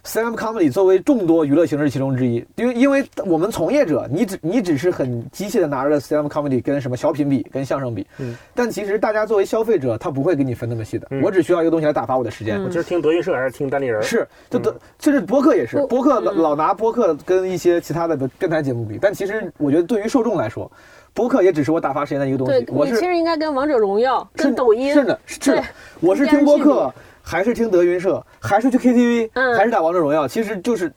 [0.08, 11.10] Stand-up comedy 作为众多娱乐形式其中之一，因为因为我们从业者，你只你只是很机械的拿着 Stand-up comedy 跟什么小品比、跟相声比，嗯，但其实大家作为消费者，他不会给你分那么细的。
[11.22, 12.64] 我只需要一个东西来打发我的时间。
[12.64, 14.02] 我今儿听德云社还是听单立人？
[14.02, 20.72] 是，就德，甚至播客也是，播客老老拿播客跟一些其他的电台节目比，但其实我觉得对于受众来说，
[21.14, 22.66] 播客也只是我打发时间的一个东西。
[22.70, 25.64] 我其实应该跟王者荣耀、跟抖音是的，是的，
[26.00, 26.94] 我是听播客。
[27.28, 30.90] 还是听德云社，还是去 KTV，还是打王者荣耀，其实就是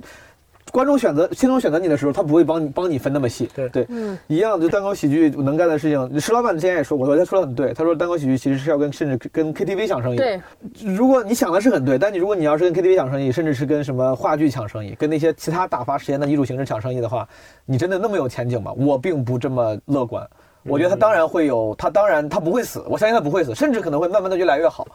[0.71, 3.51] 观众选择、听众选择你的时候，他不会帮你帮你分那么细。
[3.53, 3.85] 对对，
[4.29, 4.61] 一样。
[4.61, 7.75] 就单口喜剧能干的事情，石老板之前也说过，他说的很对。
[7.75, 10.17] 他说单口喜剧其实是要跟甚至跟 KTV 抢生意。
[10.17, 10.41] 对，
[10.85, 17.29] 如果你想的是很对，但你如果你要是跟 KTV 抢生意，甚至是跟什么话剧抢生意，跟那些其他打发时间的艺术形式抢生意的话，
[17.67, 18.73] 你真的那么有前景吗？
[18.77, 20.25] 我并不这么乐观。
[20.63, 24.87] 我觉得他当然会有，他当然他不会死，我相信他不会死，甚至可能会慢慢的越来越好。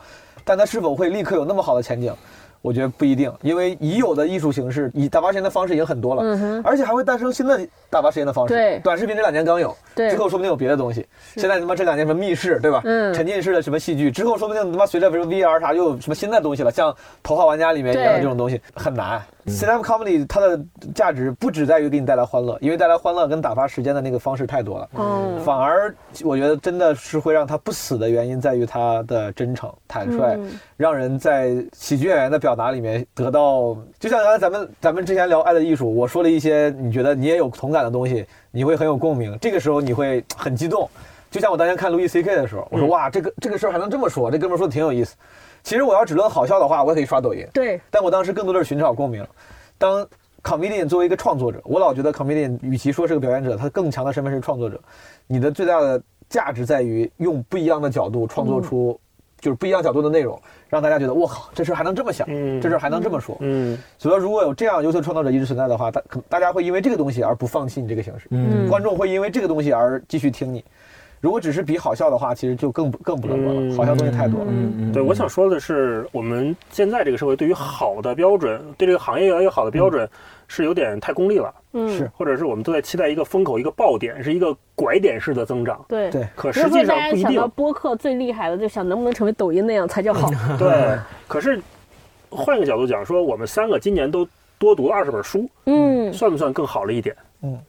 [0.45, 2.13] 但它是否会立刻有那么好的前景？
[2.61, 6.23] 我觉得不一定，因为已有的艺术形式，以打发时间的方式已经很多了，
[6.63, 7.59] 而且还会诞生新的
[7.91, 8.55] 打发时间的方式。
[8.55, 11.05] 对，短视频这两年刚有，之后说不定有别的东西。
[11.35, 12.81] 现在他妈这两年什么密室，对吧？
[12.83, 19.21] 嗯，沉浸式的什么戏剧，之后说不定他妈随着比如 VR 啥又有什么新的东西了，像头号玩家里面一样的这种东西很难。
[19.47, 20.59] Stand-up comedy 它的
[20.95, 24.89] 价值不只在于给你带来欢乐，因为带来欢乐跟打发时间的那个方式太多了。
[24.97, 25.93] 嗯，反而
[26.23, 30.35] 我觉得真的是会让他不死的原因在于他的真诚、坦率，
[30.77, 40.89] 让人在喜剧演员的表达里面得到，就像刚才咱们咱们之前聊爱的艺术，我说了一些你觉得你也有同感的东西，你会很有共鸣，这个时候你会很激动。
[41.29, 45.15] 就像我当年看路易 C K 的时候，我说哇，这个这个事儿还能这么说，这哥们说的挺有意思。
[45.65, 47.43] 其实我要只论好笑的话，我也可以刷抖音。
[47.51, 49.25] 对，但我当时更多的是寻找共鸣。
[49.79, 50.07] 当
[50.43, 54.79] comedian 作为一个创作者，我老觉得 comedian 与其说是个表演者，他更强的身份是创作者。
[55.25, 58.97] 你的最大的价值在于用不一样的角度创作出，
[59.39, 60.39] 就是不一样角度的内容，
[60.69, 62.27] 让大家觉得我靠，这事还能这么想，
[62.61, 63.35] 这事还能这么说。
[63.39, 68.27] 嗯，所以说如果有这样优秀创造者一直存在的话，大大家会因为这个东西而不放弃你这个形式。
[68.29, 70.63] 嗯，观众会因为这个东西而继续听你。
[71.25, 73.75] 如果只是比好笑的话，其实就更不更不乐观了。
[73.75, 74.45] 好笑东西太多了。
[74.47, 80.07] 嗯对，我想说的是，我们现在这个社会对于好的标准，对这个行业越来越好的标准，
[80.47, 81.51] 是有点太功利了。
[81.73, 85.83] 嗯，是，或者是我们都在期待一个风口、一个爆点，是一个拐点式的增长。
[85.87, 86.27] 对对。
[86.35, 87.49] 可实际上不一定。
[87.55, 90.29] 播客最厉害的，就想能不能成为抖音那样才叫好。
[90.59, 90.95] 对。
[91.27, 91.59] 可是
[92.29, 94.27] 换一个角度讲，说我们三个今年都
[94.59, 97.15] 多读了二十本书，嗯，算不算更好了一点？
[97.41, 97.59] 嗯，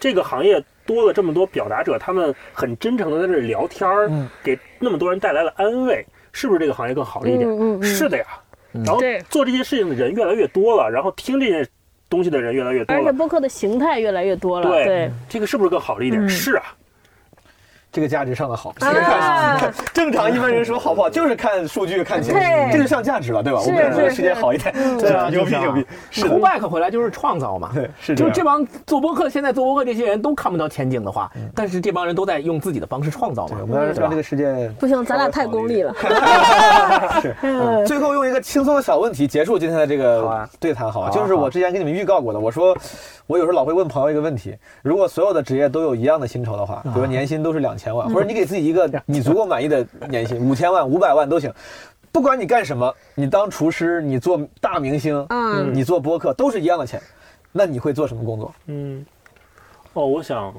[0.00, 0.60] 这个行业。
[0.86, 4.10] 多了这么多表达者，他们很真诚的在这里聊天儿，
[4.42, 7.82] 给那么多人带来了安慰，是不是这个行业更好了一点？
[7.82, 8.24] 是的呀。
[8.72, 9.00] 然后
[9.30, 11.66] 做这些事情的人越来越多了，然后听这些
[12.10, 14.68] 东西的人越来越多了，而且播客的形态越来越多了。
[14.68, 16.28] 对，这个是不是更好了一点？
[16.28, 16.74] 是啊。
[17.96, 18.74] 这个价值上的好，
[19.94, 23.58] 正常一般人说好不好，就是看数据看钱，这就上价值了，对吧？
[23.58, 25.86] 我们让世界好一点，对啊，牛逼牛逼。
[26.12, 33.56] Come back 回来就是创造嘛，对，是就这帮做播客，现在做播客这些人都看不到前景的话，但是这帮人都在用自己的方式创造嘛。
[33.62, 35.94] 我们要让这个世界不行，咱俩太功利了。
[37.22, 37.34] 是，
[37.86, 41.08] 最后用一个轻松的小问题结束今天的这个对谈，好吧？
[41.08, 42.76] 就是我之前跟你们预告过的，我说
[43.26, 47.85] 我有时候老会问朋友一个问题：如果所有的职业都有一样的薪酬的话，比如年薪都是两千。
[47.86, 51.52] 千万，或者你给自己一个 你足够满意的年薪，五千万、五百万都行，
[52.10, 57.00] 不管你干什么，你当厨师，你做大明星，嗯，你做播客都是一样的钱，
[57.52, 58.52] 那你会做什么工作？
[58.66, 59.06] 嗯，
[59.92, 60.52] 哦，我想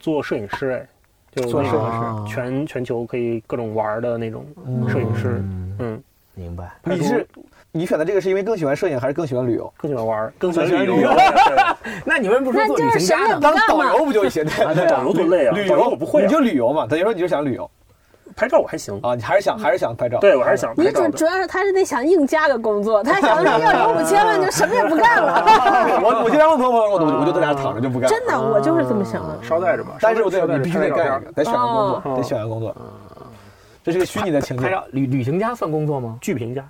[0.00, 0.88] 做摄影师，哎，
[1.34, 4.46] 就做摄影师，全全球可以各种玩的那种
[4.88, 5.44] 摄影师，
[5.78, 6.02] 嗯，
[6.34, 6.72] 明白。
[6.84, 7.26] 你是？
[7.78, 9.72] 你选的这个是因为更喜欢摄影，还是更喜欢旅游？
[9.76, 11.12] 更喜欢玩，更喜欢旅游。
[12.04, 14.44] 那你们不是做旅行家当导游不就行？
[14.74, 15.54] 对，导游多累啊！
[15.54, 16.88] 旅游我不会，你就旅游嘛。
[16.88, 17.70] 等于说你就想旅游，
[18.34, 19.14] 拍照我还行啊。
[19.14, 20.18] 你还是想还是想拍照？
[20.18, 20.74] 对我还是想。
[20.76, 25.44] 你主主要是他是得想硬加个工作，他想要有五千万就什么也不干了。
[26.02, 28.10] 我我经常问朋友，我我我就在家躺着就不干。
[28.10, 29.38] 真的，我就是这么想的。
[29.40, 32.74] 捎带着吧，但是我得你必须得干一个，得选个工作，得选个工作。
[33.84, 34.62] 这是个虚拟的情景。
[34.64, 36.18] 拍照旅旅行家算工作吗？
[36.20, 36.68] 剧评家。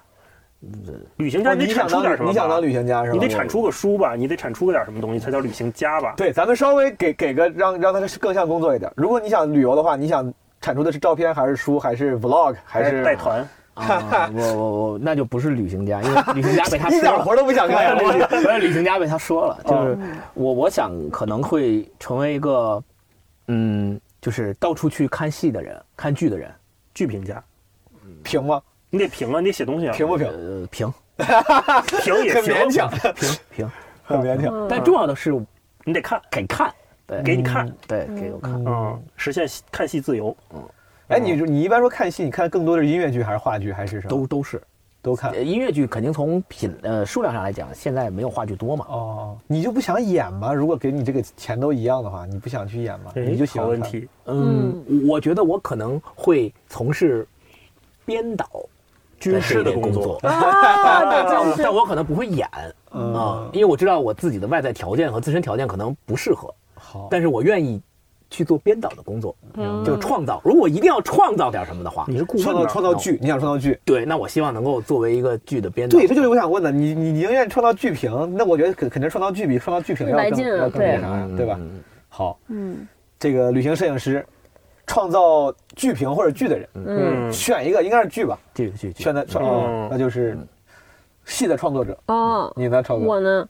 [1.16, 2.28] 旅行家，你产出点什么？
[2.28, 3.14] 你想当旅行家是吧？
[3.14, 6.14] 你得产出个书吧，你得产出个点什么东西才叫旅行家吧？
[6.16, 8.90] 对，咱们稍微给给个让让他更像工作一点。
[8.96, 13.48] 如果你想旅游的话，你想产出的是照片还是书还是 vlog 还是带团？
[13.74, 17.10] 啊，我我我那就不是旅行家，因为 旅行家被他一说了。
[17.12, 17.96] 点活都不想干呀？
[18.28, 19.96] 这 是我旅行家被他说了，就是
[20.34, 22.82] 我我想可能会成为一个，
[23.46, 26.52] 嗯，就是到处去看戏的人，看剧的人，
[26.92, 27.40] 剧评家，
[28.24, 28.60] 评吗？
[28.90, 30.26] 你得评啊，你得写东西啊，评不评？
[30.28, 30.92] 呃，评
[32.02, 33.70] 评也勉强， 评评，
[34.04, 34.66] 很勉强。
[34.68, 35.32] 但重要的是
[35.84, 36.72] 你得看，给看，
[37.06, 38.52] 对，给你看，对，给我看。
[38.64, 40.36] 嗯，实现看戏自由。
[40.54, 40.62] 嗯
[41.08, 44.10] 哎，你你一般说看戏，你看更多的是音乐剧还是话剧还是什么？
[44.10, 44.62] 都都是
[45.00, 45.38] 都看呃。
[45.42, 48.84] 音乐剧，肯定从品呃数量上来讲，现在没有话剧多嘛。
[48.90, 50.52] 哦，你就不想演吗？
[50.52, 53.10] 如果给你这个钱都一样的话，你不想去演吗？
[53.16, 53.78] 哎你就喜欢看。
[53.80, 57.26] 好问题，嗯，我觉得我可能会从事
[58.04, 58.46] 编导
[59.20, 62.48] 军事的工工作，啊，但但我可能不会演
[62.92, 67.80] 嗯啊，因为我知道我自己的外在条件和自身条件可能不适合，好，但是我愿意
[68.30, 70.40] 去做编导的工作，嗯就是创造。
[70.44, 73.78] 如果一定要创造点什么的话，你是顾问创造创造剧，你想创造剧？
[73.84, 75.98] 对，那我希望能够作为一个剧的编导。
[75.98, 76.70] 对，这就是我想问的。
[76.70, 81.56] 你你宁愿创造剧评，那我觉得肯肯定创造剧比创造剧评要更要更那啥呀，对吧？
[81.58, 82.86] 嗯好，嗯
[83.18, 84.24] 这个旅行摄影师，
[84.88, 88.36] 创造剧评或者剧的人，嗯嗯，选一个应该是剧吧？
[88.54, 90.36] 剧剧剧选的创，嗯那就是
[91.24, 91.96] 戏的创作者。
[92.06, 93.04] 哦，你呢，超哥？
[93.04, 93.48] 我呢？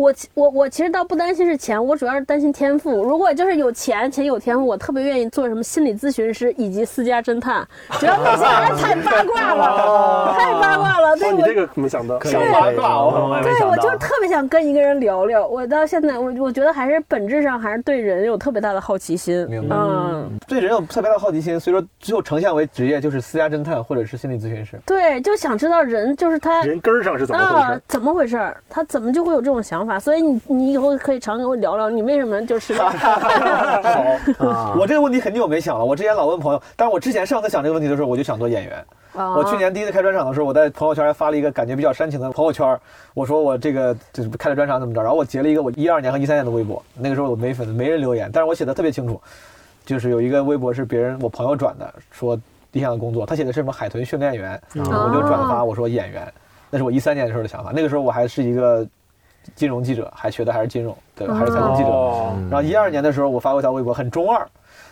[0.00, 3.04] 我其我我其实倒不担心是钱，我主要是担心天赋。
[3.04, 7.68] 如果就是有钱且有天赋，我特别愿意做什么心理咨询师以及私家侦探，
[7.98, 11.14] 主要那些还太八卦了，太八卦了。
[11.18, 15.46] 这个没想到，小八卦对，我就特别想跟一个人聊聊。
[15.46, 19.46] 我到现在，我我觉得还是本质上还是对人有特别大的好奇心。
[19.50, 24.80] 明白嗯，对人有特别大的好奇心，所以说最后呈现为职业就是私家侦探或者是心理咨询师。
[24.86, 28.56] 对，就想知道人就是他人根儿上是怎么回事？，啊怎么回事儿？
[28.70, 29.89] 他怎么就会有这种想法？
[29.98, 32.74] 所以你你以后可以常跟我聊聊，你为什么就是
[34.38, 35.84] 好，我这个问题很久没想了。
[35.84, 38.84] 我之前老问朋友，但是我之前上次想这个问题的时候，我就想做演员。
[39.12, 42.78] 啊我去年第一次开专场的时候，我在朋友圈还发了一个感觉比较煽情的朋友圈，
[43.12, 49.20] 我说我这个就是开了专场怎么着，然后我截了一个我一二年和一三年的微博，那个时候我没粉丝，没人留言，但是我写的特别清楚，
[49.84, 52.38] 就是有一个微博是别人我朋友转的，说
[52.70, 56.32] 理想的工作，他写的是什么海豚训练员，我就转发我说演员，
[56.70, 58.86] 那是我一三年的时候的想法，那个时候我还是一个
[59.54, 61.88] 金融记者，还学的还是金融，对，还是财经记者。
[61.88, 64.46] 哦，然后一二年的时候，我发过一条微博，很中二，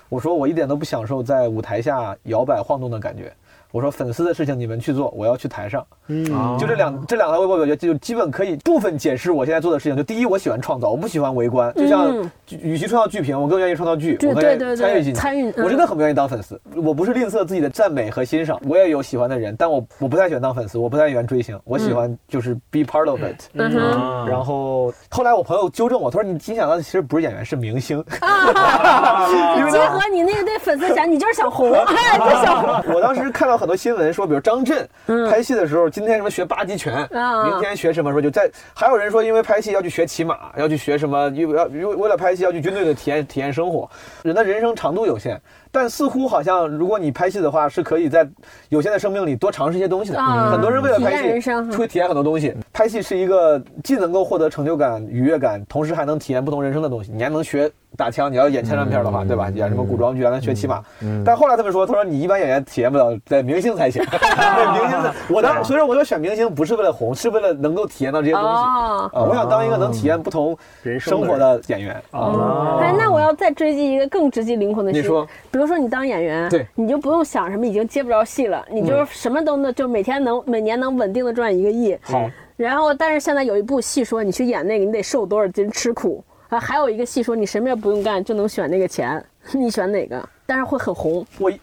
[0.08, 3.32] 我说我一点都不享受在舞台下摇摆晃动的感觉。
[3.70, 5.84] 我说粉丝的事情你们去做，我要去台上。
[6.06, 6.24] 嗯，
[6.58, 9.96] 就这两这两条微博，我觉得就基本可以部分解释我现在做的事情。
[9.96, 11.72] 就第一，我喜欢创造，我不喜欢围观。
[11.74, 12.30] 就像嗯
[12.62, 15.20] 与其创造剧评，我更愿意创造剧，对我更愿对对意参与进去。
[15.20, 23.42] 参与嗯我真的很不愿意当粉丝，我不是吝啬自己的赞美和欣赏，我也有喜欢的人，但我我不太喜欢当粉丝，我不太喜欢追星，我喜欢就是 be part of it。
[23.52, 27.98] 嗯然后后来我朋友纠正我，他说你你想到的其实不是演员，是明星。
[29.58, 32.94] 因为结，合你那个对粉丝讲，你就是想红， 哎，就想红。
[32.94, 34.88] 我当时看到很多新闻说，比如张震
[35.28, 43.90] 拍戏的时候，今天什么学八极拳，啊明天学什么，说就在，还有人说因为拍戏要去学骑马，要去学什么，因为要为为了拍戏要去军队的体验体验生活。
[44.22, 45.40] 人的人生长度有限，
[45.78, 48.28] 但似乎好像如果你拍戏的话，是可以在
[48.68, 50.18] 有限的生命里多尝试一些东西的。
[50.18, 52.52] 啊很多人为了拍戏生会体验很多东西。
[52.72, 57.12] 拍戏是一个既能够获得成就感、愉悦感，同时还能体验不同人生的东西。
[57.12, 59.50] 你还能学打枪，你要演枪战片的话，对吧？
[59.54, 60.82] 演什么古装剧，还能学骑马。
[61.24, 64.04] 但后来他们说，他说你一般演员体验不了，在明星才行。
[64.10, 68.48] 对明星的，我当所以说我说选明星不是为了红，是为了能够体验到这些东西。
[68.48, 71.94] 哦啊，我想当一个能体验不同人生生活的演员。
[72.10, 81.96] 啊哎，那我要再追击一个更直击灵魂的事，你说，比如说你当演员，对你就不用想什么已经接不着戏了，你就是什么都能，就每天能每年能稳定的赚一个亿。
[82.02, 86.58] 好，然后，但是现在有一部戏说你去演那个，你得瘦多少斤吃苦啊？
[86.58, 90.28] 还有一个戏说你什么也不用干就能选那个钱， 你选哪个？
[90.46, 91.24] 但是会很红。
[91.38, 91.60] 我一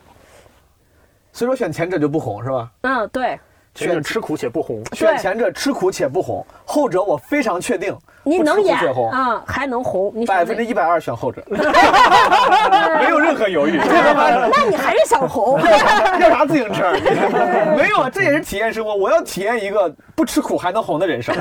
[1.34, 2.72] 所以说选前者就不红是吧？
[2.82, 3.38] 嗯，对，
[3.74, 8.76] 选吃苦且不红，选前者吃苦且不红，后者我非常确定你能演
[9.12, 11.44] 啊，还能红，你百分之一百二选后者，
[13.00, 13.80] 没有任何犹豫。
[13.88, 15.60] 那你还是想红？
[16.20, 16.92] 要啥自行车？
[17.78, 18.96] 没有，啊，这也是体验生活。
[18.96, 21.36] 我要体验一个不吃苦还能红的人生。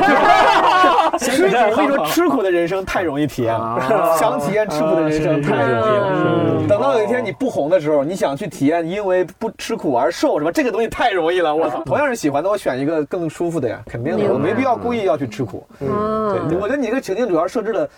[1.19, 4.15] 吃苦，我跟你说，吃苦的人生太容易体验了。
[4.19, 6.65] 想体验吃苦的人生太容易了。
[6.69, 11.55] 等到有一天你不红的时候，你想去体验因为不吃苦而瘦什么，这个东西太容易了。
[11.55, 15.66] 我操，同样是喜欢的，我选一个更舒服的呀，肯定的，我没必要故意要去吃苦。
[15.81, 17.89] 嗯，对，我觉得你这个情境主要设置的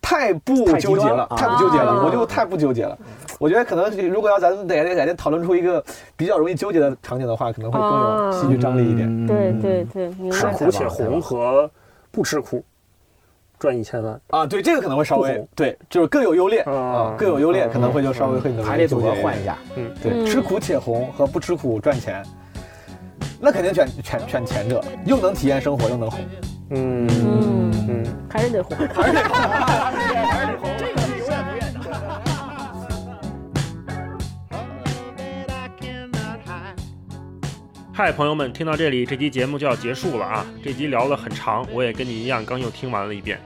[0.00, 2.02] 太不纠结了，太不纠结了，啊。
[2.04, 2.96] 我就太不纠结了。
[3.38, 5.82] 我觉得可能如果要咱们改天改天讨论出一个
[6.16, 9.26] 比较容易纠结的场景的话，可能会更有戏剧张力一点。
[9.26, 11.70] 对对对，吃苦且红和
[12.10, 12.62] 不吃苦，
[13.58, 14.20] 赚一千万。
[14.28, 22.22] 啊，对，这个可能会稍微对，就是各有优劣啊，各有优劣，可能会就稍微会排列组合换一下，嗯，对，吃苦且红和不吃苦赚钱，
[23.40, 26.20] 那肯定选选选前者，又能体验生活又能红，
[26.72, 30.70] 嗯嗯嗯，还是得红，还是得红，还是得红。
[37.92, 40.46] 嗨，朋友们，听到这里，这期节目就要结束了啊！
[40.64, 43.40] 这集聊了很长，我也跟你一样，刚又听完了一遍。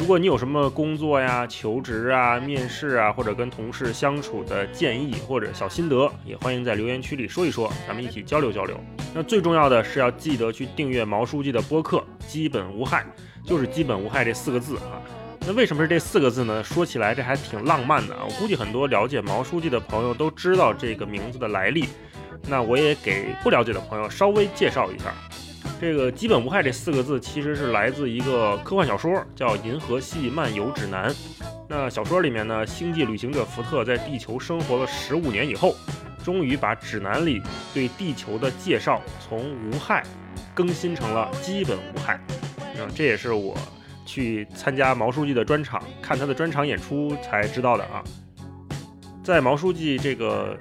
[0.00, 8.80] 如果你有什么工作呀、求职啊、面试啊，或者跟同事相处的建议或者小心得，也欢迎在留言区里说一说，咱们一起交流交流。
[9.14, 13.04] 那最重要的是要记得去订阅毛书记的播客，基本无害，
[13.44, 15.02] 就是基本无害这四个字啊。
[15.46, 16.64] 那为什么是这四个字呢？
[16.64, 18.22] 说起来这还挺浪漫的啊！
[18.26, 21.84] 我估计很多了解毛书记的朋友都知道这个名字的来历。
[22.48, 25.12] 那我也给不了解的朋友稍微介绍一下，
[25.80, 31.10] 这个“基本无害”这四个字其实是来自一个科幻小说，叫《银河系漫游指南》。
[31.66, 35.74] 那小说里面呢，星际旅行者福特在地球生活了十五年以后，
[36.22, 37.40] 终于把指南里
[37.72, 40.04] 对地球的介绍从无害
[40.54, 42.20] 更新成了基本无害。
[42.76, 43.56] 嗯，这也是我
[44.04, 48.04] 去参加毛书记的专场，看他的专场演出才知道的啊。
[49.24, 50.58] 在毛书记这个。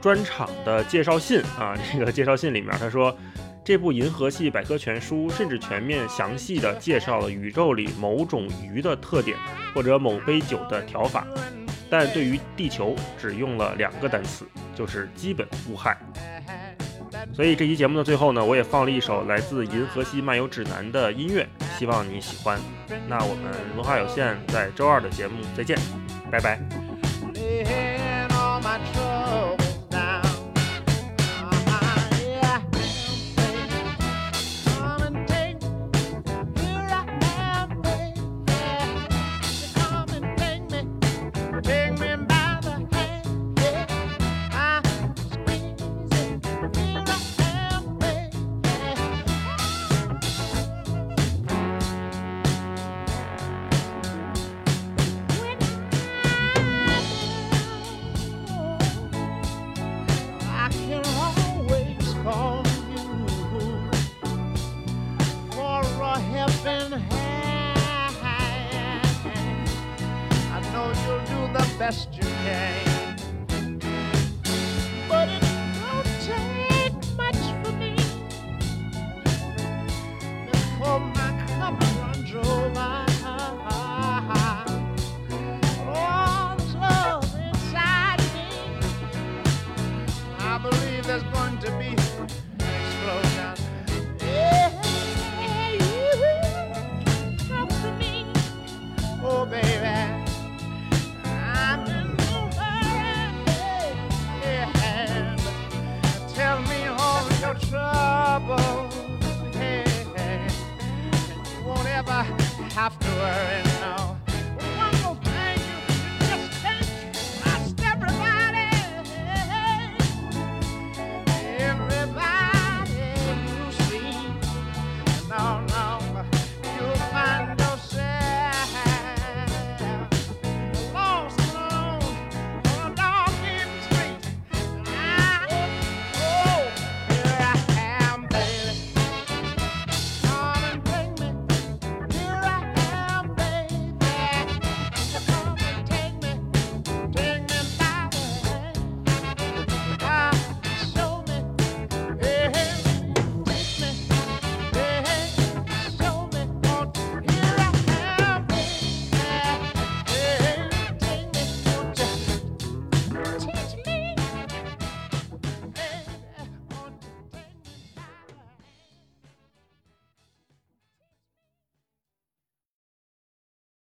[0.00, 3.16] 专场的介绍信啊，这个介绍信里面他说，
[3.68, 9.36] 这部《银河系百科全书》甚至全面详细的介绍了宇宙里某种鱼的特点
[9.74, 11.26] 或者某杯酒的调法，
[11.90, 15.98] 但对于地球只用了两个单词，就是基本无害。
[17.34, 21.46] 所以这期节目的最后呢，我也放了一首来自《银河系漫游指南》的音乐，
[21.78, 22.58] 希望你喜欢。
[23.06, 25.76] 那我们文化有限在周二的节目再见，
[26.30, 26.58] 拜拜。